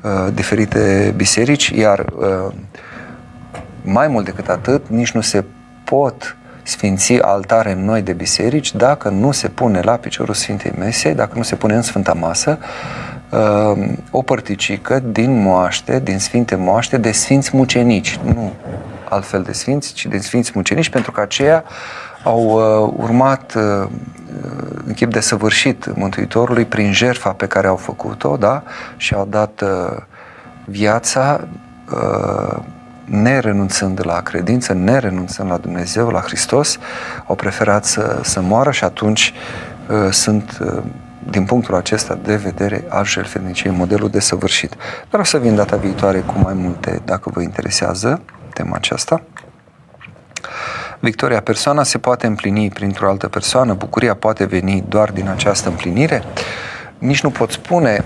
uh, 0.00 0.32
diferite 0.34 1.12
biserici, 1.16 1.68
iar 1.68 1.98
uh, 1.98 2.54
mai 3.82 4.08
mult 4.08 4.24
decât 4.24 4.48
atât, 4.48 4.88
nici 4.88 5.12
nu 5.12 5.20
se 5.20 5.44
pot 5.84 6.36
sfinți 6.62 7.20
altare 7.20 7.74
noi 7.74 8.02
de 8.02 8.12
biserici 8.12 8.74
dacă 8.74 9.08
nu 9.08 9.30
se 9.32 9.48
pune 9.48 9.80
la 9.80 9.96
piciorul 9.96 10.34
Sfintei 10.34 10.72
Mese, 10.78 11.12
dacă 11.12 11.32
nu 11.36 11.42
se 11.42 11.54
pune 11.54 11.74
în 11.74 11.82
Sfânta 11.82 12.12
Masă 12.12 12.58
uh, 13.30 13.88
o 14.10 14.22
părticică 14.22 14.98
din 14.98 15.42
moaște, 15.42 16.00
din 16.00 16.18
Sfinte 16.18 16.54
Moaște, 16.54 16.96
de 16.96 17.12
Sfinți 17.12 17.56
Mucenici, 17.56 18.18
nu 18.24 18.52
altfel 19.08 19.42
de 19.42 19.52
Sfinți, 19.52 19.92
ci 19.92 20.06
de 20.06 20.18
Sfinți 20.18 20.52
Mucenici, 20.54 20.88
pentru 20.88 21.12
că 21.12 21.20
aceia 21.20 21.64
au 22.24 22.42
uh, 22.42 22.92
urmat 22.96 23.54
uh, 23.54 23.88
în 24.86 24.92
chip 24.94 25.12
de 25.12 25.20
săvârșit 25.20 25.96
Mântuitorului 25.96 26.64
prin 26.64 26.92
jertfa 26.92 27.32
pe 27.32 27.46
care 27.46 27.66
au 27.66 27.76
făcut-o, 27.76 28.36
da? 28.36 28.62
Și 28.96 29.14
au 29.14 29.26
dat 29.30 29.62
viața 30.64 31.48
nerenunțând 33.06 34.00
la 34.04 34.20
credință, 34.20 34.72
nerenunțând 34.72 35.50
la 35.50 35.56
Dumnezeu, 35.56 36.08
la 36.08 36.20
Hristos, 36.20 36.78
au 37.26 37.34
preferat 37.34 37.84
să, 37.84 38.20
să 38.22 38.40
moară 38.40 38.70
și 38.70 38.84
atunci 38.84 39.32
uh, 39.88 40.10
sunt, 40.10 40.58
uh, 40.60 40.82
din 41.30 41.44
punctul 41.44 41.74
acesta 41.74 42.14
de 42.14 42.36
vedere, 42.36 42.84
al 42.88 43.04
jertfeniciei, 43.04 43.72
modelul 43.72 44.10
de 44.10 44.20
săvârșit. 44.20 44.74
Dar 45.10 45.20
o 45.20 45.24
să 45.24 45.38
vin 45.38 45.54
data 45.54 45.76
viitoare 45.76 46.20
cu 46.20 46.34
mai 46.38 46.54
multe, 46.54 47.00
dacă 47.04 47.30
vă 47.30 47.40
interesează 47.42 48.20
tema 48.52 48.76
aceasta. 48.76 49.22
Victoria 50.98 51.40
persoana 51.40 51.82
se 51.82 51.98
poate 51.98 52.26
împlini 52.26 52.68
printr-o 52.68 53.08
altă 53.08 53.28
persoană, 53.28 53.74
bucuria 53.74 54.14
poate 54.14 54.44
veni 54.44 54.84
doar 54.88 55.10
din 55.10 55.28
această 55.28 55.68
împlinire. 55.68 56.22
Nici 56.98 57.22
nu 57.22 57.30
pot 57.30 57.50
spune 57.50 58.04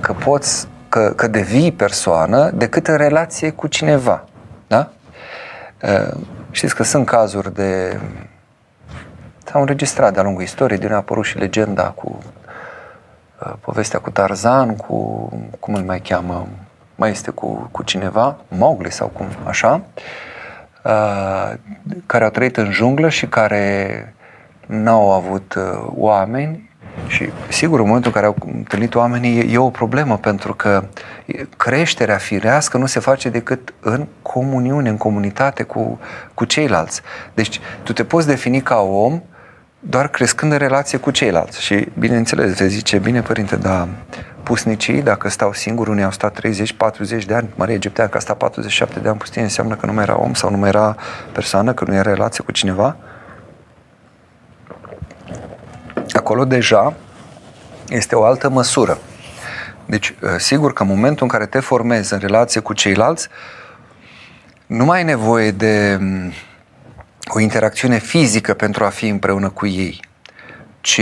că 0.00 0.12
poți 0.12 0.68
că, 0.88 1.12
că 1.16 1.26
devii 1.26 1.72
persoană 1.72 2.50
decât 2.50 2.86
în 2.86 2.96
relație 2.96 3.50
cu 3.50 3.66
cineva. 3.66 4.24
Da? 4.66 4.90
Știți 6.50 6.74
că 6.74 6.82
sunt 6.82 7.06
cazuri 7.06 7.54
de... 7.54 8.00
S-au 9.44 9.60
înregistrat 9.60 10.12
de-a 10.12 10.22
lungul 10.22 10.42
istoriei, 10.42 10.78
din 10.78 10.92
a 10.92 10.96
apărut 10.96 11.24
și 11.24 11.38
legenda 11.38 11.82
cu 11.82 12.18
povestea 13.60 13.98
cu 13.98 14.10
Tarzan, 14.10 14.76
cu, 14.76 15.28
cum 15.60 15.74
îl 15.74 15.82
mai 15.82 16.00
cheamă, 16.00 16.46
mai 16.94 17.10
este 17.10 17.30
cu, 17.30 17.68
cu 17.70 17.82
cineva, 17.82 18.36
Mowgli 18.48 18.90
sau 18.90 19.06
cum, 19.08 19.26
așa, 19.44 19.82
care 22.06 22.24
au 22.24 22.30
trăit 22.30 22.56
în 22.56 22.70
junglă 22.70 23.08
și 23.08 23.26
care 23.26 24.14
n-au 24.66 25.12
avut 25.12 25.58
oameni 25.94 26.72
și 27.06 27.28
sigur, 27.48 27.78
în 27.78 27.86
momentul 27.86 28.12
în 28.14 28.20
care 28.20 28.26
au 28.26 28.52
întâlnit 28.56 28.94
oamenii, 28.94 29.38
e, 29.38 29.52
e 29.52 29.58
o 29.58 29.70
problemă, 29.70 30.16
pentru 30.16 30.54
că 30.54 30.84
creșterea 31.56 32.16
firească 32.16 32.78
nu 32.78 32.86
se 32.86 33.00
face 33.00 33.28
decât 33.28 33.74
în 33.80 34.06
comuniune, 34.22 34.88
în 34.88 34.96
comunitate 34.96 35.62
cu, 35.62 35.98
cu 36.34 36.44
ceilalți. 36.44 37.00
Deci, 37.34 37.60
tu 37.82 37.92
te 37.92 38.04
poți 38.04 38.26
defini 38.26 38.60
ca 38.60 38.80
om 38.80 39.22
doar 39.86 40.08
crescând 40.08 40.52
în 40.52 40.58
relație 40.58 40.98
cu 40.98 41.10
ceilalți. 41.10 41.62
Și, 41.62 41.88
bineînțeles, 41.98 42.54
vezi 42.54 42.74
zice, 42.74 42.98
bine, 42.98 43.22
părinte, 43.22 43.56
dar 43.56 43.88
pusnicii, 44.42 45.02
dacă 45.02 45.28
stau 45.28 45.52
singuri, 45.52 45.90
unii 45.90 46.04
au 46.04 46.10
stat 46.10 46.40
30-40 46.40 47.24
de 47.26 47.34
ani, 47.34 47.48
Maria 47.54 47.74
Egiptean, 47.74 48.08
că 48.08 48.16
a 48.16 48.20
stat 48.20 48.36
47 48.36 49.00
de 49.00 49.08
ani 49.08 49.18
pustie, 49.18 49.42
înseamnă 49.42 49.74
că 49.74 49.86
nu 49.86 49.92
mai 49.92 50.02
era 50.02 50.20
om 50.20 50.34
sau 50.34 50.50
nu 50.50 50.56
mai 50.56 50.68
era 50.68 50.96
persoană, 51.32 51.72
că 51.72 51.84
nu 51.88 51.94
era 51.94 52.10
relație 52.10 52.44
cu 52.44 52.52
cineva. 52.52 52.96
Acolo 56.12 56.44
deja 56.44 56.94
este 57.88 58.14
o 58.14 58.24
altă 58.24 58.48
măsură. 58.48 58.98
Deci, 59.86 60.14
ă, 60.22 60.38
sigur 60.38 60.72
că 60.72 60.82
în 60.82 60.88
momentul 60.88 61.22
în 61.22 61.28
care 61.28 61.46
te 61.46 61.60
formezi 61.60 62.12
în 62.12 62.18
relație 62.18 62.60
cu 62.60 62.72
ceilalți, 62.72 63.28
nu 64.66 64.84
mai 64.84 64.98
ai 64.98 65.04
nevoie 65.04 65.50
de 65.50 65.98
o 67.28 67.40
interacțiune 67.40 67.98
fizică 67.98 68.54
pentru 68.54 68.84
a 68.84 68.88
fi 68.88 69.08
împreună 69.08 69.48
cu 69.48 69.66
ei, 69.66 70.00
ci 70.80 71.00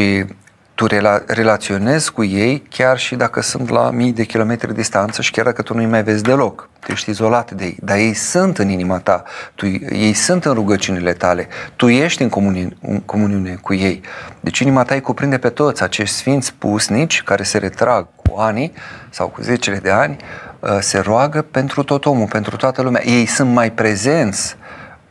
tu 0.75 0.87
rela- 0.87 1.25
relaționezi 1.27 2.13
cu 2.13 2.25
ei 2.25 2.63
chiar 2.69 2.99
și 2.99 3.15
dacă 3.15 3.41
sunt 3.41 3.69
la 3.69 3.91
mii 3.91 4.13
de 4.13 4.25
kilometri 4.25 4.75
distanță 4.75 5.23
și 5.23 5.31
chiar 5.31 5.45
dacă 5.45 5.63
tu 5.63 5.75
nu-i 5.75 5.87
mai 5.87 6.03
vezi 6.03 6.23
deloc. 6.23 6.69
Tu 6.81 6.93
ești 6.93 7.11
izolat 7.11 7.51
de 7.51 7.65
ei, 7.65 7.77
dar 7.81 7.97
ei 7.97 8.15
sunt 8.15 8.59
în 8.59 8.69
inima 8.69 8.99
ta, 8.99 9.23
tu, 9.55 9.67
ei 9.91 10.13
sunt 10.13 10.45
în 10.45 10.53
rugăciunile 10.53 11.13
tale, 11.13 11.49
tu 11.77 11.89
ești 11.89 12.23
în, 12.23 12.29
comuni- 12.29 12.77
în 12.81 13.01
comuniune 13.01 13.59
cu 13.63 13.75
ei. 13.75 14.01
Deci 14.41 14.59
inima 14.59 14.83
ta 14.83 14.95
îi 14.95 15.01
cuprinde 15.01 15.39
pe 15.39 15.49
toți 15.49 15.83
acești 15.83 16.17
sfinți 16.17 16.55
pusnici 16.55 17.23
care 17.23 17.43
se 17.43 17.59
retrag 17.59 18.07
cu 18.17 18.39
ani 18.39 18.73
sau 19.11 19.29
cu 19.29 19.43
zecile 19.43 19.77
de 19.77 19.91
ani, 19.91 20.17
uh, 20.59 20.71
se 20.81 20.99
roagă 20.99 21.43
pentru 21.43 21.83
tot 21.83 22.05
omul, 22.05 22.27
pentru 22.27 22.57
toată 22.57 22.83
lumea. 22.83 23.03
Ei 23.05 23.27
sunt 23.27 23.53
mai 23.53 23.73
prezenți 23.73 24.57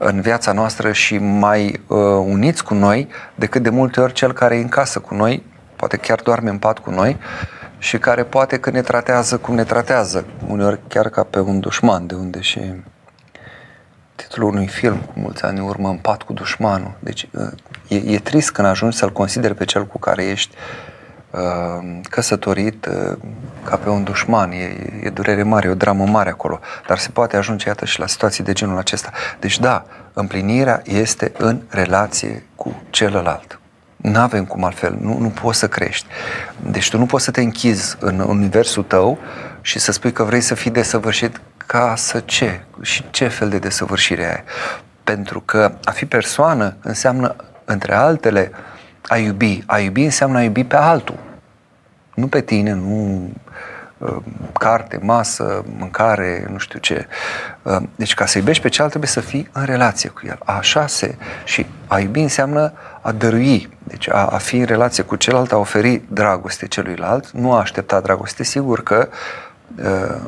în 0.04 0.22
viața 0.22 0.52
noastră 0.52 0.92
și 0.92 1.18
mai 1.18 1.82
uh, 1.88 1.98
uniți 2.26 2.64
cu 2.64 2.74
noi 2.74 3.08
decât 3.36 3.64
de 3.64 3.70
multe 3.70 4.02
ori 4.02 4.14
cel 4.14 4.34
care 4.34 4.56
e 4.56 4.62
în 4.62 4.68
casă 4.68 5.00
cu 5.00 5.14
noi 5.14 5.44
poate 5.76 5.98
chiar 5.98 6.20
doarme 6.22 6.50
în 6.50 6.58
pat 6.58 6.80
cu 6.80 6.90
noi 6.90 7.18
și 7.78 7.98
care 7.98 8.24
poate 8.24 8.60
că 8.60 8.70
ne 8.70 8.82
tratează 8.82 9.38
cum 9.38 9.56
ne 9.56 9.64
tratează, 9.64 10.26
uneori 10.48 10.80
chiar 10.88 11.10
ca 11.10 11.24
pe 11.24 11.40
un 11.40 11.60
dușman, 11.60 12.08
de 12.08 12.16
unde 12.16 12.42
și 12.42 12.62
titlul 14.16 14.50
unui 14.50 14.68
film 14.68 14.98
cu 14.98 15.14
mulți 15.16 15.44
ani 15.44 15.60
în 15.60 15.66
urmă, 15.66 15.90
în 15.90 15.98
pat 15.98 16.22
cu 16.22 16.34
dușmanul. 16.34 16.94
Deci 17.00 17.30
e, 17.88 17.96
e 17.96 18.20
trist 18.20 18.52
când 18.52 18.68
ajungi 18.68 18.98
să-l 18.98 19.12
consideri 19.12 19.56
pe 19.56 19.66
cel 19.66 19.86
cu 19.86 20.00
care 20.00 20.24
ești 20.24 20.56
uh, 20.56 20.91
căsătorit 22.10 22.86
uh, 22.86 23.18
ca 23.64 23.76
pe 23.76 23.90
un 23.90 24.04
dușman. 24.04 24.52
E, 24.52 24.76
e 25.04 25.10
durere 25.10 25.44
mare, 25.44 25.68
e 25.68 25.72
o 25.72 25.76
dramă 25.76 26.06
mare 26.06 26.30
acolo. 26.30 26.60
Dar 26.88 26.98
se 26.98 27.10
poate 27.10 27.38
ajunge, 27.38 27.68
iată, 27.68 27.86
și 27.86 28.00
la 28.00 28.08
situații 28.08 28.44
de 28.44 28.54
genul 28.54 28.78
acesta. 28.78 29.12
Deci 29.40 29.60
da, 29.60 29.86
împlinirea 30.14 30.82
este 30.86 31.32
în 31.38 31.62
relație 31.70 32.44
cu 32.56 32.82
celălalt. 32.90 33.60
Nu 33.96 34.20
avem 34.20 34.46
cum 34.46 34.64
altfel, 34.64 34.98
nu, 35.02 35.18
nu 35.18 35.30
poți 35.30 35.60
să 35.60 35.68
crești. 35.68 36.06
Deci 36.58 36.90
tu 36.90 36.98
nu 36.98 37.06
poți 37.06 37.24
să 37.24 37.32
te 37.32 37.42
închizi 37.42 37.96
în 38.00 38.20
universul 38.20 38.84
tău 38.84 39.18
și 39.62 39.80
să 39.80 39.92
spui 39.92 40.12
că 40.12 40.24
vrei 40.24 40.42
să 40.42 40.56
fii 40.56 40.72
desăvârșit 40.72 41.42
ca 41.66 41.94
să 41.96 42.20
ce? 42.20 42.62
Și 42.82 43.04
ce 43.10 43.28
fel 43.28 43.50
de 43.50 43.58
desăvârșire 43.58 44.32
ai? 44.32 44.44
Pentru 45.04 45.42
că 45.42 45.74
a 45.84 45.92
fi 45.92 46.06
persoană 46.06 46.76
înseamnă, 46.82 47.36
între 47.66 47.96
altele, 47.96 48.52
a 49.12 49.18
iubi. 49.18 49.64
A 49.66 49.80
iubi 49.80 50.04
înseamnă 50.04 50.38
a 50.38 50.44
iubi 50.44 50.64
pe 50.64 50.76
altul. 50.76 51.20
Nu 52.14 52.28
pe 52.28 52.42
tine, 52.42 52.74
nu 52.74 53.30
uh, 53.98 54.18
carte, 54.60 55.00
masă, 55.02 55.66
mâncare, 55.78 56.48
nu 56.52 56.58
știu 56.58 56.80
ce. 56.80 57.08
Uh, 57.62 57.78
deci 57.96 58.14
ca 58.14 58.26
să 58.26 58.38
iubești 58.38 58.62
pe 58.62 58.70
cealaltă 58.70 58.98
trebuie 58.98 59.24
să 59.24 59.30
fii 59.30 59.50
în 59.52 59.66
relație 59.66 60.10
cu 60.10 60.22
el. 60.26 60.38
Așa 60.46 60.88
se. 60.88 61.16
Și 61.44 61.66
a 61.88 62.00
iubi 62.00 62.20
înseamnă 62.20 62.74
a 63.02 63.12
dărui, 63.12 63.70
deci 63.84 64.10
a, 64.10 64.26
a 64.26 64.38
fi 64.38 64.58
în 64.58 64.66
relație 64.66 65.04
cu 65.04 65.16
celălalt, 65.16 65.52
a 65.52 65.58
oferi 65.58 66.02
dragoste 66.08 66.68
celuilalt, 66.68 67.32
nu 67.32 67.54
a 67.54 67.60
aștepta 67.60 68.00
dragoste. 68.00 68.44
Sigur 68.44 68.84
că 68.84 69.10
uh, 69.84 70.22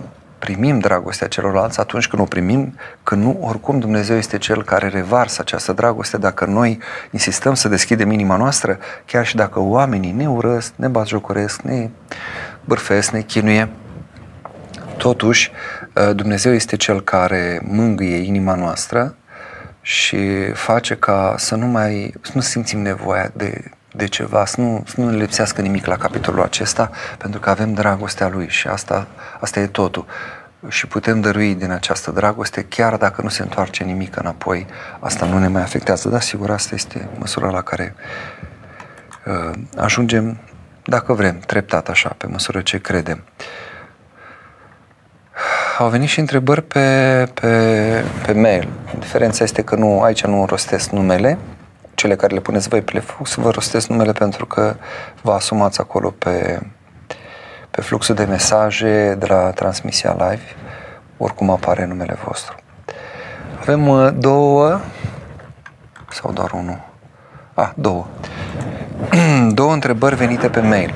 primim 0.43 0.79
dragostea 0.79 1.27
celorlalți 1.27 1.79
atunci 1.79 2.07
când 2.07 2.21
o 2.21 2.25
primim, 2.25 2.77
că 3.03 3.15
nu, 3.15 3.37
oricum 3.41 3.79
Dumnezeu 3.79 4.17
este 4.17 4.37
Cel 4.37 4.63
care 4.63 4.87
revarsă 4.87 5.41
această 5.41 5.73
dragoste. 5.73 6.17
Dacă 6.17 6.45
noi 6.45 6.79
insistăm 7.11 7.53
să 7.53 7.67
deschidem 7.67 8.11
inima 8.11 8.37
noastră, 8.37 8.79
chiar 9.05 9.25
și 9.25 9.35
dacă 9.35 9.59
oamenii 9.59 10.11
ne 10.11 10.29
urăsc, 10.29 10.73
ne 10.75 10.87
batjocoresc, 10.87 11.61
ne 11.61 11.89
bârfesc, 12.65 13.11
ne 13.11 13.21
chinuie, 13.21 13.69
totuși 14.97 15.51
Dumnezeu 16.13 16.53
este 16.53 16.75
Cel 16.75 17.01
care 17.01 17.61
mângâie 17.63 18.17
inima 18.17 18.55
noastră 18.55 19.15
și 19.81 20.51
face 20.53 20.95
ca 20.95 21.35
să 21.37 21.55
nu 21.55 21.65
mai 21.65 22.13
să 22.21 22.31
nu 22.33 22.41
simțim 22.41 22.79
nevoia 22.79 23.31
de, 23.33 23.71
de 23.95 24.07
ceva, 24.07 24.45
să 24.45 24.61
nu, 24.61 24.83
să 24.87 25.01
nu 25.01 25.09
ne 25.09 25.15
lipsească 25.17 25.61
nimic 25.61 25.85
la 25.85 25.97
capitolul 25.97 26.43
acesta, 26.43 26.89
pentru 27.17 27.39
că 27.39 27.49
avem 27.49 27.73
dragostea 27.73 28.27
Lui 28.27 28.49
și 28.49 28.67
asta, 28.67 29.07
asta 29.39 29.59
e 29.59 29.67
totul. 29.67 30.05
Și 30.67 30.87
putem 30.87 31.21
dărui 31.21 31.55
din 31.55 31.71
această 31.71 32.11
dragoste, 32.11 32.65
chiar 32.69 32.97
dacă 32.97 33.21
nu 33.21 33.29
se 33.29 33.41
întoarce 33.41 33.83
nimic 33.83 34.15
înapoi, 34.15 34.65
asta 34.99 35.25
nu 35.25 35.37
ne 35.39 35.47
mai 35.47 35.61
afectează. 35.61 36.09
Dar 36.09 36.21
sigur, 36.21 36.49
asta 36.49 36.75
este 36.75 37.09
măsura 37.17 37.49
la 37.49 37.61
care 37.61 37.95
uh, 39.25 39.59
ajungem, 39.77 40.37
dacă 40.83 41.13
vrem, 41.13 41.39
treptat 41.39 41.89
așa, 41.89 42.15
pe 42.17 42.27
măsură 42.27 42.61
ce 42.61 42.77
credem. 42.79 43.23
Au 45.77 45.89
venit 45.89 46.09
și 46.09 46.19
întrebări 46.19 46.61
pe, 46.61 47.27
pe, 47.33 48.03
pe 48.25 48.33
mail. 48.33 48.67
Diferența 48.99 49.43
este 49.43 49.63
că 49.63 49.75
nu, 49.75 50.01
aici 50.01 50.25
nu 50.25 50.45
rostesc 50.45 50.89
numele, 50.89 51.37
cele 51.95 52.15
care 52.15 52.33
le 52.33 52.39
puneți 52.39 52.67
voi 52.67 52.81
pe 52.81 52.99
flux, 52.99 53.33
vă 53.33 53.49
rostesc 53.49 53.87
numele 53.87 54.11
pentru 54.11 54.45
că 54.45 54.75
vă 55.21 55.31
asumați 55.31 55.79
acolo 55.79 56.09
pe, 56.09 56.59
pe 57.71 57.81
fluxul 57.81 58.15
de 58.15 58.23
mesaje 58.23 59.15
de 59.19 59.25
la 59.25 59.51
transmisia 59.51 60.11
live, 60.11 60.43
oricum 61.17 61.49
apare 61.49 61.85
numele 61.85 62.17
vostru. 62.25 62.55
Avem 63.59 63.87
uh, 63.87 64.09
două 64.17 64.79
sau 66.09 66.31
doar 66.31 66.51
unul? 66.51 66.79
Ah, 67.53 67.69
două. 67.75 68.05
două 69.59 69.73
întrebări 69.73 70.15
venite 70.15 70.49
pe 70.49 70.59
mail. 70.59 70.93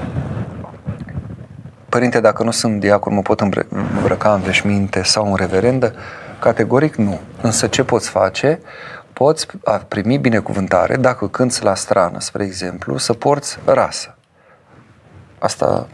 Părinte, 1.89 2.19
dacă 2.19 2.43
nu 2.43 2.51
sunt 2.51 2.79
diacon, 2.79 3.13
mă 3.13 3.21
pot 3.21 3.39
îmbrăca 3.39 4.33
în 4.33 4.41
veșminte 4.41 5.03
sau 5.03 5.29
în 5.29 5.36
reverendă? 5.36 5.93
Categoric 6.39 6.95
nu. 6.95 7.19
Însă 7.41 7.67
ce 7.67 7.83
poți 7.83 8.10
face? 8.10 8.60
Poți 9.17 9.47
primi 9.88 10.17
binecuvântare 10.17 10.95
dacă 10.95 11.27
cânți 11.27 11.63
la 11.63 11.75
strană, 11.75 12.19
spre 12.19 12.43
exemplu, 12.43 12.97
să 12.97 13.13
porți 13.13 13.60
rasă. 13.65 14.15
Asta, 15.39 15.88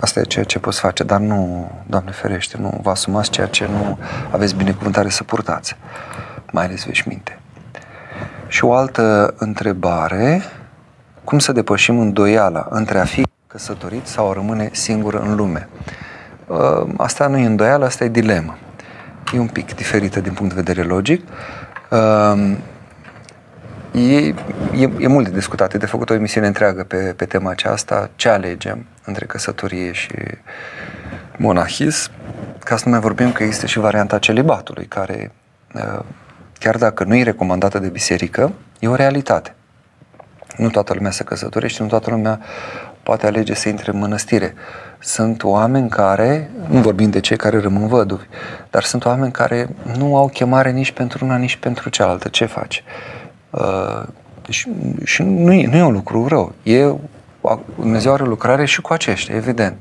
asta 0.00 0.20
e 0.20 0.22
ceea 0.22 0.44
ce 0.44 0.58
poți 0.58 0.80
face, 0.80 1.04
dar 1.04 1.20
nu, 1.20 1.70
Doamne 1.86 2.10
ferește, 2.10 2.56
nu 2.60 2.80
vă 2.82 2.90
asumați 2.90 3.30
ceea 3.30 3.46
ce 3.46 3.66
nu 3.66 3.98
aveți 4.30 4.54
binecuvântare 4.54 5.08
să 5.08 5.24
purtați, 5.24 5.76
mai 6.52 6.64
ales 6.64 6.84
veșminte. 6.84 7.38
Și 8.48 8.64
o 8.64 8.74
altă 8.74 9.34
întrebare, 9.38 10.42
cum 11.24 11.38
să 11.38 11.52
depășim 11.52 11.98
îndoiala 11.98 12.66
între 12.70 12.98
a 12.98 13.04
fi 13.04 13.26
căsătorit 13.46 14.06
sau 14.06 14.30
a 14.30 14.32
rămâne 14.32 14.68
singur 14.72 15.14
în 15.14 15.34
lume? 15.34 15.68
Ă, 16.48 16.86
asta 16.96 17.26
nu 17.26 17.38
e 17.38 17.46
îndoială, 17.46 17.84
asta 17.84 18.04
e 18.04 18.08
dilemă. 18.08 18.56
E 19.32 19.38
un 19.38 19.48
pic 19.48 19.74
diferită 19.74 20.20
din 20.20 20.32
punct 20.32 20.54
de 20.54 20.60
vedere 20.62 20.86
logic. 20.86 21.26
Ă, 21.90 22.36
e, 23.92 24.26
e, 24.26 24.34
e 24.98 25.06
mult 25.06 25.28
de 25.28 25.34
discutat, 25.34 25.74
e 25.74 25.78
de 25.78 25.86
făcut 25.86 26.10
o 26.10 26.14
emisiune 26.14 26.46
întreagă 26.46 26.84
pe, 26.84 26.96
pe 26.96 27.24
tema 27.24 27.50
aceasta, 27.50 28.10
ce 28.16 28.28
alegem 28.28 28.86
între 29.04 29.26
căsătorie 29.26 29.92
și 29.92 30.14
monahism, 31.36 32.10
ca 32.64 32.76
să 32.76 32.82
nu 32.84 32.90
mai 32.90 33.00
vorbim 33.00 33.32
că 33.32 33.42
există 33.42 33.66
și 33.66 33.78
varianta 33.78 34.18
celibatului, 34.18 34.86
care 34.86 35.32
ă, 35.74 36.04
chiar 36.58 36.76
dacă 36.76 37.04
nu 37.04 37.16
e 37.16 37.22
recomandată 37.22 37.78
de 37.78 37.88
biserică, 37.88 38.52
e 38.78 38.88
o 38.88 38.94
realitate. 38.94 39.54
Nu 40.56 40.70
toată 40.70 40.94
lumea 40.94 41.10
se 41.10 41.24
căsătorește, 41.24 41.82
nu 41.82 41.88
toată 41.88 42.10
lumea 42.10 42.40
poate 43.02 43.26
alege 43.26 43.54
să 43.54 43.68
intre 43.68 43.90
în 43.92 43.98
mănăstire. 43.98 44.54
Sunt 44.98 45.42
oameni 45.42 45.88
care, 45.88 46.50
nu 46.68 46.80
vorbim 46.80 47.10
de 47.10 47.20
cei 47.20 47.36
care 47.36 47.60
rămân 47.60 47.86
văduvi, 47.86 48.24
dar 48.70 48.82
sunt 48.82 49.04
oameni 49.04 49.32
care 49.32 49.68
nu 49.96 50.16
au 50.16 50.28
chemare 50.28 50.70
nici 50.70 50.92
pentru 50.92 51.24
una, 51.24 51.36
nici 51.36 51.56
pentru 51.56 51.88
cealaltă. 51.88 52.28
Ce 52.28 52.44
faci? 52.44 52.84
Uh, 53.50 54.02
și, 54.48 54.68
și 55.04 55.22
nu, 55.22 55.52
e, 55.52 55.66
nu 55.66 55.76
e 55.76 55.82
un 55.82 55.92
lucru 55.92 56.26
rău. 56.26 56.52
E, 56.62 56.92
Dumnezeu 57.76 58.12
are 58.12 58.24
lucrare 58.24 58.64
și 58.64 58.80
cu 58.80 58.92
aceștia, 58.92 59.34
evident 59.34 59.76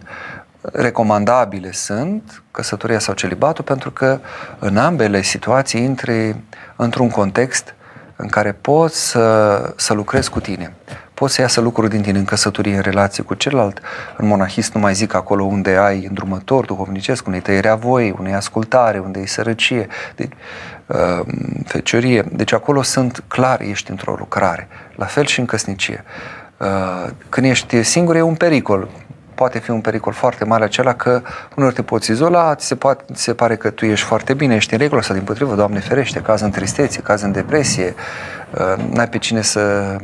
recomandabile 0.62 1.72
sunt 1.72 2.44
căsătoria 2.52 3.00
sau 3.00 3.14
celibatul 3.14 3.64
pentru 3.64 3.92
că 3.92 4.20
în 4.60 4.78
ambele 4.78 5.22
situații 5.22 5.84
intri 5.84 6.36
într-un 6.76 7.10
context 7.10 7.76
în 8.16 8.28
care 8.28 8.52
poți 8.52 9.10
să, 9.10 9.74
să 9.76 9.94
lucrezi 9.94 10.30
cu 10.30 10.40
tine. 10.40 10.74
Poți 11.20 11.34
să 11.34 11.42
iasă 11.42 11.62
lucruri 11.62 11.90
din 11.90 12.02
tine 12.02 12.18
în 12.18 12.26
căsătorie, 12.26 12.76
în 12.76 12.82
relație 12.82 13.24
cu 13.24 13.34
celălalt. 13.34 13.82
În 14.18 14.28
monahist 14.28 14.74
nu 14.74 14.80
mai 14.80 14.94
zic 14.94 15.14
acolo 15.14 15.44
unde 15.44 15.76
ai 15.76 16.06
îndrumător 16.06 16.66
duhovnicesc, 16.66 17.26
unde 17.26 17.38
e 17.38 17.42
tăierea 17.42 17.76
voii, 17.76 18.16
unde 18.18 18.30
e 18.30 18.36
ascultare, 18.36 19.00
unde 19.00 19.20
e 19.20 19.26
sărăcie, 19.26 19.88
de, 20.16 20.30
uh, 20.86 21.20
feciorie. 21.66 22.26
Deci 22.32 22.54
acolo 22.54 22.82
sunt 22.82 23.24
clar, 23.28 23.62
ești 23.62 23.92
într-o 23.92 24.16
lucrare. 24.18 24.68
La 24.96 25.06
fel 25.06 25.26
și 25.26 25.40
în 25.40 25.46
căsnicie. 25.46 26.04
Uh, 26.58 27.10
când 27.30 27.46
ești 27.46 27.84
singur 27.84 28.16
e 28.16 28.22
un 28.22 28.36
pericol 28.36 28.90
poate 29.36 29.60
fi 29.60 29.70
un 29.70 29.82
pericol 29.82 30.14
foarte 30.14 30.46
mare 30.46 30.64
acela 30.64 30.94
că 30.94 31.22
uneori 31.56 31.76
te 31.76 31.82
poți 31.82 32.12
izola, 32.12 32.56
ți 32.56 32.66
se, 32.66 32.76
poate, 32.76 33.04
ți 33.14 33.22
se 33.22 33.34
pare 33.34 33.56
că 33.56 33.70
tu 33.70 33.86
ești 33.86 34.06
foarte 34.06 34.34
bine, 34.34 34.56
ești 34.56 34.74
în 34.74 34.80
regulă 34.80 35.02
sau 35.02 35.16
din 35.16 35.24
potrivă, 35.24 35.56
Doamne 35.56 35.80
ferește, 35.80 36.22
caz 36.22 36.42
în 36.42 36.52
tristețe, 36.52 37.02
caz 37.02 37.22
în 37.22 37.32
depresie, 37.32 37.96
uh, 38.54 38.84
n-ai 38.92 39.10
pe 39.10 39.18
cine 39.18 39.42
să 39.42 39.96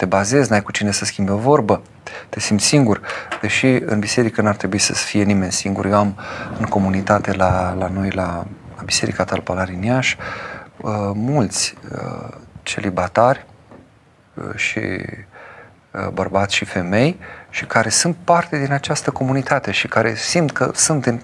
te 0.00 0.06
bazezi, 0.06 0.50
n-ai 0.50 0.62
cu 0.62 0.72
cine 0.72 0.90
să 0.90 1.04
schimbi 1.04 1.30
o 1.30 1.36
vorbă, 1.36 1.82
te 2.28 2.40
simți 2.40 2.64
singur. 2.64 3.00
Deși 3.40 3.66
în 3.66 3.98
biserică 3.98 4.42
n-ar 4.42 4.56
trebui 4.56 4.78
să 4.78 4.92
fie 4.92 5.22
nimeni 5.22 5.52
singur. 5.52 5.86
Eu 5.86 5.94
am 5.94 6.16
în 6.58 6.64
comunitate 6.64 7.32
la, 7.32 7.74
la 7.78 7.88
noi, 7.88 8.10
la, 8.10 8.46
la 8.76 8.82
Biserica 8.84 9.24
Talpalari 9.24 9.74
în 9.74 9.82
Iași, 9.82 10.16
uh, 10.76 10.92
mulți 11.14 11.74
uh, 11.92 12.28
celibatari 12.62 13.46
și 14.54 14.80
bărbați 16.12 16.54
și 16.54 16.64
femei 16.64 17.18
și 17.50 17.64
care 17.64 17.88
sunt 17.88 18.16
parte 18.24 18.58
din 18.58 18.72
această 18.72 19.10
comunitate 19.10 19.70
și 19.70 19.88
care 19.88 20.14
simt 20.14 20.52
că 20.52 20.70
sunt 20.74 21.02
din, 21.02 21.22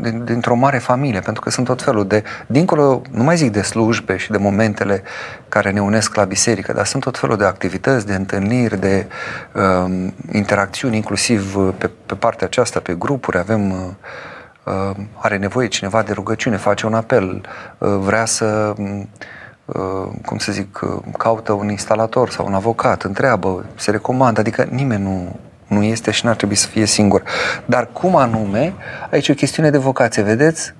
din, 0.00 0.24
dintr-o 0.24 0.54
mare 0.54 0.78
familie, 0.78 1.20
pentru 1.20 1.42
că 1.42 1.50
sunt 1.50 1.66
tot 1.66 1.82
felul 1.82 2.06
de, 2.06 2.22
dincolo, 2.46 3.02
nu 3.10 3.22
mai 3.22 3.36
zic 3.36 3.52
de 3.52 3.62
slujbe 3.62 4.16
și 4.16 4.30
de 4.30 4.38
momentele 4.38 5.02
care 5.48 5.70
ne 5.70 5.80
unesc 5.80 6.14
la 6.14 6.24
biserică, 6.24 6.72
dar 6.72 6.86
sunt 6.86 7.02
tot 7.02 7.18
felul 7.18 7.36
de 7.36 7.44
activități, 7.44 8.06
de 8.06 8.14
întâlniri, 8.14 8.80
de 8.80 9.06
uh, 9.52 10.10
interacțiuni, 10.32 10.96
inclusiv 10.96 11.56
pe, 11.78 11.90
pe 12.06 12.14
partea 12.14 12.46
aceasta, 12.46 12.80
pe 12.80 12.94
grupuri, 12.94 13.38
avem 13.38 13.70
uh, 13.70 14.90
are 15.14 15.36
nevoie 15.36 15.68
cineva 15.68 16.02
de 16.02 16.12
rugăciune, 16.12 16.56
face 16.56 16.86
un 16.86 16.94
apel, 16.94 17.40
uh, 17.78 17.96
vrea 18.00 18.24
să 18.24 18.74
Uh, 19.68 20.08
cum 20.24 20.38
să 20.38 20.52
zic, 20.52 20.80
uh, 20.82 21.02
caută 21.18 21.52
un 21.52 21.68
instalator 21.68 22.30
sau 22.30 22.46
un 22.46 22.54
avocat, 22.54 23.02
întreabă, 23.02 23.64
se 23.74 23.90
recomandă, 23.90 24.40
adică 24.40 24.66
nimeni 24.70 25.02
nu, 25.02 25.38
nu 25.68 25.82
este 25.82 26.10
și 26.10 26.24
n-ar 26.24 26.36
trebui 26.36 26.54
să 26.54 26.66
fie 26.66 26.86
singur. 26.86 27.22
Dar 27.64 27.88
cum 27.92 28.16
anume, 28.16 28.74
aici 29.10 29.28
e 29.28 29.32
o 29.32 29.34
chestiune 29.34 29.70
de 29.70 29.78
vocație, 29.78 30.22
vedeți? 30.22 30.74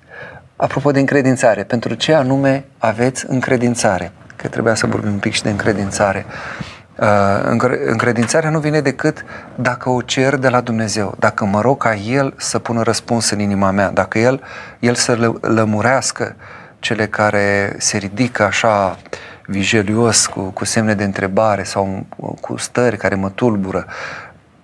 Apropo 0.56 0.90
de 0.90 0.98
încredințare, 0.98 1.62
pentru 1.62 1.94
ce 1.94 2.14
anume 2.14 2.64
aveți 2.78 3.24
încredințare? 3.28 4.12
Că 4.36 4.48
trebuia 4.48 4.74
să 4.74 4.86
vorbim 4.86 5.12
un 5.12 5.18
pic 5.18 5.32
și 5.32 5.42
de 5.42 5.50
încredințare. 5.50 6.26
Uh, 7.00 7.06
încredințarea 7.86 8.50
nu 8.50 8.58
vine 8.58 8.80
decât 8.80 9.24
dacă 9.54 9.90
o 9.90 10.02
cer 10.02 10.36
de 10.36 10.48
la 10.48 10.60
Dumnezeu, 10.60 11.14
dacă 11.18 11.44
mă 11.44 11.60
rog 11.60 11.82
ca 11.82 11.94
El 11.94 12.34
să 12.36 12.58
pună 12.58 12.82
răspuns 12.82 13.30
în 13.30 13.38
inima 13.38 13.70
mea, 13.70 13.90
dacă 13.90 14.18
El, 14.18 14.42
El 14.78 14.94
să 14.94 15.32
lămurească 15.40 16.36
cele 16.78 17.06
care 17.06 17.74
se 17.78 17.96
ridică 17.96 18.42
așa 18.42 18.98
vigelios, 19.46 20.26
cu, 20.26 20.40
cu 20.40 20.64
semne 20.64 20.94
de 20.94 21.04
întrebare 21.04 21.62
sau 21.62 22.06
cu 22.40 22.56
stări 22.56 22.96
care 22.96 23.14
mă 23.14 23.30
tulbură, 23.30 23.86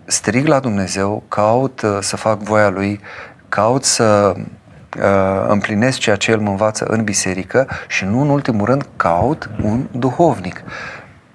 strig 0.04 0.46
la 0.46 0.58
Dumnezeu, 0.58 1.22
caut 1.28 1.82
uh, 1.82 1.98
să 2.00 2.16
fac 2.16 2.38
voia 2.38 2.68
Lui, 2.68 3.00
caut 3.48 3.84
să 3.84 4.34
uh, 4.36 5.46
împlinesc 5.48 5.98
ceea 5.98 6.16
ce 6.16 6.30
El 6.30 6.38
mă 6.38 6.50
învață 6.50 6.84
în 6.84 7.04
biserică 7.04 7.68
și 7.88 8.04
nu 8.04 8.20
în 8.20 8.28
ultimul 8.28 8.66
rând 8.66 8.88
caut 8.96 9.50
un 9.62 9.86
duhovnic. 9.90 10.62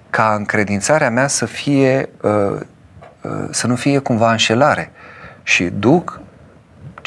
Ca 0.10 0.34
încredințarea 0.38 1.10
mea 1.10 1.27
să 1.27 1.45
fie, 1.45 2.10
uh, 2.21 2.60
uh, 3.21 3.47
să 3.49 3.67
nu 3.67 3.75
fie 3.75 3.99
cumva 3.99 4.32
înșelare 4.32 4.91
și 5.43 5.63
duc 5.63 6.21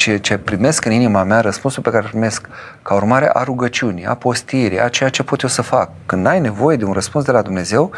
ce, 0.03 0.17
ce 0.17 0.37
primesc 0.37 0.85
în 0.85 0.91
inima 0.91 1.23
mea, 1.23 1.39
răspunsul 1.39 1.83
pe 1.83 1.89
care 1.89 2.03
îl 2.03 2.09
primesc 2.09 2.47
ca 2.81 2.93
urmare 2.93 3.29
a 3.33 3.43
rugăciunii, 3.43 4.05
a 4.05 4.13
postirii, 4.13 4.81
a 4.81 4.89
ceea 4.89 5.09
ce 5.09 5.23
pot 5.23 5.41
eu 5.41 5.49
să 5.49 5.61
fac. 5.61 5.89
Când 6.05 6.25
ai 6.25 6.39
nevoie 6.39 6.77
de 6.77 6.85
un 6.85 6.93
răspuns 6.93 7.25
de 7.25 7.31
la 7.31 7.41
Dumnezeu, 7.41 7.91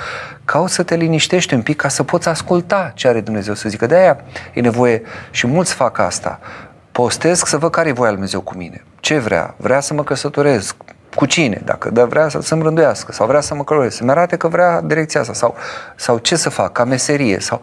cauți 0.44 0.74
să 0.74 0.84
te 0.84 0.96
liniștești 0.96 1.54
un 1.54 1.62
pic 1.62 1.76
ca 1.76 1.88
să 1.88 2.04
poți 2.04 2.28
asculta 2.28 2.91
ce 2.96 3.08
are 3.08 3.22
Dumnezeu 3.22 3.54
să 3.54 3.70
zică. 3.70 3.86
De 3.86 3.96
aia 3.96 4.18
e 4.54 4.62
nevoie 4.62 5.02
și 5.32 5.48
mulți 5.48 5.74
fac 5.74 5.98
asta. 5.98 6.39
Postesc 6.91 7.48
să 7.48 7.58
văd 7.58 7.72
care 7.72 7.89
e 7.89 7.91
voia 7.91 8.10
lui 8.10 8.18
Dumnezeu 8.18 8.41
cu 8.41 8.58
mine. 8.58 8.84
Ce 8.99 9.18
vrea? 9.18 9.53
Vrea 9.58 9.80
să 9.80 9.93
mă 9.93 10.03
căsătoresc? 10.03 10.76
Cu 11.16 11.26
cine? 11.26 11.62
Dacă 11.66 11.89
da, 11.89 12.06
vrea 12.06 12.30
să, 12.30 12.41
să-mi 12.41 12.64
rânduiască 12.64 13.12
sau 13.12 13.28
vrea 13.28 13.41
să 13.41 13.56
mă 13.56 13.64
călătoresc, 13.64 13.97
să-mi 13.97 14.10
arate 14.10 14.38
că 14.38 14.47
vrea 14.47 14.82
direcția 14.82 15.20
asta 15.20 15.34
sau, 15.34 15.56
sau 15.95 16.18
ce 16.18 16.36
să 16.36 16.49
fac, 16.49 16.72
ca 16.72 16.84
meserie 16.84 17.39
sau 17.39 17.62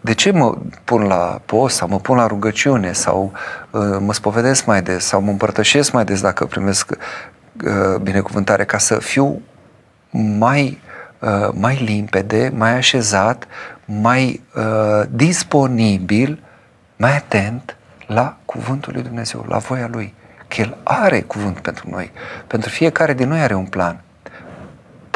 de 0.00 0.12
ce 0.12 0.30
mă 0.30 0.56
pun 0.84 1.02
la 1.02 1.40
post 1.44 1.76
sau 1.76 1.88
mă 1.88 1.98
pun 1.98 2.16
la 2.16 2.26
rugăciune 2.26 2.92
sau 2.92 3.32
uh, 3.70 3.96
mă 4.00 4.12
spovedesc 4.12 4.64
mai 4.64 4.82
des 4.82 5.04
sau 5.04 5.20
mă 5.20 5.30
împărtășesc 5.30 5.92
mai 5.92 6.04
des 6.04 6.20
dacă 6.20 6.46
primesc 6.46 6.90
uh, 6.90 7.96
binecuvântare 8.02 8.64
ca 8.64 8.78
să 8.78 8.98
fiu 8.98 9.42
mai, 10.38 10.80
uh, 11.18 11.48
mai 11.52 11.82
limpede, 11.84 12.52
mai 12.56 12.74
așezat, 12.76 13.46
mai 13.84 14.42
uh, 14.54 15.02
disponibil, 15.10 16.42
mai 16.96 17.16
atent 17.16 17.76
la 18.06 18.36
cuvântul 18.44 18.92
lui 18.92 19.02
Dumnezeu, 19.02 19.44
la 19.48 19.58
voia 19.58 19.88
lui. 19.92 20.14
Că 20.48 20.60
El 20.60 20.76
are 20.82 21.20
cuvânt 21.20 21.58
pentru 21.58 21.88
noi. 21.90 22.12
Pentru 22.46 22.70
fiecare 22.70 23.14
din 23.14 23.28
noi 23.28 23.40
are 23.40 23.54
un 23.54 23.64
plan 23.64 24.00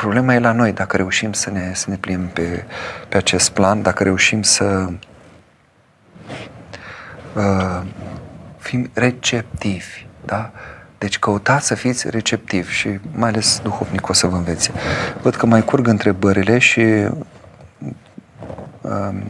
Problema 0.05 0.35
e 0.35 0.39
la 0.39 0.53
noi, 0.53 0.73
dacă 0.73 0.97
reușim 0.97 1.33
să 1.33 1.51
ne, 1.51 1.71
să 1.75 1.91
ne 1.91 1.97
plim 1.97 2.27
pe, 2.27 2.65
pe 3.09 3.17
acest 3.17 3.51
plan, 3.51 3.83
dacă 3.83 4.03
reușim 4.03 4.43
să 4.43 4.89
uh, 7.35 7.83
fim 8.59 8.91
receptivi, 8.95 10.07
da? 10.25 10.51
Deci 10.99 11.19
căutați 11.19 11.67
să 11.67 11.75
fiți 11.75 12.11
receptivi 12.11 12.73
și 12.73 13.01
mai 13.13 13.29
ales 13.29 13.61
duhovnic 13.63 14.09
o 14.09 14.13
să 14.13 14.27
vă 14.27 14.37
învețe. 14.37 14.73
Văd 15.23 15.35
că 15.35 15.47
mai 15.47 15.63
curg 15.63 15.87
întrebările 15.87 16.59
și 16.59 16.81
um, 18.81 19.23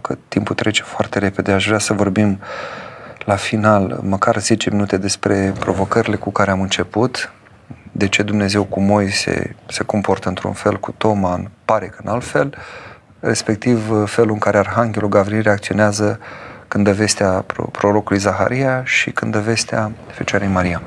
că 0.00 0.16
timpul 0.28 0.54
trece 0.54 0.82
foarte 0.82 1.18
repede, 1.18 1.52
aș 1.52 1.66
vrea 1.66 1.78
să 1.78 1.92
vorbim 1.92 2.40
la 3.24 3.36
final, 3.36 4.00
măcar 4.02 4.38
10 4.38 4.70
minute 4.70 4.96
despre 4.96 5.54
provocările 5.58 6.16
cu 6.16 6.30
care 6.30 6.50
am 6.50 6.60
început, 6.60 7.32
de 7.92 8.06
ce 8.06 8.22
Dumnezeu 8.22 8.64
cu 8.64 8.80
Moise 8.80 9.56
se 9.68 9.84
comportă 9.84 10.28
într-un 10.28 10.52
fel, 10.52 10.78
cu 10.78 10.94
Toma 10.96 11.50
pare 11.64 11.86
că 11.86 12.00
în 12.04 12.10
alt 12.10 12.24
fel, 12.24 12.54
respectiv 13.20 14.08
felul 14.08 14.32
în 14.32 14.38
care 14.38 14.58
Arhanghelul 14.58 15.08
Gavril 15.08 15.42
reacționează 15.42 16.20
când 16.68 16.84
dă 16.84 16.92
vestea 16.92 17.44
prorocului 17.72 18.20
Zaharia 18.20 18.84
și 18.84 19.10
când 19.10 19.32
dă 19.32 19.38
vestea 19.38 19.92
Fecioarei 20.06 20.48
Maria. 20.48 20.82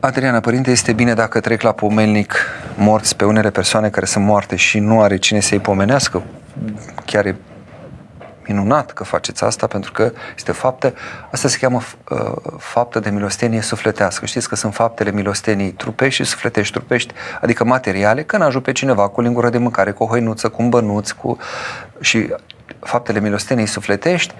Adriana, 0.00 0.40
părinte, 0.40 0.70
este 0.70 0.92
bine 0.92 1.14
dacă 1.14 1.40
trec 1.40 1.60
la 1.60 1.72
pomelnic 1.72 2.34
morți 2.76 3.16
pe 3.16 3.24
unele 3.24 3.50
persoane 3.50 3.88
care 3.88 4.06
sunt 4.06 4.24
moarte 4.24 4.56
și 4.56 4.78
nu 4.78 5.02
are 5.02 5.16
cine 5.16 5.40
să-i 5.40 5.58
pomenească? 5.58 6.22
Chiar 7.04 7.26
e 7.26 7.36
minunat 8.46 8.92
că 8.92 9.04
faceți 9.04 9.44
asta 9.44 9.66
pentru 9.66 9.92
că 9.92 10.12
este 10.36 10.52
faptă, 10.52 10.94
asta 11.30 11.48
se 11.48 11.58
cheamă 11.58 11.80
uh, 12.10 12.32
faptă 12.58 13.00
de 13.00 13.10
milostenie 13.10 13.60
sufletească. 13.60 14.26
Știți 14.26 14.48
că 14.48 14.54
sunt 14.54 14.74
faptele 14.74 15.10
milostenii 15.10 15.70
trupești 15.70 16.22
și 16.22 16.28
sufletești 16.28 16.72
trupești, 16.72 17.14
adică 17.40 17.64
materiale, 17.64 18.22
când 18.22 18.42
ajut 18.42 18.62
pe 18.62 18.72
cineva 18.72 19.08
cu 19.08 19.20
lingură 19.20 19.50
de 19.50 19.58
mâncare, 19.58 19.90
cu 19.90 20.02
o 20.02 20.06
hăinuță, 20.06 20.48
cu 20.48 20.62
un 20.62 20.68
bănuț, 20.68 21.10
cu... 21.10 21.36
și 22.00 22.34
faptele 22.80 23.20
milosteniei 23.20 23.66
sufletești, 23.66 24.34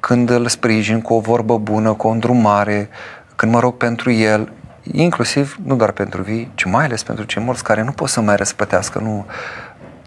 când 0.00 0.30
îl 0.30 0.46
sprijin 0.46 1.00
cu 1.00 1.14
o 1.14 1.20
vorbă 1.20 1.58
bună, 1.58 1.92
cu 1.92 2.06
o 2.06 2.10
îndrumare, 2.10 2.88
când 3.36 3.52
mă 3.52 3.60
rog 3.60 3.76
pentru 3.76 4.10
el, 4.10 4.52
inclusiv, 4.92 5.56
nu 5.64 5.76
doar 5.76 5.90
pentru 5.90 6.22
vii, 6.22 6.50
ci 6.54 6.64
mai 6.64 6.84
ales 6.84 7.02
pentru 7.02 7.24
cei 7.24 7.42
morți 7.42 7.64
care 7.64 7.82
nu 7.82 7.92
pot 7.92 8.08
să 8.08 8.20
mai 8.20 8.36
răspătească, 8.36 8.98
nu, 8.98 9.26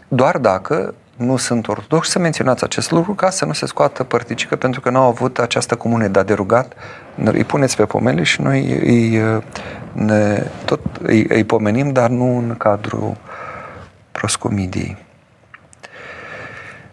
doar 0.08 0.38
dacă 0.38 0.94
nu 1.18 1.38
sunt 1.38 1.68
ortodoxi, 1.68 2.12
să 2.12 2.20
menționați 2.20 2.64
acest 2.64 2.92
lucru 2.92 3.14
ca 3.14 3.30
să 3.30 3.46
nu 3.46 3.54
se 3.54 3.66
scoată 3.66 4.04
părticică 4.04 4.56
pentru 4.56 4.82
că 4.82 4.90
nu 4.90 4.98
au 4.98 5.08
avut 5.08 5.40
această 5.40 5.76
comune 5.76 6.08
de 6.08 6.34
rugat. 6.34 6.74
Îi 7.24 7.44
puneți 7.44 7.76
pe 7.76 7.86
pomele 7.86 8.24
și 8.24 8.42
noi 8.42 8.80
îi, 8.80 9.22
ne, 9.92 10.44
tot 10.66 10.80
îi, 11.02 11.26
îi 11.30 11.44
pomenim, 11.44 11.92
dar 11.92 12.10
nu 12.10 12.38
în 12.38 12.56
cadrul 12.58 13.18
proscomidiei. 14.12 15.06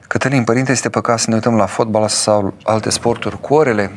Cătălin, 0.06 0.44
părinte, 0.44 0.72
este 0.72 0.88
păcat 0.88 1.18
să 1.18 1.24
ne 1.28 1.34
uităm 1.34 1.56
la 1.56 1.66
fotbal 1.66 2.08
sau 2.08 2.54
alte 2.62 2.90
sporturi 2.90 3.40
cu 3.40 3.54
orele? 3.54 3.90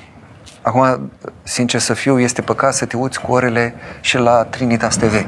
Acum, 0.61 1.11
sincer 1.43 1.79
să 1.79 1.93
fiu, 1.93 2.19
este 2.19 2.41
păcat 2.41 2.73
să 2.73 2.85
te 2.85 2.97
uiți 2.97 3.21
cu 3.21 3.31
orele 3.31 3.73
și 4.01 4.17
la 4.17 4.43
Trinitas 4.43 4.95
TV. 4.95 5.25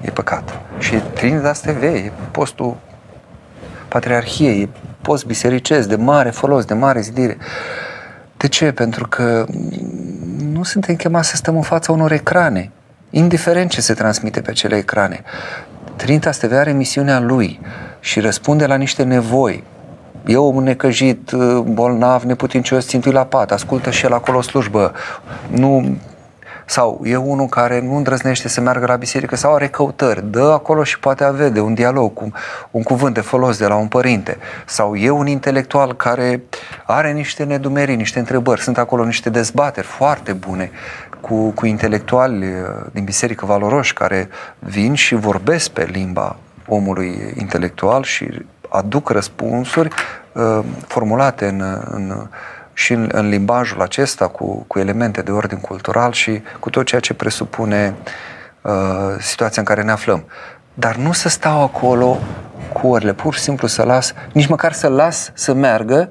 E 0.00 0.10
păcat. 0.10 0.60
Și 0.78 0.94
Trinitas 0.94 1.60
TV 1.60 1.82
e 1.82 2.12
postul 2.30 2.76
patriarhiei, 3.94 4.62
e 4.62 4.68
post 5.00 5.26
bisericesc 5.26 5.88
de 5.88 5.96
mare 5.96 6.30
folos, 6.30 6.64
de 6.64 6.74
mare 6.74 7.00
zidire. 7.00 7.36
De 8.36 8.48
ce? 8.48 8.72
Pentru 8.72 9.08
că 9.08 9.46
nu 10.52 10.62
suntem 10.62 10.94
chemați 10.94 11.28
să 11.28 11.36
stăm 11.36 11.56
în 11.56 11.62
fața 11.62 11.92
unor 11.92 12.12
ecrane, 12.12 12.70
indiferent 13.10 13.70
ce 13.70 13.80
se 13.80 13.94
transmite 13.94 14.40
pe 14.40 14.50
acele 14.50 14.76
ecrane. 14.76 15.22
Trinitas 15.96 16.36
TV 16.36 16.52
are 16.52 16.72
misiunea 16.72 17.20
lui 17.20 17.60
și 18.00 18.20
răspunde 18.20 18.66
la 18.66 18.74
niște 18.74 19.02
nevoi 19.02 19.64
eu, 20.26 20.56
un 20.56 20.62
necăjit, 20.62 21.30
uh, 21.30 21.58
bolnav, 21.58 22.22
neputincios, 22.22 22.86
țintuit 22.86 23.14
la 23.14 23.24
pat, 23.24 23.52
ascultă 23.52 23.90
și 23.90 24.04
el 24.04 24.12
acolo 24.12 24.40
slujbă. 24.40 24.92
Nu 25.50 25.96
sau 26.64 27.00
e 27.04 27.16
unul 27.16 27.46
care 27.46 27.80
nu 27.80 27.96
îndrăznește 27.96 28.48
să 28.48 28.60
meargă 28.60 28.86
la 28.86 28.96
biserică 28.96 29.36
sau 29.36 29.54
are 29.54 29.68
căutări, 29.68 30.30
dă 30.30 30.50
acolo 30.52 30.84
și 30.84 30.98
poate 30.98 31.24
avea 31.24 31.48
de 31.48 31.60
un 31.60 31.74
dialog 31.74 32.12
cu 32.12 32.32
un 32.70 32.82
cuvânt 32.82 33.14
de 33.14 33.20
folos 33.20 33.58
de 33.58 33.66
la 33.66 33.74
un 33.74 33.86
părinte. 33.86 34.38
Sau 34.66 34.94
e 34.94 35.10
un 35.10 35.26
intelectual 35.26 35.94
care 35.96 36.42
are 36.84 37.12
niște 37.12 37.44
nedumerii, 37.44 37.96
niște 37.96 38.18
întrebări, 38.18 38.60
sunt 38.60 38.78
acolo 38.78 39.04
niște 39.04 39.30
dezbateri 39.30 39.86
foarte 39.86 40.32
bune 40.32 40.70
cu, 41.20 41.50
cu 41.50 41.66
intelectuali 41.66 42.46
uh, 42.46 42.60
din 42.92 43.04
biserică 43.04 43.46
valoroși 43.46 43.92
care 43.92 44.28
vin 44.58 44.94
și 44.94 45.14
vorbesc 45.14 45.70
pe 45.70 45.88
limba 45.92 46.36
omului 46.66 47.34
intelectual 47.38 48.02
și 48.02 48.46
aduc 48.68 49.08
răspunsuri 49.10 49.88
uh, 50.32 50.64
formulate 50.86 51.46
în, 51.46 51.60
în, 51.90 52.28
și 52.74 52.92
în, 52.92 53.08
în 53.12 53.28
limbajul 53.28 53.82
acesta 53.82 54.28
cu, 54.28 54.64
cu 54.66 54.78
elemente 54.78 55.22
de 55.22 55.30
ordin 55.30 55.58
cultural 55.58 56.12
și 56.12 56.42
cu 56.58 56.70
tot 56.70 56.86
ceea 56.86 57.00
ce 57.00 57.14
presupune 57.14 57.94
uh, 58.62 58.72
situația 59.18 59.62
în 59.62 59.68
care 59.68 59.82
ne 59.82 59.90
aflăm. 59.90 60.24
Dar 60.74 60.96
nu 60.96 61.12
să 61.12 61.28
stau 61.28 61.62
acolo 61.62 62.18
cu 62.72 62.86
orele, 62.86 63.12
pur 63.12 63.34
și 63.34 63.40
simplu 63.40 63.66
să 63.66 63.82
las, 63.82 64.12
nici 64.32 64.46
măcar 64.46 64.72
să 64.72 64.88
las 64.88 65.30
să 65.34 65.52
meargă 65.52 66.08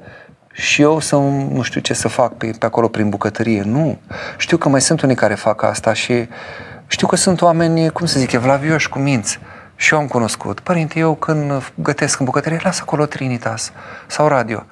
și 0.51 0.81
eu 0.81 0.99
să 0.99 1.15
nu 1.15 1.61
știu 1.61 1.81
ce 1.81 1.93
să 1.93 2.07
fac 2.07 2.33
pe, 2.33 2.51
pe 2.59 2.65
acolo 2.65 2.87
prin 2.87 3.09
bucătărie. 3.09 3.61
Nu. 3.65 3.99
Știu 4.37 4.57
că 4.57 4.69
mai 4.69 4.81
sunt 4.81 5.01
unii 5.01 5.15
care 5.15 5.33
fac 5.33 5.63
asta 5.63 5.93
și 5.93 6.27
știu 6.87 7.07
că 7.07 7.15
sunt 7.15 7.41
oameni, 7.41 7.89
cum 7.89 8.05
să 8.05 8.19
zic, 8.19 8.31
evlavioși 8.31 8.89
cu 8.89 8.99
minți. 8.99 9.39
Uh, 9.41 9.63
și 9.75 9.93
eu 9.93 9.99
am 9.99 10.07
cunoscut. 10.07 10.59
Părinte, 10.59 10.99
eu 10.99 11.15
când 11.15 11.71
gătesc 11.75 12.19
în 12.19 12.25
bucătărie, 12.25 12.59
las 12.63 12.79
acolo 12.79 13.05
Trinitas 13.05 13.71
sau 14.07 14.27
radio. 14.27 14.63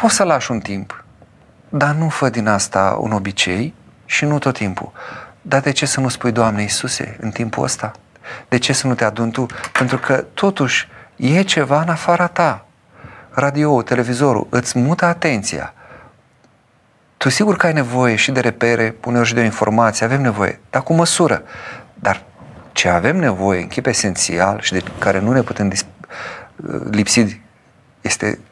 Poți 0.00 0.14
să 0.14 0.22
lași 0.22 0.50
un 0.50 0.60
timp, 0.60 1.04
dar 1.68 1.94
nu 1.94 2.08
fă 2.08 2.28
din 2.28 2.46
asta 2.46 2.96
un 3.00 3.12
obicei 3.12 3.74
și 4.04 4.24
nu 4.24 4.38
tot 4.38 4.54
timpul. 4.54 4.92
Dar 5.42 5.60
de 5.60 5.70
ce 5.70 5.86
să 5.86 6.00
nu 6.00 6.08
spui, 6.08 6.32
Doamne 6.32 6.62
Iisuse, 6.62 7.16
în 7.20 7.30
timpul 7.30 7.64
ăsta? 7.64 7.92
De 8.48 8.58
ce 8.58 8.72
să 8.72 8.86
nu 8.86 8.94
te 8.94 9.04
adun 9.04 9.30
tu? 9.30 9.46
Pentru 9.72 9.98
că, 9.98 10.24
totuși, 10.34 10.88
e 11.16 11.42
ceva 11.42 11.80
în 11.80 11.88
afara 11.88 12.26
ta. 12.26 12.66
Radio, 13.30 13.82
televizorul, 13.82 14.46
îți 14.50 14.78
mută 14.78 15.04
atenția. 15.04 15.74
Tu 17.16 17.28
sigur 17.28 17.56
că 17.56 17.66
ai 17.66 17.72
nevoie 17.72 18.14
și 18.14 18.30
de 18.30 18.40
repere, 18.40 18.96
uneori 19.04 19.28
și 19.28 19.34
de 19.34 19.40
o 19.40 19.44
informație, 19.44 20.06
avem 20.06 20.20
nevoie, 20.20 20.60
dar 20.70 20.82
cu 20.82 20.92
măsură. 20.92 21.42
Dar 21.94 22.22
ce 22.72 22.88
avem 22.88 23.16
nevoie 23.16 23.60
în 23.60 23.66
chip 23.66 23.86
esențial 23.86 24.60
și 24.60 24.72
de 24.72 24.82
care 24.98 25.20
nu 25.20 25.32
ne 25.32 25.42
putem 25.42 25.72
lipsi 26.90 27.40
este 28.00 28.26
uh, 28.26 28.46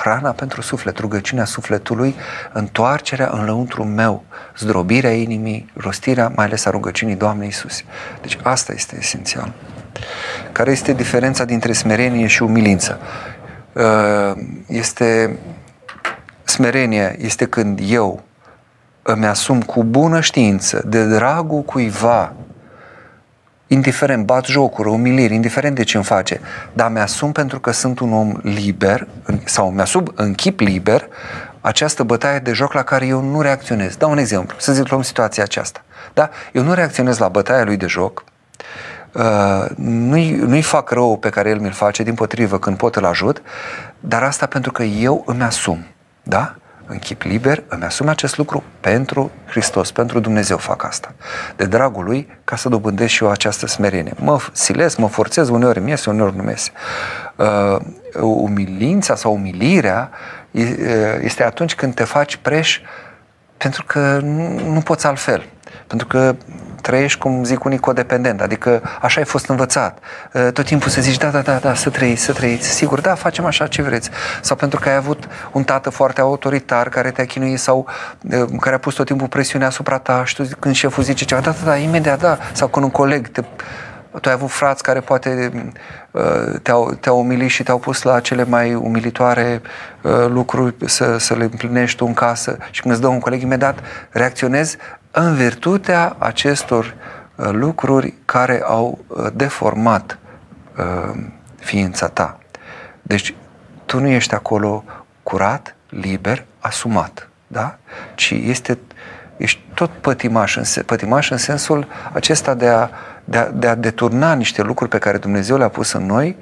hrana 0.00 0.30
pentru 0.30 0.60
suflet, 0.60 0.98
rugăciunea 0.98 1.44
sufletului, 1.44 2.14
întoarcerea 2.52 3.30
în 3.32 3.44
lăuntru 3.44 3.84
meu, 3.84 4.24
zdrobirea 4.58 5.12
inimii, 5.12 5.72
rostirea 5.76 6.32
mai 6.36 6.44
ales 6.44 6.64
a 6.64 6.70
rugăciunii 6.70 7.14
Doamnei 7.14 7.48
Isus. 7.48 7.82
Deci 8.20 8.38
asta 8.42 8.72
este 8.72 8.96
esențial. 8.98 9.52
Care 10.52 10.70
este 10.70 10.92
diferența 10.92 11.44
dintre 11.44 11.72
smerenie 11.72 12.26
și 12.26 12.42
umilință? 12.42 12.98
Uh, 13.72 14.42
este 14.66 15.38
smerenie 16.44 17.16
este 17.20 17.44
când 17.44 17.80
eu 17.88 18.22
îmi 19.02 19.26
asum 19.26 19.62
cu 19.62 19.84
bună 19.84 20.20
știință, 20.20 20.82
de 20.86 21.04
dragul 21.08 21.62
cuiva, 21.62 22.32
indiferent, 23.66 24.26
bat 24.26 24.44
jocuri, 24.44 24.88
umiliri, 24.88 25.34
indiferent 25.34 25.74
de 25.74 25.82
ce 25.82 25.96
îmi 25.96 26.04
face, 26.04 26.40
dar 26.72 26.90
mi-asum 26.90 27.32
pentru 27.32 27.60
că 27.60 27.70
sunt 27.70 27.98
un 27.98 28.12
om 28.12 28.32
liber 28.42 29.06
sau 29.44 29.70
mi-asum 29.70 30.12
în 30.14 30.34
chip 30.34 30.60
liber 30.60 31.08
această 31.60 32.02
bătaie 32.02 32.38
de 32.38 32.52
joc 32.52 32.72
la 32.72 32.82
care 32.82 33.06
eu 33.06 33.20
nu 33.20 33.40
reacționez. 33.40 33.96
Dau 33.96 34.10
un 34.10 34.18
exemplu, 34.18 34.56
să 34.58 34.72
zic 34.72 34.88
luăm 34.88 35.02
situația 35.02 35.42
aceasta. 35.42 35.84
Da? 36.12 36.30
Eu 36.52 36.62
nu 36.62 36.74
reacționez 36.74 37.18
la 37.18 37.28
bătaia 37.28 37.64
lui 37.64 37.76
de 37.76 37.86
joc, 37.86 38.24
Uh, 39.12 39.66
nu-i, 39.76 40.30
nu-i 40.30 40.62
fac 40.62 40.90
rău 40.90 41.16
pe 41.18 41.28
care 41.28 41.48
el 41.48 41.60
mi-l 41.60 41.72
face, 41.72 42.02
din 42.02 42.14
potrivă, 42.14 42.58
când 42.58 42.76
pot 42.76 42.96
îl 42.96 43.04
ajut, 43.04 43.42
dar 44.00 44.22
asta 44.22 44.46
pentru 44.46 44.72
că 44.72 44.82
eu 44.82 45.22
îmi 45.26 45.42
asum. 45.42 45.86
Da? 46.22 46.54
În 46.86 46.98
chip 46.98 47.22
liber, 47.22 47.62
îmi 47.68 47.84
asum 47.84 48.08
acest 48.08 48.36
lucru 48.36 48.62
pentru 48.80 49.30
Hristos, 49.46 49.90
pentru 49.90 50.20
Dumnezeu 50.20 50.56
fac 50.56 50.84
asta. 50.84 51.14
De 51.56 51.64
dragul 51.64 52.04
Lui, 52.04 52.28
ca 52.44 52.56
să 52.56 52.68
dobândesc 52.68 53.12
și 53.12 53.22
eu 53.22 53.30
această 53.30 53.66
smerenie. 53.66 54.12
Mă 54.16 54.40
silesc, 54.52 54.96
mă 54.96 55.08
forțez, 55.08 55.48
uneori 55.48 55.80
mi 55.80 55.90
iese, 55.90 56.10
uneori 56.10 56.36
nu 56.36 56.42
mi 56.42 56.48
iese. 56.48 56.70
Uh, 57.36 57.76
umilința 58.20 59.14
sau 59.14 59.32
umilirea 59.32 60.10
uh, 60.50 60.62
este 61.20 61.44
atunci 61.44 61.74
când 61.74 61.94
te 61.94 62.04
faci 62.04 62.36
preș 62.36 62.80
pentru 63.56 63.84
că 63.84 64.18
nu, 64.22 64.72
nu 64.72 64.80
poți 64.80 65.06
altfel. 65.06 65.44
Pentru 65.86 66.06
că 66.06 66.34
trăiești, 66.82 67.18
cum 67.18 67.44
zic 67.44 67.64
unii, 67.64 67.78
codependent, 67.78 68.40
adică 68.40 68.82
așa 69.00 69.20
ai 69.20 69.26
fost 69.26 69.48
învățat. 69.48 69.98
Uh, 70.32 70.48
tot 70.52 70.64
timpul 70.64 70.90
să 70.90 71.00
zici, 71.00 71.16
da, 71.16 71.28
da, 71.28 71.40
da, 71.40 71.56
da, 71.56 71.74
să 71.74 71.90
trăiți, 71.90 72.22
să 72.22 72.32
trăiți, 72.32 72.68
sigur, 72.68 73.00
da, 73.00 73.14
facem 73.14 73.44
așa 73.44 73.66
ce 73.66 73.82
vreți. 73.82 74.10
Sau 74.40 74.56
pentru 74.56 74.80
că 74.80 74.88
ai 74.88 74.94
avut 74.94 75.24
un 75.52 75.64
tată 75.64 75.90
foarte 75.90 76.20
autoritar 76.20 76.88
care 76.88 77.10
te-a 77.10 77.24
chinuit 77.24 77.58
sau 77.58 77.86
uh, 78.20 78.44
care 78.60 78.74
a 78.74 78.78
pus 78.78 78.94
tot 78.94 79.06
timpul 79.06 79.28
presiune 79.28 79.64
asupra 79.64 79.98
ta 79.98 80.24
și 80.24 80.34
tu 80.34 80.44
când 80.58 80.74
șeful 80.74 81.02
zice 81.02 81.24
ceva, 81.24 81.40
da, 81.40 81.50
da, 81.50 81.70
da, 81.70 81.76
imediat, 81.76 82.20
da, 82.20 82.38
sau 82.52 82.68
când 82.68 82.84
un 82.84 82.90
coleg 82.90 83.28
te 83.28 83.42
tu 84.20 84.28
ai 84.28 84.34
avut 84.34 84.50
frați 84.50 84.82
care 84.82 85.00
poate 85.00 85.50
uh, 86.10 86.22
te-au, 86.62 86.94
te-au 87.00 87.18
umilit 87.18 87.50
și 87.50 87.62
te-au 87.62 87.78
pus 87.78 88.02
la 88.02 88.20
cele 88.20 88.44
mai 88.44 88.74
umilitoare 88.74 89.62
uh, 90.02 90.26
lucruri 90.28 90.74
să, 90.84 91.16
să 91.18 91.34
le 91.34 91.44
împlinești 91.44 91.96
tu 91.96 92.04
în 92.06 92.14
casă 92.14 92.56
și 92.70 92.80
când 92.80 92.94
îți 92.94 93.02
dă 93.02 93.08
un 93.08 93.18
coleg 93.18 93.42
imediat 93.42 93.78
reacționezi 94.10 94.76
în 95.18 95.34
virtutea 95.34 96.16
acestor 96.18 96.94
uh, 97.34 97.48
lucruri 97.50 98.14
care 98.24 98.62
au 98.64 98.98
deformat 99.34 100.18
ființa 101.58 102.08
ta. 102.08 102.38
Deci 103.02 103.34
tu 103.84 104.00
nu 104.00 104.06
ești 104.06 104.34
acolo 104.34 104.84
curat, 105.22 105.76
liber, 105.88 106.44
asumat, 106.60 107.28
da? 107.46 107.78
Ci 108.14 108.30
este, 108.30 108.78
ești 109.36 109.60
tot 109.74 109.90
pătimaș 109.90 110.56
în, 110.56 110.82
pătimaș 110.86 111.30
în 111.30 111.36
sensul 111.36 111.86
acesta 112.12 112.54
de 112.54 112.68
a 112.68 112.88
de 113.28 113.38
a, 113.38 113.50
de 113.50 113.66
a 113.66 113.74
deturna 113.74 114.34
niște 114.34 114.62
lucruri 114.62 114.90
pe 114.90 114.98
care 114.98 115.18
Dumnezeu 115.18 115.56
le-a 115.56 115.68
pus 115.68 115.92
în 115.92 116.06
noi, 116.06 116.36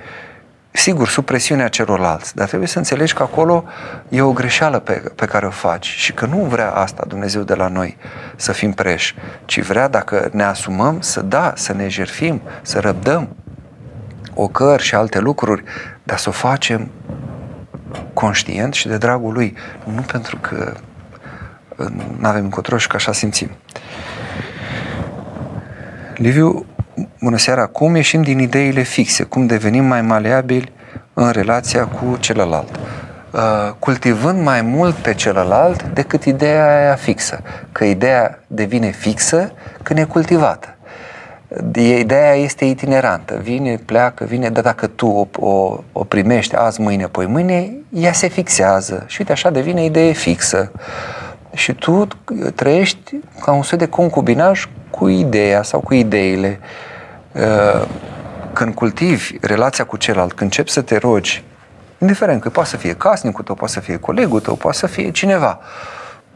sigur, 0.76 1.08
sub 1.08 1.24
presiunea 1.24 1.68
celorlalți, 1.68 2.36
dar 2.36 2.46
trebuie 2.46 2.68
să 2.68 2.78
înțelegi 2.78 3.14
că 3.14 3.22
acolo 3.22 3.64
e 4.08 4.22
o 4.22 4.32
greșeală 4.32 4.78
pe, 4.78 4.92
pe 5.14 5.26
care 5.26 5.46
o 5.46 5.50
faci 5.50 5.86
și 5.86 6.12
că 6.12 6.26
nu 6.26 6.36
vrea 6.36 6.70
asta 6.70 7.04
Dumnezeu 7.08 7.42
de 7.42 7.54
la 7.54 7.68
noi, 7.68 7.96
să 8.36 8.52
fim 8.52 8.72
preși, 8.72 9.14
ci 9.44 9.62
vrea, 9.62 9.88
dacă 9.88 10.28
ne 10.32 10.42
asumăm, 10.42 11.00
să 11.00 11.20
da, 11.20 11.52
să 11.56 11.72
ne 11.72 11.88
jerfim, 11.88 12.42
să 12.62 12.80
răbdăm 12.80 13.36
ocări 14.34 14.82
și 14.82 14.94
alte 14.94 15.18
lucruri, 15.18 15.62
dar 16.02 16.18
să 16.18 16.28
o 16.28 16.32
facem 16.32 16.90
conștient 18.12 18.74
și 18.74 18.88
de 18.88 18.96
dragul 18.96 19.32
Lui, 19.32 19.56
nu 19.84 20.00
pentru 20.00 20.36
că 20.36 20.72
nu 22.18 22.28
avem 22.28 22.44
încotro 22.44 22.76
și 22.78 22.86
că 22.86 22.96
așa 22.96 23.12
simțim. 23.12 23.50
Liviu 26.14 26.66
Bună 27.20 27.36
seara! 27.36 27.66
Cum 27.66 27.94
ieșim 27.94 28.22
din 28.22 28.38
ideile 28.38 28.82
fixe? 28.82 29.22
Cum 29.22 29.46
devenim 29.46 29.84
mai 29.84 30.02
maleabili 30.02 30.72
în 31.14 31.30
relația 31.30 31.84
cu 31.86 32.16
celălalt? 32.20 32.78
Uh, 33.30 33.40
cultivând 33.78 34.42
mai 34.42 34.62
mult 34.62 34.94
pe 34.94 35.14
celălalt 35.14 35.82
decât 35.82 36.24
ideea 36.24 36.78
aia 36.78 36.94
fixă. 36.94 37.40
Că 37.72 37.84
ideea 37.84 38.38
devine 38.46 38.90
fixă 38.90 39.52
când 39.82 39.98
e 39.98 40.04
cultivată. 40.04 40.68
Ideea 41.74 42.34
este 42.34 42.64
itinerantă. 42.64 43.40
Vine, 43.42 43.76
pleacă, 43.84 44.24
vine, 44.24 44.50
dar 44.50 44.62
dacă 44.62 44.86
tu 44.86 45.06
o, 45.06 45.46
o, 45.46 45.80
o 45.92 46.04
primești 46.04 46.56
azi, 46.56 46.80
mâine, 46.80 47.06
poi 47.06 47.26
mâine, 47.26 47.72
ea 47.90 48.12
se 48.12 48.28
fixează. 48.28 49.04
Și 49.06 49.16
uite, 49.20 49.32
așa 49.32 49.50
devine 49.50 49.84
idee 49.84 50.12
fixă. 50.12 50.72
Și 51.54 51.72
tu 51.72 52.08
trăiești 52.54 53.16
ca 53.40 53.52
un 53.52 53.62
soi 53.62 53.78
de 53.78 53.86
concubinaj 53.86 54.68
cu 54.90 55.08
ideea 55.08 55.62
sau 55.62 55.80
cu 55.80 55.94
ideile. 55.94 56.60
Uh, 57.32 57.86
când 58.52 58.74
cultivi 58.74 59.36
relația 59.40 59.84
cu 59.84 59.96
celălalt, 59.96 60.32
când 60.32 60.42
începi 60.50 60.70
să 60.70 60.82
te 60.82 60.96
rogi, 60.96 61.44
indiferent 61.98 62.40
că 62.40 62.50
poate 62.50 62.68
să 62.68 62.76
fie 62.76 62.94
casnicul 62.94 63.44
tău, 63.44 63.54
poate 63.54 63.72
să 63.72 63.80
fie 63.80 63.96
colegul 63.96 64.40
tău, 64.40 64.54
poate 64.54 64.76
să 64.76 64.86
fie 64.86 65.10
cineva, 65.10 65.60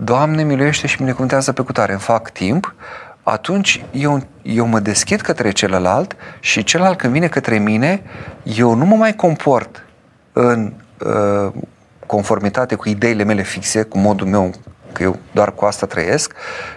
Doamne, 0.00 0.42
miluiește 0.42 0.86
și 0.86 0.96
binecuvântează 0.96 1.52
pe 1.52 1.62
cutare, 1.62 1.92
îmi 1.92 2.00
fac 2.00 2.30
timp, 2.30 2.74
atunci 3.22 3.84
eu, 3.90 4.22
eu 4.42 4.66
mă 4.66 4.80
deschid 4.80 5.20
către 5.20 5.50
celălalt 5.50 6.16
și 6.40 6.64
celălalt 6.64 6.98
când 6.98 7.12
vine 7.12 7.28
către 7.28 7.58
mine, 7.58 8.02
eu 8.42 8.74
nu 8.74 8.84
mă 8.84 8.96
mai 8.96 9.14
comport 9.14 9.84
în 10.32 10.72
uh, 11.06 11.52
conformitate 12.06 12.74
cu 12.74 12.88
ideile 12.88 13.24
mele 13.24 13.42
fixe, 13.42 13.82
cu 13.82 13.98
modul 13.98 14.26
meu 14.26 14.50
că 14.92 15.02
eu 15.02 15.18
doar 15.32 15.54
cu 15.54 15.64
asta 15.64 15.86
trăiesc, 15.86 16.32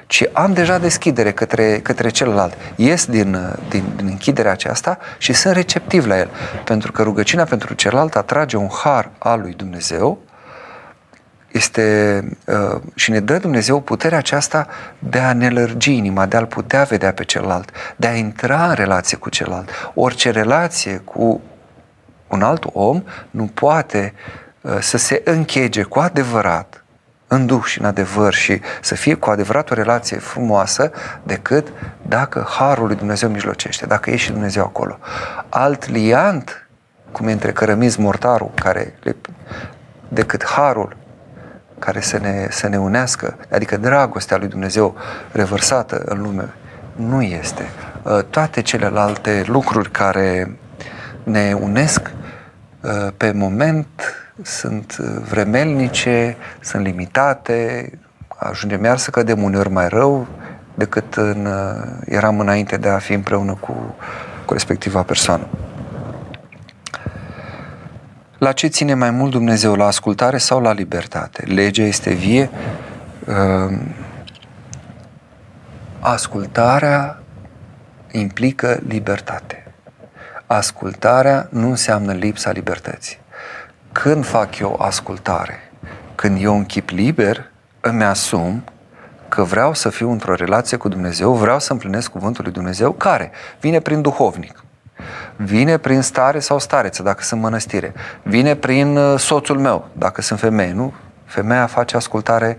ci 0.07 0.23
am 0.33 0.53
deja 0.53 0.77
deschidere 0.77 1.31
către, 1.31 1.79
către 1.79 2.09
celălalt. 2.09 2.53
Ies 2.75 3.05
din, 3.05 3.57
din, 3.69 3.83
din 3.95 4.05
închiderea 4.05 4.51
aceasta 4.51 4.97
și 5.17 5.33
sunt 5.33 5.53
receptiv 5.53 6.05
la 6.05 6.17
el. 6.17 6.29
Pentru 6.63 6.91
că 6.91 7.03
rugăciunea 7.03 7.45
pentru 7.45 7.73
celălalt 7.73 8.15
atrage 8.15 8.57
un 8.57 8.69
har 8.83 9.09
al 9.17 9.39
lui 9.39 9.53
Dumnezeu 9.53 10.19
este, 11.51 12.23
uh, 12.45 12.81
și 12.95 13.11
ne 13.11 13.19
dă 13.19 13.37
Dumnezeu 13.37 13.79
puterea 13.79 14.17
aceasta 14.17 14.67
de 14.99 15.19
a 15.19 15.33
ne 15.33 15.49
lărgi 15.49 15.93
inima, 15.93 16.25
de 16.25 16.37
a-l 16.37 16.45
putea 16.45 16.83
vedea 16.83 17.13
pe 17.13 17.23
celălalt, 17.23 17.71
de 17.95 18.07
a 18.07 18.15
intra 18.15 18.67
în 18.67 18.73
relație 18.73 19.17
cu 19.17 19.29
celălalt. 19.29 19.69
Orice 19.93 20.29
relație 20.29 20.97
cu 20.97 21.41
un 22.27 22.41
alt 22.41 22.65
om 22.73 23.03
nu 23.29 23.45
poate 23.45 24.13
uh, 24.61 24.77
să 24.79 24.97
se 24.97 25.21
închege 25.25 25.83
cu 25.83 25.99
adevărat 25.99 26.80
în 27.33 27.45
duh 27.45 27.63
și 27.63 27.79
în 27.79 27.85
adevăr 27.85 28.33
și 28.33 28.61
să 28.81 28.95
fie 28.95 29.13
cu 29.13 29.29
adevărat 29.29 29.69
o 29.69 29.73
relație 29.73 30.17
frumoasă 30.17 30.91
decât 31.23 31.67
dacă 32.01 32.47
Harul 32.49 32.87
lui 32.87 32.95
Dumnezeu 32.95 33.29
mijlocește, 33.29 33.85
dacă 33.85 34.09
e 34.09 34.15
și 34.15 34.31
Dumnezeu 34.31 34.63
acolo. 34.63 34.99
Alt 35.49 35.89
liant, 35.89 36.67
cum 37.11 37.27
e 37.27 37.31
între 37.31 37.51
cărămizi 37.51 37.99
mortarul, 37.99 38.51
care, 38.55 38.93
decât 40.07 40.45
Harul 40.45 40.97
care 41.79 41.99
să 41.99 42.17
ne, 42.17 42.47
să 42.49 42.67
ne 42.67 42.79
unească, 42.79 43.37
adică 43.51 43.77
dragostea 43.77 44.37
lui 44.37 44.47
Dumnezeu 44.47 44.95
revărsată 45.31 46.01
în 46.05 46.21
lume, 46.21 46.53
nu 46.95 47.21
este. 47.21 47.69
Uh, 48.03 48.19
toate 48.29 48.61
celelalte 48.61 49.43
lucruri 49.47 49.91
care 49.91 50.57
ne 51.23 51.57
unesc 51.61 52.11
uh, 52.81 53.07
pe 53.17 53.31
moment 53.31 53.87
sunt 54.43 54.97
uh, 54.99 55.07
vremelnice, 55.29 56.37
sunt 56.59 56.83
limitate, 56.83 57.91
ajungem 58.37 58.83
iar 58.83 58.97
să 58.97 59.09
cădem 59.09 59.43
uneori 59.43 59.69
mai 59.69 59.87
rău 59.87 60.27
decât 60.73 61.13
în, 61.13 61.45
uh, 61.45 61.91
eram 62.05 62.39
înainte 62.39 62.77
de 62.77 62.89
a 62.89 62.97
fi 62.97 63.13
împreună 63.13 63.57
cu, 63.59 63.95
cu 64.45 64.53
respectiva 64.53 65.03
persoană. 65.03 65.47
La 68.37 68.51
ce 68.51 68.67
ține 68.67 68.93
mai 68.93 69.11
mult 69.11 69.31
Dumnezeu, 69.31 69.75
la 69.75 69.85
ascultare 69.85 70.37
sau 70.37 70.61
la 70.61 70.71
libertate? 70.71 71.45
Legea 71.45 71.83
este 71.83 72.13
vie. 72.13 72.49
Uh, 73.27 73.77
ascultarea 75.99 77.21
implică 78.11 78.79
libertate. 78.87 79.73
Ascultarea 80.47 81.47
nu 81.49 81.69
înseamnă 81.69 82.13
lipsa 82.13 82.51
libertății. 82.51 83.20
Când 83.91 84.25
fac 84.25 84.59
eu 84.59 84.79
ascultare? 84.81 85.71
Când 86.15 86.41
eu 86.41 86.55
în 86.55 86.65
chip 86.65 86.89
liber 86.89 87.51
îmi 87.79 88.03
asum 88.03 88.63
că 89.29 89.43
vreau 89.43 89.73
să 89.73 89.89
fiu 89.89 90.11
într-o 90.11 90.33
relație 90.33 90.77
cu 90.77 90.87
Dumnezeu, 90.87 91.33
vreau 91.33 91.59
să 91.59 91.71
împlinesc 91.71 92.11
cuvântul 92.11 92.43
lui 92.43 92.53
Dumnezeu, 92.53 92.91
care? 92.91 93.31
Vine 93.59 93.79
prin 93.79 94.01
duhovnic, 94.01 94.63
vine 95.35 95.77
prin 95.77 96.01
stare 96.01 96.39
sau 96.39 96.59
stareță, 96.59 97.03
dacă 97.03 97.23
sunt 97.23 97.41
mănăstire, 97.41 97.93
vine 98.23 98.55
prin 98.55 98.97
uh, 98.97 99.19
soțul 99.19 99.59
meu, 99.59 99.87
dacă 99.93 100.21
sunt 100.21 100.39
femeie, 100.39 100.73
nu? 100.73 100.93
Femeia 101.25 101.65
face 101.65 101.95
ascultare 101.95 102.57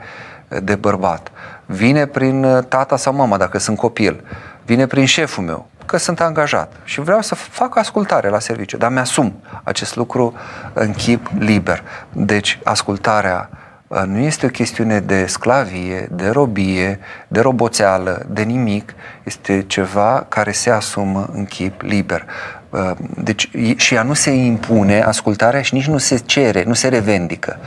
uh, 0.48 0.58
de 0.62 0.74
bărbat, 0.74 1.32
vine 1.66 2.06
prin 2.06 2.44
uh, 2.44 2.64
tata 2.68 2.96
sau 2.96 3.14
mama, 3.14 3.36
dacă 3.36 3.58
sunt 3.58 3.76
copil, 3.76 4.24
vine 4.64 4.86
prin 4.86 5.04
șeful 5.04 5.44
meu, 5.44 5.68
că 5.86 5.96
sunt 5.96 6.20
angajat 6.20 6.72
și 6.84 7.00
vreau 7.00 7.20
să 7.20 7.34
fac 7.34 7.76
ascultare 7.76 8.28
la 8.28 8.38
serviciu, 8.38 8.76
dar 8.76 8.90
mi-asum 8.90 9.42
acest 9.62 9.96
lucru 9.96 10.34
în 10.72 10.92
chip 10.92 11.30
liber. 11.38 11.82
Deci 12.12 12.58
ascultarea 12.64 13.50
uh, 13.86 14.02
nu 14.06 14.18
este 14.18 14.46
o 14.46 14.48
chestiune 14.48 15.00
de 15.00 15.26
sclavie, 15.26 16.08
de 16.10 16.28
robie, 16.28 16.98
de 17.28 17.40
roboțeală, 17.40 18.26
de 18.28 18.42
nimic, 18.42 18.94
este 19.24 19.64
ceva 19.66 20.26
care 20.28 20.52
se 20.52 20.70
asumă 20.70 21.28
în 21.32 21.44
chip 21.44 21.80
liber. 21.80 22.26
Uh, 22.70 22.90
deci, 23.16 23.50
și 23.76 23.94
ea 23.94 24.02
nu 24.02 24.14
se 24.14 24.30
impune 24.30 25.02
ascultarea 25.02 25.62
și 25.62 25.74
nici 25.74 25.86
nu 25.86 25.98
se 25.98 26.16
cere, 26.16 26.62
nu 26.66 26.74
se 26.74 26.88
revendică 26.88 27.58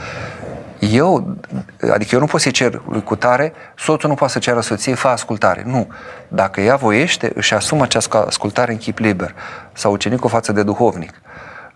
eu, 0.80 1.38
adică 1.92 2.10
eu 2.16 2.20
nu 2.20 2.26
pot 2.26 2.42
să-i 2.42 2.52
cer 2.52 2.82
lui 2.90 3.04
cutare, 3.04 3.54
soțul 3.78 4.10
nu 4.10 4.16
poate 4.16 4.34
să 4.34 4.40
ceară 4.40 4.60
soției, 4.60 4.96
fă 4.96 5.08
ascultare. 5.08 5.64
Nu. 5.66 5.88
Dacă 6.28 6.62
ea 6.62 6.76
voiește, 6.76 7.32
își 7.36 7.54
asumă 7.54 7.84
această 7.84 8.26
ascultare 8.26 8.72
în 8.72 8.78
chip 8.78 8.98
liber 8.98 9.36
sau 9.74 9.92
ucenicul 9.92 10.30
față 10.30 10.52
de 10.52 10.64
duhovnic. 10.64 11.22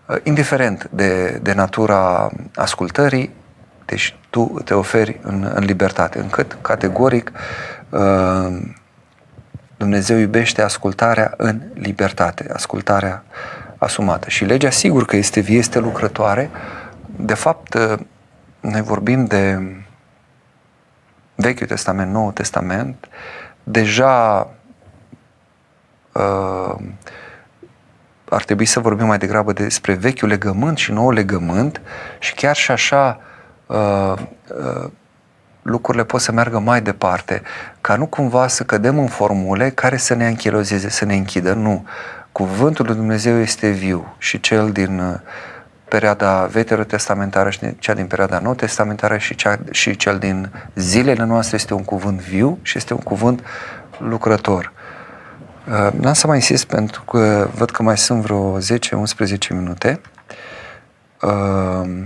Uh, 0.06 0.16
indiferent 0.22 0.88
de, 0.92 1.38
de 1.42 1.52
natura 1.52 2.30
ascultării, 2.54 3.30
deci 3.84 4.16
tu 4.30 4.60
te 4.64 4.74
oferi 4.74 5.20
în, 5.22 5.50
în 5.54 5.64
libertate, 5.64 6.18
încât 6.18 6.58
categoric 6.60 7.32
uh, 7.88 8.58
Dumnezeu 9.76 10.18
iubește 10.18 10.62
ascultarea 10.62 11.34
în 11.36 11.60
libertate, 11.74 12.50
ascultarea 12.52 13.24
asumată. 13.78 14.28
Și 14.28 14.44
legea 14.44 14.70
sigur 14.70 15.04
că 15.04 15.16
este 15.16 15.40
vie, 15.40 15.58
este 15.58 15.78
lucrătoare. 15.78 16.50
De 17.16 17.34
fapt, 17.34 17.74
uh, 17.74 17.98
noi 18.60 18.82
vorbim 18.82 19.24
de 19.24 19.58
Vechiul 21.34 21.66
Testament, 21.66 22.12
Noul 22.12 22.32
Testament, 22.32 23.08
deja 23.62 24.46
uh, 26.12 26.74
ar 28.28 28.44
trebui 28.44 28.64
să 28.64 28.80
vorbim 28.80 29.06
mai 29.06 29.18
degrabă 29.18 29.52
despre 29.52 29.94
vechiul 29.94 30.28
legământ 30.28 30.78
și 30.78 30.92
nou 30.92 31.10
legământ 31.10 31.80
și 32.18 32.34
chiar 32.34 32.56
și 32.56 32.70
așa 32.70 33.20
uh, 33.66 34.14
uh, 34.16 34.90
lucrurile 35.62 36.04
pot 36.04 36.20
să 36.20 36.32
meargă 36.32 36.58
mai 36.58 36.82
departe, 36.82 37.42
ca 37.80 37.96
nu 37.96 38.06
cumva 38.06 38.46
să 38.46 38.62
cădem 38.64 38.98
în 38.98 39.06
formule 39.06 39.70
care 39.70 39.96
să 39.96 40.14
ne 40.14 40.26
anchilozeze, 40.26 40.88
să 40.88 41.04
ne 41.04 41.14
închidă. 41.14 41.52
Nu. 41.52 41.86
Cuvântul 42.32 42.86
lui 42.86 42.94
Dumnezeu 42.94 43.38
este 43.38 43.70
viu 43.70 44.14
și 44.18 44.40
cel 44.40 44.72
din 44.72 44.98
uh, 44.98 45.14
perioada 45.90 46.44
veterotestamentară 46.46 47.50
și 47.50 47.78
cea 47.78 47.94
din 47.94 48.06
perioada 48.06 48.38
nou 48.38 48.54
testamentară 48.54 49.16
și, 49.16 49.34
cea, 49.34 49.58
și 49.70 49.96
cel 49.96 50.18
din 50.18 50.50
zilele 50.74 51.24
noastre 51.24 51.56
este 51.56 51.74
un 51.74 51.84
cuvânt 51.84 52.20
viu 52.20 52.58
și 52.62 52.76
este 52.76 52.92
un 52.92 53.00
cuvânt 53.00 53.42
lucrător. 53.98 54.72
Uh, 55.68 55.92
n-am 55.92 56.12
să 56.12 56.26
mai 56.26 56.36
insist 56.36 56.64
pentru 56.64 57.02
că 57.02 57.48
văd 57.54 57.70
că 57.70 57.82
mai 57.82 57.98
sunt 57.98 58.22
vreo 58.22 58.58
10-11 58.58 58.62
minute. 59.50 60.00
Uh, 61.22 62.02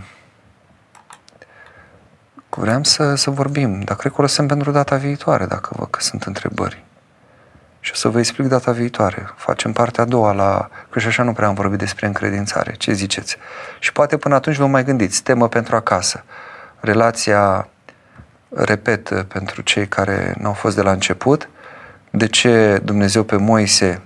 vreau 2.48 2.84
să, 2.84 3.14
să 3.14 3.30
vorbim, 3.30 3.80
dar 3.80 3.96
cred 3.96 4.12
că 4.12 4.18
o 4.18 4.22
lăsăm 4.22 4.46
pentru 4.46 4.70
data 4.70 4.96
viitoare, 4.96 5.46
dacă 5.46 5.74
văd 5.78 5.90
că 5.90 6.00
sunt 6.00 6.22
întrebări. 6.22 6.83
Și 7.84 7.90
o 7.92 7.94
să 7.94 8.08
vă 8.08 8.18
explic 8.18 8.46
data 8.46 8.72
viitoare. 8.72 9.32
Facem 9.36 9.72
partea 9.72 10.02
a 10.02 10.06
doua 10.06 10.32
la... 10.32 10.68
Că 10.90 10.98
și 10.98 11.06
așa 11.06 11.22
nu 11.22 11.32
prea 11.32 11.48
am 11.48 11.54
vorbit 11.54 11.78
despre 11.78 12.06
încredințare. 12.06 12.72
Ce 12.72 12.92
ziceți? 12.92 13.36
Și 13.78 13.92
poate 13.92 14.16
până 14.16 14.34
atunci 14.34 14.56
vă 14.56 14.66
mai 14.66 14.84
gândiți. 14.84 15.22
Temă 15.22 15.48
pentru 15.48 15.76
acasă. 15.76 16.24
Relația, 16.80 17.68
repet, 18.48 19.22
pentru 19.22 19.62
cei 19.62 19.88
care 19.88 20.34
nu 20.38 20.46
au 20.46 20.52
fost 20.52 20.76
de 20.76 20.82
la 20.82 20.90
început, 20.90 21.48
de 22.10 22.26
ce 22.26 22.80
Dumnezeu 22.84 23.22
pe 23.22 23.36
Moise, 23.36 24.02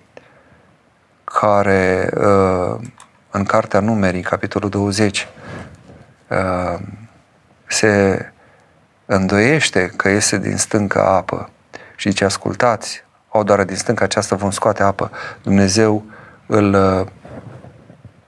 care 1.24 2.10
uh, 2.14 2.80
în 3.30 3.44
Cartea 3.44 3.80
Numerii, 3.80 4.22
capitolul 4.22 4.68
20, 4.68 5.28
uh, 6.28 6.80
se 7.66 8.24
îndoiește 9.06 9.92
că 9.96 10.08
iese 10.08 10.38
din 10.38 10.56
stâncă 10.56 11.04
apă 11.04 11.50
și 11.96 12.08
zice, 12.08 12.24
ascultați, 12.24 13.06
au 13.28 13.42
doar 13.42 13.64
din 13.64 13.76
stâncă 13.76 14.02
aceasta 14.04 14.36
vom 14.36 14.50
scoate 14.50 14.82
apă. 14.82 15.10
Dumnezeu 15.42 16.04
îl 16.46 16.74
uh, 16.74 17.06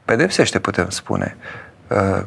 pedepsește, 0.05 0.59
putem 0.59 0.88
spune, 0.88 1.36
uh, 1.88 2.22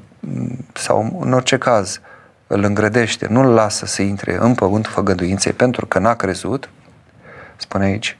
sau 0.74 1.20
în 1.22 1.34
orice 1.34 1.58
caz 1.58 2.02
îl 2.48 2.64
îngrădește, 2.64 3.28
nu-l 3.28 3.54
lasă 3.54 3.86
să 3.86 4.02
intre 4.02 4.38
în 4.40 4.56
pământul 4.56 4.92
făgăduinței 4.92 5.52
pentru 5.52 5.86
că 5.86 6.00
n-a 6.00 6.14
crezut, 6.14 6.70
spune 7.56 7.86
aici 7.86 8.18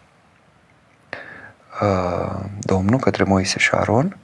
uh, 1.82 2.40
Domnul 2.60 3.00
către 3.00 3.24
Moise 3.24 3.60
și 3.60 3.70
Aron, 3.74 4.18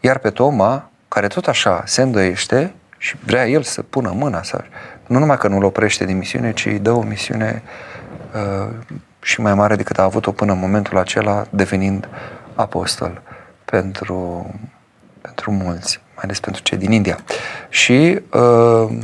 iar 0.00 0.18
pe 0.18 0.30
Toma, 0.30 0.90
care 1.08 1.26
tot 1.26 1.46
așa 1.46 1.82
se 1.86 2.02
îndoiește 2.02 2.74
și 2.98 3.16
vrea 3.24 3.48
el 3.48 3.62
să 3.62 3.82
pună 3.82 4.12
mâna, 4.14 4.42
să, 4.42 4.64
nu 5.06 5.18
numai 5.18 5.38
că 5.38 5.48
nu-l 5.48 5.64
oprește 5.64 6.04
din 6.04 6.16
misiune, 6.16 6.52
ci 6.52 6.66
îi 6.66 6.78
dă 6.78 6.90
o 6.90 7.02
misiune 7.02 7.62
uh, 8.34 8.74
și 9.20 9.40
mai 9.40 9.54
mare 9.54 9.76
decât 9.76 9.98
a 9.98 10.02
avut-o 10.02 10.32
până 10.32 10.52
în 10.52 10.58
momentul 10.58 10.98
acela, 10.98 11.46
devenind 11.50 12.08
apostol 12.54 13.22
pentru, 13.64 14.50
pentru 15.20 15.52
mulți, 15.52 16.00
mai 16.14 16.24
ales 16.24 16.40
pentru 16.40 16.62
cei 16.62 16.78
din 16.78 16.92
India. 16.92 17.18
Și 17.68 18.20
uh, 18.32 18.98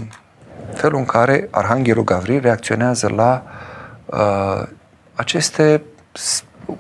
felul 0.75 0.99
în 0.99 1.05
care 1.05 1.49
Arhanghelul 1.51 2.05
Gavril 2.05 2.41
reacționează 2.41 3.12
la 3.17 3.43
uh, 4.07 4.67
aceste 5.15 5.83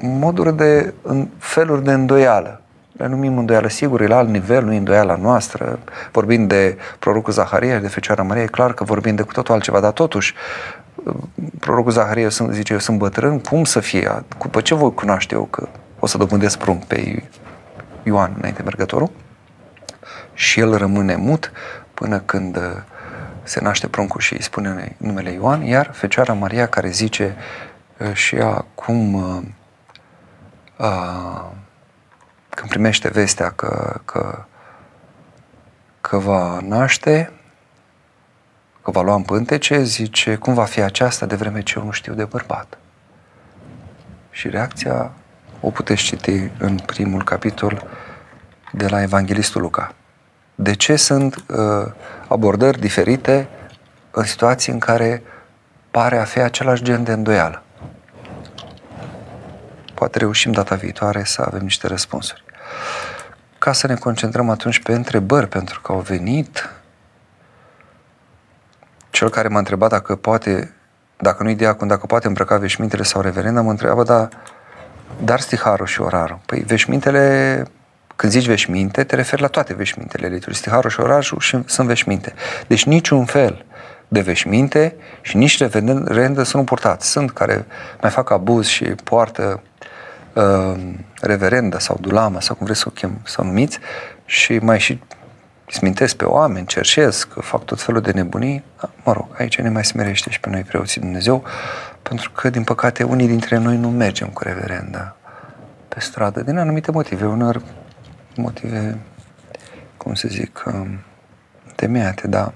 moduri 0.00 0.56
de, 0.56 0.94
în, 1.02 1.28
feluri 1.38 1.84
de 1.84 1.92
îndoială. 1.92 2.60
Le 2.96 3.06
numim 3.06 3.38
îndoială, 3.38 3.68
sigur, 3.68 4.00
e 4.00 4.06
la 4.06 4.16
alt 4.16 4.28
nivel, 4.28 4.64
nu 4.64 4.72
e 4.72 4.76
îndoiala 4.76 5.16
noastră. 5.16 5.78
Vorbind 6.12 6.48
de 6.48 6.76
prorocul 6.98 7.32
Zaharia 7.32 7.74
și 7.74 7.80
de 7.80 7.88
Fecioara 7.88 8.22
Maria, 8.22 8.42
e 8.42 8.46
clar 8.46 8.74
că 8.74 8.84
vorbim 8.84 9.14
de 9.14 9.22
cu 9.22 9.32
totul 9.32 9.54
altceva, 9.54 9.80
dar 9.80 9.92
totuși 9.92 10.34
prorocul 11.60 11.92
Zaharia 11.92 12.28
zice, 12.28 12.72
eu 12.72 12.78
sunt 12.78 12.98
bătrân, 12.98 13.40
cum 13.40 13.64
să 13.64 13.80
fie? 13.80 14.24
După 14.38 14.60
ce 14.60 14.74
voi 14.74 14.94
cunoaște 14.94 15.34
eu 15.34 15.44
că 15.44 15.68
o 15.98 16.06
să 16.06 16.18
dobândesc 16.18 16.58
prunc 16.58 16.84
pe 16.84 17.22
Ioan 18.02 18.34
înainte 18.38 18.62
mergătorul? 18.62 19.10
Și 20.32 20.60
el 20.60 20.76
rămâne 20.76 21.16
mut 21.16 21.52
până 21.94 22.18
când 22.18 22.56
uh, 22.56 22.62
se 23.42 23.60
naște 23.60 23.88
pruncul 23.88 24.20
și 24.20 24.32
îi 24.32 24.42
spune 24.42 24.96
numele 24.96 25.30
Ioan, 25.30 25.62
iar 25.62 25.90
Fecioara 25.92 26.32
Maria 26.32 26.66
care 26.68 26.88
zice 26.88 27.36
uh, 27.98 28.12
și 28.12 28.36
ea 28.36 28.64
cum 28.74 29.14
uh, 29.14 29.42
uh, 30.76 31.44
când 32.48 32.68
primește 32.68 33.08
vestea 33.08 33.50
că, 33.50 34.00
că, 34.04 34.44
că 36.00 36.18
va 36.18 36.58
naște, 36.62 37.32
că 38.84 38.90
va 38.90 39.02
lua 39.02 39.14
în 39.14 39.22
pântece, 39.22 39.82
zice, 39.82 40.34
cum 40.34 40.54
va 40.54 40.64
fi 40.64 40.80
aceasta 40.80 41.26
de 41.26 41.34
vreme 41.34 41.62
ce 41.62 41.78
eu 41.78 41.84
nu 41.84 41.90
știu 41.90 42.14
de 42.14 42.24
bărbat? 42.24 42.78
Și 44.30 44.48
reacția 44.48 45.12
o 45.60 45.70
puteți 45.70 46.02
citi 46.02 46.50
în 46.58 46.78
primul 46.78 47.24
capitol 47.24 47.86
de 48.72 48.88
la 48.88 49.02
Evanghelistul 49.02 49.60
Luca. 49.60 49.94
De 50.54 50.74
ce 50.74 50.96
sunt 50.96 51.36
uh, 51.36 51.92
abordări 52.28 52.80
diferite 52.80 53.48
în 54.10 54.24
situații 54.24 54.72
în 54.72 54.78
care 54.78 55.22
pare 55.90 56.18
a 56.18 56.24
fi 56.24 56.38
același 56.38 56.82
gen 56.82 57.04
de 57.04 57.12
îndoială? 57.12 57.62
Poate 59.94 60.18
reușim 60.18 60.52
data 60.52 60.74
viitoare 60.74 61.24
să 61.24 61.42
avem 61.46 61.62
niște 61.62 61.86
răspunsuri. 61.86 62.44
Ca 63.58 63.72
să 63.72 63.86
ne 63.86 63.94
concentrăm 63.94 64.50
atunci 64.50 64.82
pe 64.82 64.92
întrebări, 64.92 65.48
pentru 65.48 65.80
că 65.80 65.92
au 65.92 66.00
venit 66.00 66.68
cel 69.14 69.28
care 69.30 69.48
m-a 69.48 69.58
întrebat 69.58 69.90
dacă 69.90 70.16
poate, 70.16 70.74
dacă 71.16 71.42
nu-i 71.42 71.54
diacon, 71.54 71.88
dacă 71.88 72.06
poate 72.06 72.26
îmbrăca 72.26 72.56
veșmintele 72.56 73.02
sau 73.02 73.20
reverenda, 73.20 73.60
mă 73.60 73.70
întreabă, 73.70 74.02
dar, 74.02 74.28
dar 75.24 75.40
stiharul 75.40 75.86
și 75.86 76.00
orarul. 76.00 76.38
Păi 76.46 76.58
veșmintele, 76.66 77.64
când 78.16 78.32
zici 78.32 78.46
veșminte, 78.46 79.04
te 79.04 79.16
referi 79.16 79.40
la 79.40 79.46
toate 79.46 79.74
veșmintele 79.74 80.26
litului. 80.26 80.56
Stiharul 80.56 80.90
și 80.90 81.00
orarul 81.00 81.38
și 81.40 81.58
sunt 81.66 81.86
veșminte. 81.86 82.34
Deci 82.66 82.84
niciun 82.84 83.24
fel 83.24 83.64
de 84.08 84.20
veșminte 84.20 84.96
și 85.20 85.36
nici 85.36 85.58
reverendă 85.58 86.42
să 86.42 86.56
nu 86.56 86.64
purtați. 86.64 87.10
Sunt 87.10 87.30
care 87.30 87.66
mai 88.00 88.10
fac 88.10 88.30
abuz 88.30 88.66
și 88.66 88.84
poartă 88.84 89.62
uh, 90.32 90.74
reverendă 91.20 91.78
sau 91.78 91.96
dulama 92.00 92.40
sau 92.40 92.54
cum 92.54 92.64
vreți 92.66 92.80
să 92.80 92.86
o 92.88 92.92
chem, 92.92 93.20
să 93.24 93.40
o 93.40 93.44
numiți 93.44 93.78
și 94.24 94.58
mai 94.58 94.78
și 94.78 95.00
smintesc 95.70 96.16
pe 96.16 96.24
oameni, 96.24 96.66
cerșesc, 96.66 97.28
fac 97.40 97.64
tot 97.64 97.82
felul 97.82 98.00
de 98.00 98.10
nebunii, 98.10 98.64
da, 98.80 98.90
mă 99.04 99.12
rog, 99.12 99.26
aici 99.38 99.58
ne 99.58 99.68
mai 99.68 99.84
smerește 99.84 100.30
și 100.30 100.40
pe 100.40 100.50
noi 100.50 100.62
preoții 100.62 101.00
Dumnezeu, 101.00 101.44
pentru 102.02 102.30
că, 102.30 102.50
din 102.50 102.64
păcate, 102.64 103.02
unii 103.02 103.26
dintre 103.26 103.58
noi 103.58 103.76
nu 103.76 103.90
mergem 103.90 104.28
cu 104.28 104.42
reverenda 104.42 105.16
pe 105.88 106.00
stradă, 106.00 106.42
din 106.42 106.58
anumite 106.58 106.90
motive, 106.90 107.26
unor 107.26 107.62
motive, 108.36 108.98
cum 109.96 110.14
să 110.14 110.28
zic, 110.28 110.62
um, 110.66 111.00
temeiate, 111.74 112.28
dar 112.28 112.52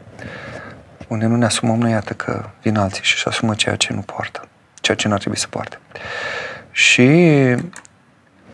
unde 1.08 1.26
nu 1.26 1.36
ne 1.36 1.44
asumăm 1.44 1.78
noi, 1.78 1.90
iată 1.90 2.12
că 2.12 2.44
vin 2.62 2.76
alții 2.76 3.04
și 3.04 3.14
își 3.14 3.28
asumă 3.28 3.54
ceea 3.54 3.76
ce 3.76 3.92
nu 3.92 4.00
poartă, 4.00 4.48
ceea 4.74 4.96
ce 4.96 5.08
nu 5.08 5.14
ar 5.14 5.20
trebui 5.20 5.38
să 5.38 5.46
poarte. 5.50 5.78
Și 6.70 7.10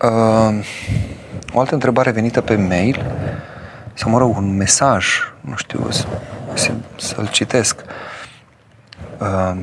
uh, 0.03 0.65
o 1.53 1.61
altă 1.61 1.75
întrebare 1.75 2.11
venită 2.11 2.41
pe 2.41 2.57
mail, 2.57 3.05
sau 3.95 4.11
mă 4.11 4.19
rog, 4.19 4.37
un 4.37 4.57
mesaj, 4.57 5.07
nu 5.41 5.57
știu, 5.57 5.91
să, 6.55 6.73
să-l 6.97 7.29
citesc. 7.29 7.85
Uh, 9.19 9.57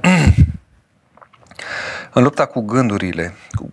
în 2.12 2.22
lupta 2.22 2.46
cu 2.46 2.60
gândurile, 2.60 3.34
cu, 3.52 3.72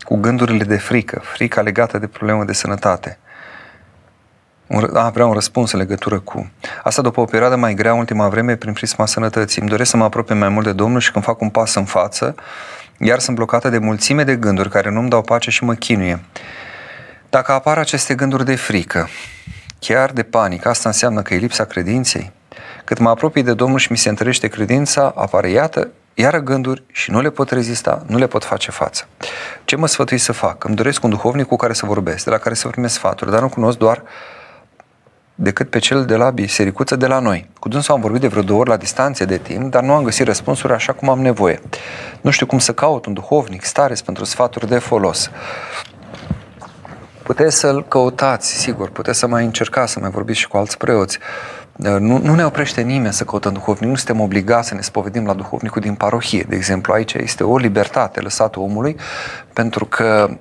cu 0.00 0.16
gândurile 0.16 0.64
de 0.64 0.76
frică, 0.76 1.20
frica 1.24 1.60
legată 1.60 1.98
de 1.98 2.06
probleme 2.06 2.44
de 2.44 2.52
sănătate, 2.52 3.18
un, 4.66 4.90
a, 4.94 5.10
vreau 5.10 5.28
un 5.28 5.34
răspuns 5.34 5.72
în 5.72 5.78
legătură 5.78 6.18
cu. 6.20 6.50
Asta 6.82 7.02
după 7.02 7.20
o 7.20 7.24
perioadă 7.24 7.56
mai 7.56 7.74
grea, 7.74 7.94
ultima 7.94 8.28
vreme, 8.28 8.56
prin 8.56 8.72
prisma 8.72 9.06
sănătății. 9.06 9.60
Îmi 9.60 9.70
doresc 9.70 9.90
să 9.90 9.96
mă 9.96 10.04
apropie 10.04 10.34
mai 10.34 10.48
mult 10.48 10.66
de 10.66 10.72
Domnul 10.72 11.00
și 11.00 11.12
când 11.12 11.24
fac 11.24 11.40
un 11.40 11.50
pas 11.50 11.74
în 11.74 11.84
față, 11.84 12.34
iar 12.98 13.18
sunt 13.18 13.36
blocată 13.36 13.68
de 13.68 13.78
mulțime 13.78 14.24
de 14.24 14.36
gânduri 14.36 14.70
care 14.70 14.90
nu-mi 14.90 15.08
dau 15.08 15.22
pace 15.22 15.50
și 15.50 15.64
mă 15.64 15.74
chinuie. 15.74 16.24
Dacă 17.30 17.52
apar 17.52 17.78
aceste 17.78 18.14
gânduri 18.14 18.44
de 18.44 18.54
frică, 18.54 19.08
chiar 19.78 20.10
de 20.10 20.22
panică, 20.22 20.68
asta 20.68 20.88
înseamnă 20.88 21.22
că 21.22 21.34
e 21.34 21.38
lipsa 21.38 21.64
credinței. 21.64 22.32
Cât 22.84 22.98
mă 22.98 23.08
apropii 23.08 23.42
de 23.42 23.54
Domnul 23.54 23.78
și 23.78 23.90
mi 23.90 23.98
se 23.98 24.08
întărește 24.08 24.48
credința, 24.48 25.12
apare 25.16 25.50
iată, 25.50 25.88
iară 26.14 26.40
gânduri 26.40 26.82
și 26.92 27.10
nu 27.10 27.20
le 27.20 27.30
pot 27.30 27.50
rezista, 27.50 28.04
nu 28.06 28.18
le 28.18 28.26
pot 28.26 28.44
face 28.44 28.70
față. 28.70 29.06
Ce 29.64 29.76
mă 29.76 29.86
sfătui 29.86 30.18
să 30.18 30.32
fac? 30.32 30.64
Îmi 30.64 30.76
doresc 30.76 31.04
un 31.04 31.10
duhovnic 31.10 31.46
cu 31.46 31.56
care 31.56 31.72
să 31.72 31.86
vorbesc, 31.86 32.24
de 32.24 32.30
la 32.30 32.38
care 32.38 32.54
să 32.54 32.68
primesc 32.68 32.94
sfaturi, 32.94 33.30
dar 33.30 33.40
nu 33.40 33.48
cunosc 33.48 33.78
doar 33.78 34.02
decât 35.38 35.70
pe 35.70 35.78
cel 35.78 36.04
de 36.04 36.16
la 36.16 36.30
bisericuță 36.30 36.96
de 36.96 37.06
la 37.06 37.18
noi. 37.18 37.48
Cu 37.58 37.68
dânsul 37.68 37.94
am 37.94 38.00
vorbit 38.00 38.20
de 38.20 38.26
vreo 38.26 38.42
două 38.42 38.60
ori 38.60 38.68
la 38.68 38.76
distanțe 38.76 39.24
de 39.24 39.36
timp, 39.36 39.70
dar 39.70 39.82
nu 39.82 39.92
am 39.92 40.04
găsit 40.04 40.26
răspunsuri 40.26 40.72
așa 40.72 40.92
cum 40.92 41.08
am 41.08 41.20
nevoie. 41.20 41.60
Nu 42.20 42.30
știu 42.30 42.46
cum 42.46 42.58
să 42.58 42.72
caut 42.72 43.06
un 43.06 43.12
duhovnic 43.12 43.64
stareț 43.64 44.00
pentru 44.00 44.24
sfaturi 44.24 44.68
de 44.68 44.78
folos. 44.78 45.30
Puteți 47.22 47.56
să-l 47.56 47.84
căutați, 47.88 48.54
sigur, 48.54 48.90
puteți 48.90 49.18
să 49.18 49.26
mai 49.26 49.44
încercați 49.44 49.92
să 49.92 50.00
mai 50.00 50.10
vorbiți 50.10 50.38
și 50.38 50.48
cu 50.48 50.56
alți 50.56 50.76
preoți. 50.76 51.18
Nu, 51.76 52.18
nu 52.18 52.34
ne 52.34 52.44
oprește 52.44 52.80
nimeni 52.80 53.12
să 53.12 53.24
căutăm 53.24 53.52
duhovnic, 53.52 53.88
nu 53.88 53.96
suntem 53.96 54.20
obligați 54.20 54.68
să 54.68 54.74
ne 54.74 54.80
spovedim 54.80 55.26
la 55.26 55.34
duhovnicul 55.34 55.80
din 55.80 55.94
parohie. 55.94 56.44
De 56.48 56.56
exemplu, 56.56 56.92
aici 56.92 57.12
este 57.12 57.44
o 57.44 57.56
libertate 57.56 58.20
lăsată 58.20 58.60
omului, 58.60 58.96
pentru 59.52 59.84
că 59.84 60.26
uh, 60.30 60.36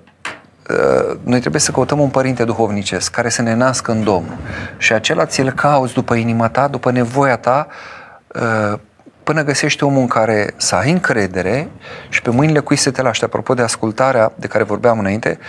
noi 1.24 1.40
trebuie 1.40 1.62
să 1.62 1.72
căutăm 1.72 2.00
un 2.00 2.10
părinte 2.10 2.44
duhovnicesc 2.44 3.12
care 3.12 3.30
să 3.30 3.42
ne 3.42 3.54
nască 3.54 3.92
în 3.92 4.04
Domnul. 4.04 4.38
Și 4.78 4.94
acela 4.94 5.26
ți-l 5.26 5.52
cauți 5.52 5.94
după 5.94 6.14
inima 6.14 6.50
ta, 6.50 6.68
după 6.68 6.92
nevoia 6.92 7.38
ta, 7.38 7.68
uh, 8.28 8.80
până 9.24 9.44
găsești 9.44 9.84
omul 9.84 10.02
în 10.02 10.08
care 10.08 10.54
să 10.58 10.76
ai 10.76 10.92
încredere 10.92 11.70
și 12.10 12.22
pe 12.22 12.30
mâinile 12.30 12.60
cui 12.60 12.76
să 12.76 12.92
te 12.92 13.02
lași. 13.02 13.24
Apropo 13.24 13.54
de 13.54 13.62
ascultarea 13.62 14.32
de 14.36 14.48
care 14.48 14.64
vorbeam 14.64 15.00
înainte, 15.00 15.40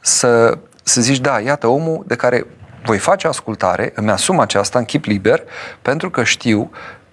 să, 0.00 0.58
să 0.82 1.00
zici, 1.00 1.20
da, 1.20 1.40
iată 1.40 1.66
omul 1.66 2.04
de 2.06 2.14
care 2.14 2.46
voi 2.84 2.98
face 2.98 3.26
ascultare, 3.26 3.92
îmi 3.94 4.10
asum 4.10 4.38
aceasta 4.38 4.78
în 4.78 4.84
chip 4.84 5.04
liber, 5.04 5.42
pentru 5.82 6.10
că 6.10 6.22
știu 6.22 6.70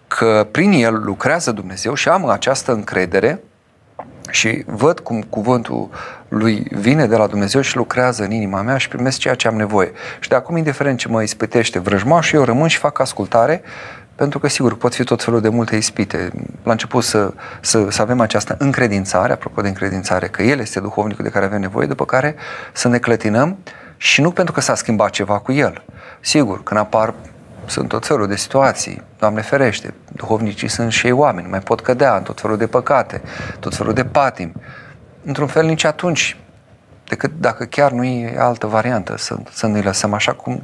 că 0.08 0.48
prin 0.52 0.72
el 0.72 1.04
lucrează 1.04 1.52
Dumnezeu 1.52 1.94
și 1.94 2.10
am 2.10 2.30
această 2.30 2.72
încredere 2.72 3.44
și 4.30 4.64
văd 4.66 5.00
cum 5.00 5.22
cuvântul 5.22 5.90
lui 6.28 6.68
vine 6.72 7.06
de 7.06 7.16
la 7.16 7.28
Dumnezeu 7.28 7.62
și 7.62 7.76
lucrează 7.76 8.24
în 8.24 8.32
inima 8.32 8.62
mea 8.62 8.78
și 8.78 8.88
primesc 8.88 9.20
ceea 9.20 9.36
ce 9.36 9.48
am 9.48 9.56
nevoie. 9.56 9.92
Și 10.20 10.30
de 10.30 10.36
acum, 10.36 10.58
indiferent 10.58 10.98
ce 10.98 11.08
mă 11.08 11.22
ispitește 11.22 11.80
vrăjmașul, 11.80 12.40
eu 12.40 12.46
rămân 12.46 12.68
și 12.68 12.78
fac 12.78 13.00
ascultare 13.00 13.62
pentru 14.16 14.40
că, 14.40 14.48
sigur, 14.48 14.78
pot 14.78 14.94
fi 14.94 15.04
tot 15.04 15.24
felul 15.24 15.42
de 15.42 15.50
multe 15.50 15.76
ispite. 15.76 16.32
La 16.64 16.72
început 16.72 17.04
să, 17.04 17.34
să, 17.62 17.86
să 17.90 18.02
avem 18.02 18.20
această 18.20 18.56
încredințare, 18.58 19.34
apropo 19.34 19.62
de 19.62 19.68
încredințare, 19.68 20.28
că 20.28 20.42
El 20.42 20.60
este 20.60 20.80
duhovnicul 20.80 21.24
de 21.24 21.30
care 21.30 21.46
avem 21.46 21.60
nevoie, 21.60 21.88
după 21.88 22.06
care 22.06 22.36
să 22.74 22.88
ne 22.88 22.98
clătinăm 22.98 23.58
și 23.98 24.22
nu 24.22 24.32
pentru 24.32 24.54
că 24.54 24.62
s-a 24.62 24.76
schimbat 24.76 25.10
ceva 25.10 25.40
cu 25.40 25.52
El. 25.52 25.84
Sigur, 26.20 26.64
când 26.64 26.80
apar 26.80 27.14
sunt 27.70 27.88
tot 27.88 28.06
felul 28.06 28.28
de 28.28 28.36
situații, 28.36 29.02
Doamne 29.20 29.42
ferește, 29.42 29.94
duhovnicii 30.12 30.68
sunt 30.68 30.92
și 30.92 31.06
ei 31.06 31.12
oameni, 31.12 31.48
mai 31.48 31.60
pot 31.60 31.82
cădea 31.82 32.16
în 32.16 32.24
tot 32.24 32.42
felul 32.42 32.58
de 32.58 32.68
păcate, 32.68 33.22
tot 33.60 33.76
felul 33.76 33.94
de 33.94 34.06
patim. 34.06 34.54
Într-un 35.26 35.48
fel, 35.48 35.66
nici 35.66 35.84
atunci, 35.84 36.38
decât 37.08 37.32
dacă 37.40 37.64
chiar 37.64 37.92
nu 37.92 38.04
e 38.04 38.36
altă 38.40 38.68
variantă, 38.68 39.18
să, 39.18 39.36
să 39.52 39.68
ne 39.68 39.82
lăsăm 39.82 40.14
așa 40.14 40.34
cum 40.34 40.64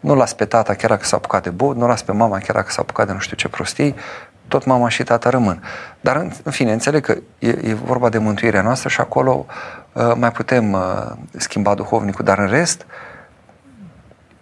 nu 0.00 0.14
las 0.14 0.32
pe 0.32 0.44
tata 0.44 0.74
chiar 0.74 0.90
dacă 0.90 1.04
s-a 1.04 1.16
apucat 1.16 1.42
de 1.42 1.50
bot, 1.50 1.76
nu 1.76 1.86
las 1.86 2.02
pe 2.02 2.12
mama 2.12 2.38
chiar 2.38 2.56
dacă 2.56 2.70
s-a 2.70 2.80
apucat 2.80 3.06
de 3.06 3.12
nu 3.12 3.18
știu 3.18 3.36
ce 3.36 3.48
prostii, 3.48 3.94
tot 4.48 4.64
mama 4.64 4.88
și 4.88 5.02
tata 5.02 5.30
rămân. 5.30 5.62
Dar, 6.00 6.16
în 6.42 6.52
fine, 6.52 6.72
înțeleg 6.72 7.04
că 7.04 7.16
e, 7.38 7.48
e 7.48 7.74
vorba 7.74 8.08
de 8.08 8.18
mântuirea 8.18 8.62
noastră 8.62 8.88
și 8.88 9.00
acolo 9.00 9.46
uh, 9.92 10.12
mai 10.16 10.32
putem 10.32 10.72
uh, 10.72 10.80
schimba 11.36 11.74
duhovnicul, 11.74 12.24
dar 12.24 12.38
în 12.38 12.46
rest, 12.46 12.80
uh, 12.80 13.15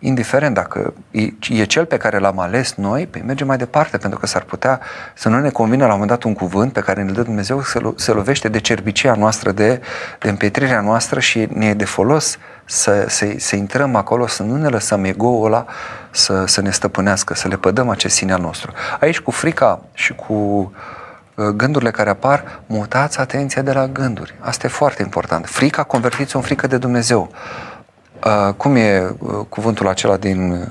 indiferent 0.06 0.54
dacă 0.54 0.94
e, 1.10 1.22
e 1.48 1.64
cel 1.64 1.84
pe 1.84 1.96
care 1.96 2.18
l-am 2.18 2.38
ales 2.38 2.74
noi, 2.74 3.06
păi 3.06 3.22
mergem 3.26 3.46
mai 3.46 3.56
departe, 3.56 3.96
pentru 3.96 4.18
că 4.18 4.26
s-ar 4.26 4.42
putea 4.42 4.80
să 5.14 5.28
nu 5.28 5.40
ne 5.40 5.50
convină 5.50 5.86
la 5.86 5.92
un 5.92 5.98
moment 5.98 6.10
dat 6.10 6.22
un 6.22 6.34
cuvânt 6.34 6.72
pe 6.72 6.80
care 6.80 7.02
ne 7.02 7.12
dă 7.12 7.22
Dumnezeu 7.22 7.62
să 7.62 7.78
lo, 7.78 7.92
se 7.96 8.12
lovește 8.12 8.48
de 8.48 8.58
cerbicia 8.58 9.14
noastră, 9.14 9.50
de, 9.52 9.80
de 10.18 10.28
împietrirea 10.28 10.80
noastră 10.80 11.20
și 11.20 11.48
ne 11.52 11.66
e 11.66 11.74
de 11.74 11.84
folos 11.84 12.38
să, 12.64 13.04
să, 13.08 13.34
să 13.36 13.56
intrăm 13.56 13.94
acolo, 13.94 14.26
să 14.26 14.42
nu 14.42 14.56
ne 14.56 14.68
lăsăm 14.68 15.04
ego-ul 15.04 15.46
ăla 15.46 15.66
să, 16.10 16.44
să 16.46 16.60
ne 16.60 16.70
stăpânească, 16.70 17.34
să 17.34 17.48
le 17.48 17.56
pădăm 17.56 17.88
acest 17.88 18.14
sine 18.14 18.32
al 18.32 18.40
nostru. 18.40 18.72
Aici 19.00 19.20
cu 19.20 19.30
frica 19.30 19.80
și 19.92 20.14
cu 20.14 20.34
uh, 21.34 21.46
gândurile 21.46 21.90
care 21.90 22.10
apar, 22.10 22.60
mutați 22.66 23.20
atenția 23.20 23.62
de 23.62 23.72
la 23.72 23.86
gânduri. 23.86 24.34
Asta 24.40 24.66
e 24.66 24.70
foarte 24.70 25.02
important. 25.02 25.46
Frica 25.46 25.82
convertiți-o 25.82 26.38
în 26.38 26.44
frică 26.44 26.66
de 26.66 26.78
Dumnezeu. 26.78 27.30
Uh, 28.24 28.54
cum 28.56 28.76
e 28.76 29.14
uh, 29.18 29.46
cuvântul 29.48 29.88
acela 29.88 30.16
din, 30.16 30.68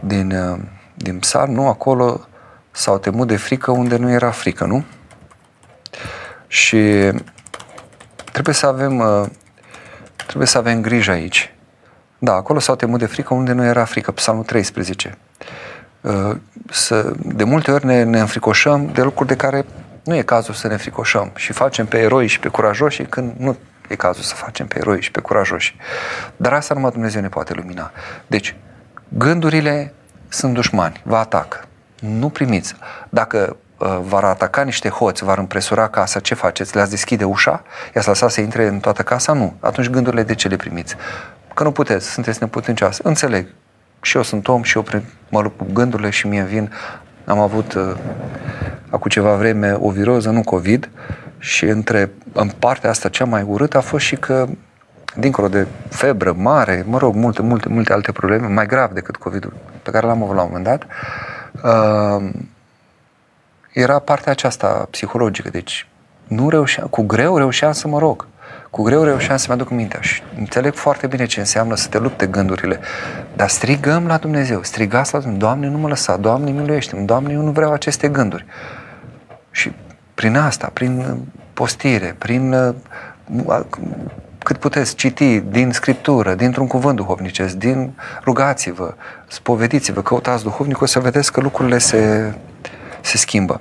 din, 0.00 0.30
uh, 0.30 0.58
din 0.94 1.18
psalm? 1.18 1.52
Nu, 1.52 1.68
acolo 1.68 2.20
s-au 2.70 2.98
temut 2.98 3.26
de 3.26 3.36
frică 3.36 3.70
unde 3.70 3.96
nu 3.96 4.10
era 4.10 4.30
frică, 4.30 4.64
nu? 4.64 4.84
Și 6.46 7.12
trebuie 8.32 8.54
să 8.54 8.66
avem, 8.66 8.98
uh, 8.98 9.26
trebuie 10.26 10.46
să 10.46 10.58
avem 10.58 10.80
grijă 10.80 11.10
aici. 11.10 11.54
Da, 12.18 12.32
acolo 12.32 12.58
s-au 12.58 12.76
temut 12.76 12.98
de 12.98 13.06
frică 13.06 13.34
unde 13.34 13.52
nu 13.52 13.64
era 13.64 13.84
frică, 13.84 14.10
psalmul 14.12 14.44
13. 14.44 15.18
Uh, 16.00 16.36
să, 16.70 17.12
de 17.24 17.44
multe 17.44 17.70
ori 17.70 17.84
ne, 17.84 18.02
ne 18.02 18.20
înfricoșăm 18.20 18.90
de 18.92 19.02
lucruri 19.02 19.28
de 19.28 19.36
care 19.36 19.64
nu 20.04 20.14
e 20.14 20.22
cazul 20.22 20.54
să 20.54 20.68
ne 20.68 20.76
fricoșăm 20.76 21.30
și 21.34 21.52
facem 21.52 21.86
pe 21.86 21.98
eroi 21.98 22.26
și 22.26 22.40
pe 22.40 22.48
curajoși 22.48 23.02
când 23.02 23.32
nu 23.38 23.56
E 23.88 23.94
cazul 23.94 24.22
să 24.22 24.34
facem 24.34 24.66
pe 24.66 24.78
eroi 24.78 25.02
și 25.02 25.10
pe 25.10 25.20
curajoși. 25.20 25.76
Dar 26.36 26.52
asta 26.52 26.74
numai 26.74 26.90
Dumnezeu 26.90 27.20
ne 27.20 27.28
poate 27.28 27.54
lumina. 27.54 27.90
Deci, 28.26 28.56
gândurile 29.08 29.92
sunt 30.28 30.54
dușmani, 30.54 31.00
vă 31.04 31.16
atacă. 31.16 31.60
Nu 32.00 32.28
primiți. 32.28 32.74
Dacă 33.08 33.56
uh, 33.78 33.98
v-ar 34.02 34.24
ataca 34.24 34.62
niște 34.62 34.88
hoți, 34.88 35.24
v-ar 35.24 35.38
împresura 35.38 35.88
casa, 35.88 36.20
ce 36.20 36.34
faceți? 36.34 36.74
Le-ați 36.74 36.90
deschide 36.90 37.24
ușa? 37.24 37.62
I-ați 37.94 38.08
lăsat 38.08 38.30
să 38.30 38.40
intre 38.40 38.66
în 38.66 38.80
toată 38.80 39.02
casa? 39.02 39.32
Nu. 39.32 39.56
Atunci 39.60 39.88
gândurile 39.88 40.22
de 40.22 40.34
ce 40.34 40.48
le 40.48 40.56
primiți? 40.56 40.96
Că 41.54 41.62
nu 41.62 41.72
puteți, 41.72 42.10
sunteți 42.10 42.38
neputincioase. 42.40 43.00
Înțeleg. 43.04 43.46
Și 44.00 44.16
eu 44.16 44.22
sunt 44.22 44.48
om 44.48 44.62
și 44.62 44.76
eu 44.76 44.84
mă 45.28 45.40
lupt 45.40 45.58
cu 45.58 45.66
gândurile 45.72 46.10
și 46.10 46.26
mie 46.26 46.42
vin. 46.42 46.72
Am 47.24 47.38
avut 47.38 47.74
uh, 47.74 47.96
acum 48.90 49.10
ceva 49.10 49.34
vreme 49.34 49.76
o 49.80 49.90
viroză, 49.90 50.30
nu 50.30 50.42
COVID, 50.42 50.90
și 51.38 51.64
între, 51.64 52.10
în 52.32 52.48
partea 52.58 52.90
asta 52.90 53.08
cea 53.08 53.24
mai 53.24 53.42
urâtă 53.42 53.76
a 53.76 53.80
fost 53.80 54.04
și 54.04 54.16
că, 54.16 54.46
dincolo 55.16 55.48
de 55.48 55.66
febră 55.88 56.32
mare, 56.36 56.84
mă 56.86 56.98
rog, 56.98 57.14
multe, 57.14 57.42
multe, 57.42 57.68
multe 57.68 57.92
alte 57.92 58.12
probleme, 58.12 58.46
mai 58.46 58.66
grav 58.66 58.90
decât 58.90 59.16
COVID-ul 59.16 59.52
pe 59.82 59.90
care 59.90 60.06
l-am 60.06 60.22
avut 60.22 60.34
la 60.34 60.42
un 60.42 60.48
moment 60.52 60.64
dat, 60.64 60.86
uh, 61.62 62.30
era 63.72 63.98
partea 63.98 64.32
aceasta 64.32 64.86
psihologică. 64.90 65.48
Deci, 65.50 65.88
nu 66.26 66.48
reușeam, 66.48 66.86
cu 66.86 67.02
greu 67.02 67.36
reușeam 67.36 67.72
să 67.72 67.88
mă 67.88 67.98
rog. 67.98 68.26
Cu 68.70 68.82
greu 68.82 69.02
reușeam 69.02 69.36
să-mi 69.36 69.60
aduc 69.60 69.70
mintea 69.70 70.00
și 70.00 70.22
înțeleg 70.38 70.74
foarte 70.74 71.06
bine 71.06 71.26
ce 71.26 71.40
înseamnă 71.40 71.74
să 71.74 71.88
te 71.88 71.98
lupte 71.98 72.26
gândurile. 72.26 72.80
Dar 73.36 73.48
strigăm 73.48 74.06
la 74.06 74.16
Dumnezeu, 74.16 74.62
strigați 74.62 75.12
la 75.12 75.18
Dumnezeu, 75.18 75.46
Doamne, 75.46 75.68
nu 75.68 75.78
mă 75.78 75.88
lăsa, 75.88 76.16
Doamne, 76.16 76.50
miluiește-mă, 76.50 77.02
Doamne, 77.02 77.32
eu 77.32 77.42
nu 77.42 77.50
vreau 77.50 77.72
aceste 77.72 78.08
gânduri. 78.08 78.44
Și 79.50 79.72
prin 80.18 80.36
asta, 80.36 80.70
prin 80.72 81.18
postire, 81.52 82.14
prin 82.18 82.52
uh, 82.52 83.60
cât 84.38 84.56
puteți 84.56 84.94
citi 84.94 85.40
din 85.40 85.72
Scriptură, 85.72 86.34
dintr-un 86.34 86.66
cuvânt 86.66 86.96
duhovnicesc, 86.96 87.54
din 87.54 87.92
rugați-vă, 88.24 88.94
spovediți-vă, 89.28 90.02
căutați 90.02 90.42
duhovnicul, 90.42 90.86
să 90.86 91.00
vedeți 91.00 91.32
că 91.32 91.40
lucrurile 91.40 91.78
se, 91.78 92.34
se 93.00 93.16
schimbă. 93.16 93.60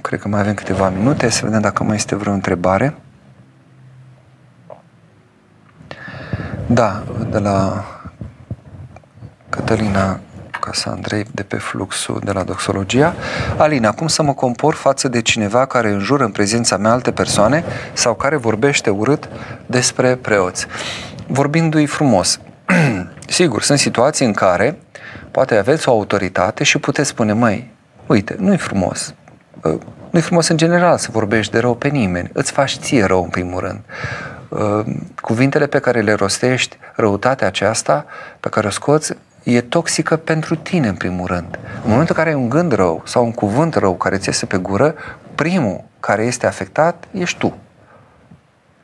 Cred 0.00 0.20
că 0.20 0.28
mai 0.28 0.40
avem 0.40 0.54
câteva 0.54 0.88
minute, 0.88 1.28
să 1.28 1.44
vedem 1.44 1.60
dacă 1.60 1.84
mai 1.84 1.96
este 1.96 2.14
vreo 2.14 2.32
întrebare. 2.32 2.94
Da, 6.66 7.02
de 7.30 7.38
la 7.38 7.84
Cătălina 9.48 10.20
Casa 10.70 10.90
Andrei 10.90 11.24
de 11.32 11.42
pe 11.42 11.56
fluxul 11.56 12.20
de 12.24 12.32
la 12.32 12.42
doxologia. 12.42 13.14
Alina, 13.56 13.92
cum 13.92 14.06
să 14.06 14.22
mă 14.22 14.34
compor 14.34 14.74
față 14.74 15.08
de 15.08 15.22
cineva 15.22 15.66
care 15.66 15.90
înjură 15.90 16.24
în 16.24 16.30
prezența 16.30 16.76
mea 16.76 16.90
alte 16.90 17.10
persoane 17.10 17.64
sau 17.92 18.14
care 18.14 18.36
vorbește 18.36 18.90
urât 18.90 19.28
despre 19.66 20.16
preoți? 20.16 20.66
Vorbindu-i 21.26 21.86
frumos. 21.86 22.40
Sigur, 23.38 23.62
sunt 23.62 23.78
situații 23.78 24.26
în 24.26 24.32
care 24.32 24.78
poate 25.30 25.56
aveți 25.56 25.88
o 25.88 25.92
autoritate 25.92 26.64
și 26.64 26.78
puteți 26.78 27.08
spune, 27.08 27.32
măi, 27.32 27.70
uite, 28.06 28.36
nu-i 28.38 28.58
frumos. 28.58 29.14
Uh, 29.62 29.78
nu-i 30.10 30.22
frumos 30.22 30.48
în 30.48 30.56
general 30.56 30.98
să 30.98 31.08
vorbești 31.12 31.52
de 31.52 31.58
rău 31.58 31.74
pe 31.74 31.88
nimeni. 31.88 32.30
Îți 32.32 32.52
faci 32.52 32.76
ție 32.76 33.04
rău 33.04 33.22
în 33.22 33.28
primul 33.28 33.60
rând 33.60 33.80
uh, 34.48 34.84
cuvintele 35.20 35.66
pe 35.66 35.78
care 35.78 36.00
le 36.00 36.12
rostești, 36.12 36.78
răutatea 36.94 37.46
aceasta 37.46 38.06
pe 38.40 38.48
care 38.48 38.66
o 38.66 38.70
scoți, 38.70 39.12
e 39.42 39.60
toxică 39.60 40.16
pentru 40.16 40.54
tine, 40.54 40.88
în 40.88 40.94
primul 40.94 41.26
rând. 41.26 41.58
În 41.84 41.90
momentul 41.90 42.14
în 42.16 42.24
care 42.24 42.28
ai 42.28 42.42
un 42.42 42.48
gând 42.48 42.72
rău 42.72 43.02
sau 43.04 43.24
un 43.24 43.32
cuvânt 43.32 43.74
rău 43.74 43.94
care 43.94 44.16
ți 44.16 44.28
iese 44.28 44.46
pe 44.46 44.56
gură, 44.56 44.94
primul 45.34 45.84
care 46.00 46.24
este 46.24 46.46
afectat 46.46 47.04
ești 47.12 47.38
tu. 47.38 47.56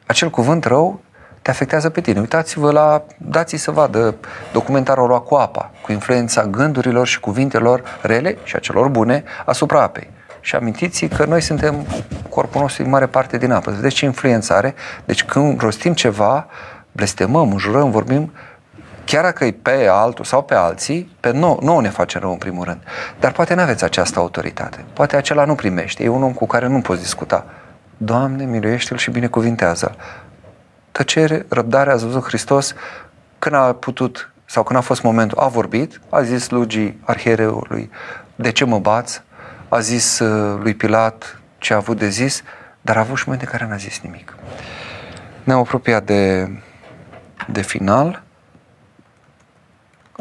Acel 0.07 0.31
cuvânt 0.31 0.65
rău 0.65 1.01
te 1.43 1.53
afectează 1.53 1.91
pe 1.91 2.01
tine. 2.01 2.21
Uitați-vă 2.21 2.71
la, 2.71 3.05
dați 3.19 3.57
să 3.57 3.71
vadă 3.71 4.15
documentarul 4.53 5.23
cu 5.23 5.35
apa, 5.35 5.71
cu 5.83 5.93
influența 5.93 6.47
gândurilor 6.47 7.07
și 7.07 7.21
cuvintelor 7.21 7.83
rele 8.03 8.39
și 8.43 8.57
a 8.57 8.59
celor 8.59 8.89
bune 8.89 9.25
asupra 9.45 9.83
apei. 9.83 10.11
Și 10.41 10.55
amintiți 10.55 11.07
că 11.07 11.25
noi 11.25 11.41
suntem, 11.41 11.87
corpul 12.29 12.61
nostru 12.61 12.83
în 12.83 12.91
mare 12.91 13.07
parte 13.07 13.39
din 13.39 13.53
apă. 13.53 13.71
Vedeți 13.71 13.95
ce 13.95 14.05
influență 14.05 14.55
are? 14.55 14.75
Deci 15.05 15.25
când 15.25 15.61
rostim 15.61 15.93
ceva, 15.93 16.47
blestemăm, 16.93 17.51
înjurăm, 17.51 17.91
vorbim, 17.91 18.33
chiar 19.07 19.23
dacă 19.23 19.45
e 19.45 19.53
pe 19.53 19.87
altul 19.91 20.25
sau 20.25 20.43
pe 20.43 20.55
alții, 20.55 21.17
pe 21.21 21.31
nou, 21.31 21.59
nouă 21.63 21.81
ne 21.81 21.89
face 21.89 22.19
rău 22.19 22.31
în 22.31 22.39
primul 22.39 22.65
rând. 22.65 22.81
Dar 23.21 23.33
poate 23.33 23.55
nu 23.55 23.61
aveți 23.61 23.85
această 23.85 24.19
autoritate. 24.19 24.85
Poate 24.93 25.17
acela 25.17 25.45
nu 25.45 25.55
primește. 25.55 26.05
E 26.05 26.09
un 26.09 26.23
om 26.23 26.33
cu 26.33 26.47
care 26.47 26.67
nu 26.67 26.81
poți 26.81 27.01
discuta. 27.01 27.47
Doamne, 27.97 28.45
miluiește-l 28.45 28.97
și 28.97 29.11
binecuvintează-l. 29.11 29.97
Tăcere, 30.93 31.47
răbdare, 31.49 31.91
a 31.91 31.97
văzut 31.97 32.25
Hristos 32.25 32.75
când 33.39 33.55
a 33.55 33.73
putut 33.73 34.31
sau 34.45 34.63
când 34.63 34.79
a 34.79 34.83
fost 34.83 35.03
momentul, 35.03 35.39
a 35.39 35.47
vorbit, 35.47 36.01
a 36.09 36.23
zis 36.23 36.45
slugii 36.45 37.01
arhiereului, 37.05 37.91
de 38.35 38.53
ce 38.53 38.65
mă 38.65 38.79
bați? 38.79 39.23
A 39.69 39.79
zis 39.79 40.19
uh, 40.19 40.59
lui 40.63 40.75
Pilat 40.75 41.41
ce 41.59 41.73
a 41.73 41.77
avut 41.77 41.99
de 41.99 42.09
zis, 42.09 42.43
dar 42.81 42.97
a 42.97 43.01
avut 43.01 43.17
și 43.17 43.23
momente 43.27 43.45
în 43.45 43.59
care 43.59 43.71
n-a 43.71 43.77
zis 43.77 44.01
nimic. 44.01 44.37
Ne-am 45.45 45.59
apropiat 45.59 46.05
de, 46.05 46.51
de 47.47 47.63
final. 47.63 48.23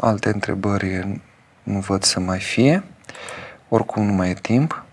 Alte 0.00 0.28
întrebări 0.28 1.20
nu 1.62 1.78
văd 1.78 2.02
să 2.02 2.20
mai 2.20 2.38
fie. 2.38 2.84
Oricum 3.68 4.04
nu 4.04 4.12
mai 4.12 4.30
e 4.30 4.34
timp 4.34 4.84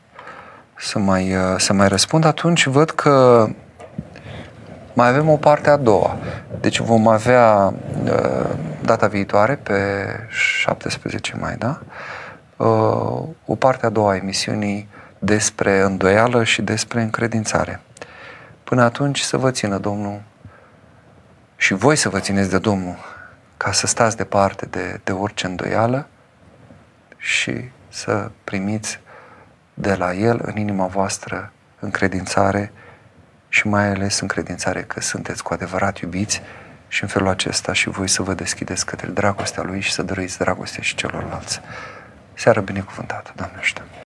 să 0.77 0.99
mai, 0.99 1.35
uh, 1.35 1.55
să 1.57 1.73
mai 1.73 1.87
răspund. 1.87 2.25
Atunci 2.25 2.65
văd 2.65 2.89
că 2.89 3.47
mai 4.93 5.07
avem 5.07 5.29
o 5.29 5.35
parte 5.35 5.69
a 5.69 5.77
doua. 5.77 6.17
Deci 6.59 6.79
vom 6.79 7.07
avea 7.07 7.73
uh, 8.03 8.49
data 8.81 9.07
viitoare, 9.07 9.55
pe 9.55 9.73
17 10.29 11.35
mai, 11.39 11.55
da? 11.57 11.79
Uh, 12.57 13.23
o 13.45 13.55
parte 13.55 13.85
a 13.85 13.89
doua 13.89 14.11
a 14.11 14.15
emisiunii 14.15 14.87
despre 15.19 15.81
îndoială 15.81 16.43
și 16.43 16.61
despre 16.61 17.01
încredințare. 17.01 17.81
Până 18.63 18.83
atunci 18.83 19.19
să 19.19 19.37
vă 19.37 19.51
țină 19.51 19.77
Domnul 19.77 20.21
și 21.55 21.73
voi 21.73 21.95
să 21.95 22.09
vă 22.09 22.19
țineți 22.19 22.49
de 22.49 22.57
Domnul 22.57 22.95
ca 23.63 23.71
să 23.71 23.87
stați 23.87 24.17
departe 24.17 24.65
de, 24.65 24.99
de 25.03 25.11
orice 25.11 25.45
îndoială 25.45 26.07
și 27.17 27.69
să 27.89 28.31
primiți 28.43 28.99
de 29.73 29.95
la 29.95 30.13
El 30.13 30.39
în 30.43 30.57
inima 30.57 30.85
voastră 30.85 31.51
încredințare 31.79 32.71
și 33.49 33.67
mai 33.67 33.87
ales 33.87 34.19
încredințare 34.19 34.81
că 34.81 34.99
sunteți 34.99 35.43
cu 35.43 35.53
adevărat 35.53 35.97
iubiți 35.97 36.41
și 36.87 37.03
în 37.03 37.09
felul 37.09 37.27
acesta 37.27 37.73
și 37.73 37.89
voi 37.89 38.07
să 38.07 38.21
vă 38.21 38.33
deschideți 38.33 38.85
către 38.85 39.07
dragostea 39.07 39.63
Lui 39.63 39.79
și 39.79 39.91
să 39.91 40.03
dăruiți 40.03 40.37
dragostea 40.37 40.83
și 40.83 40.95
celorlalți. 40.95 41.61
Seară 42.33 42.61
binecuvântată, 42.61 43.31
Doamne 43.35 43.57
ajută! 43.59 43.93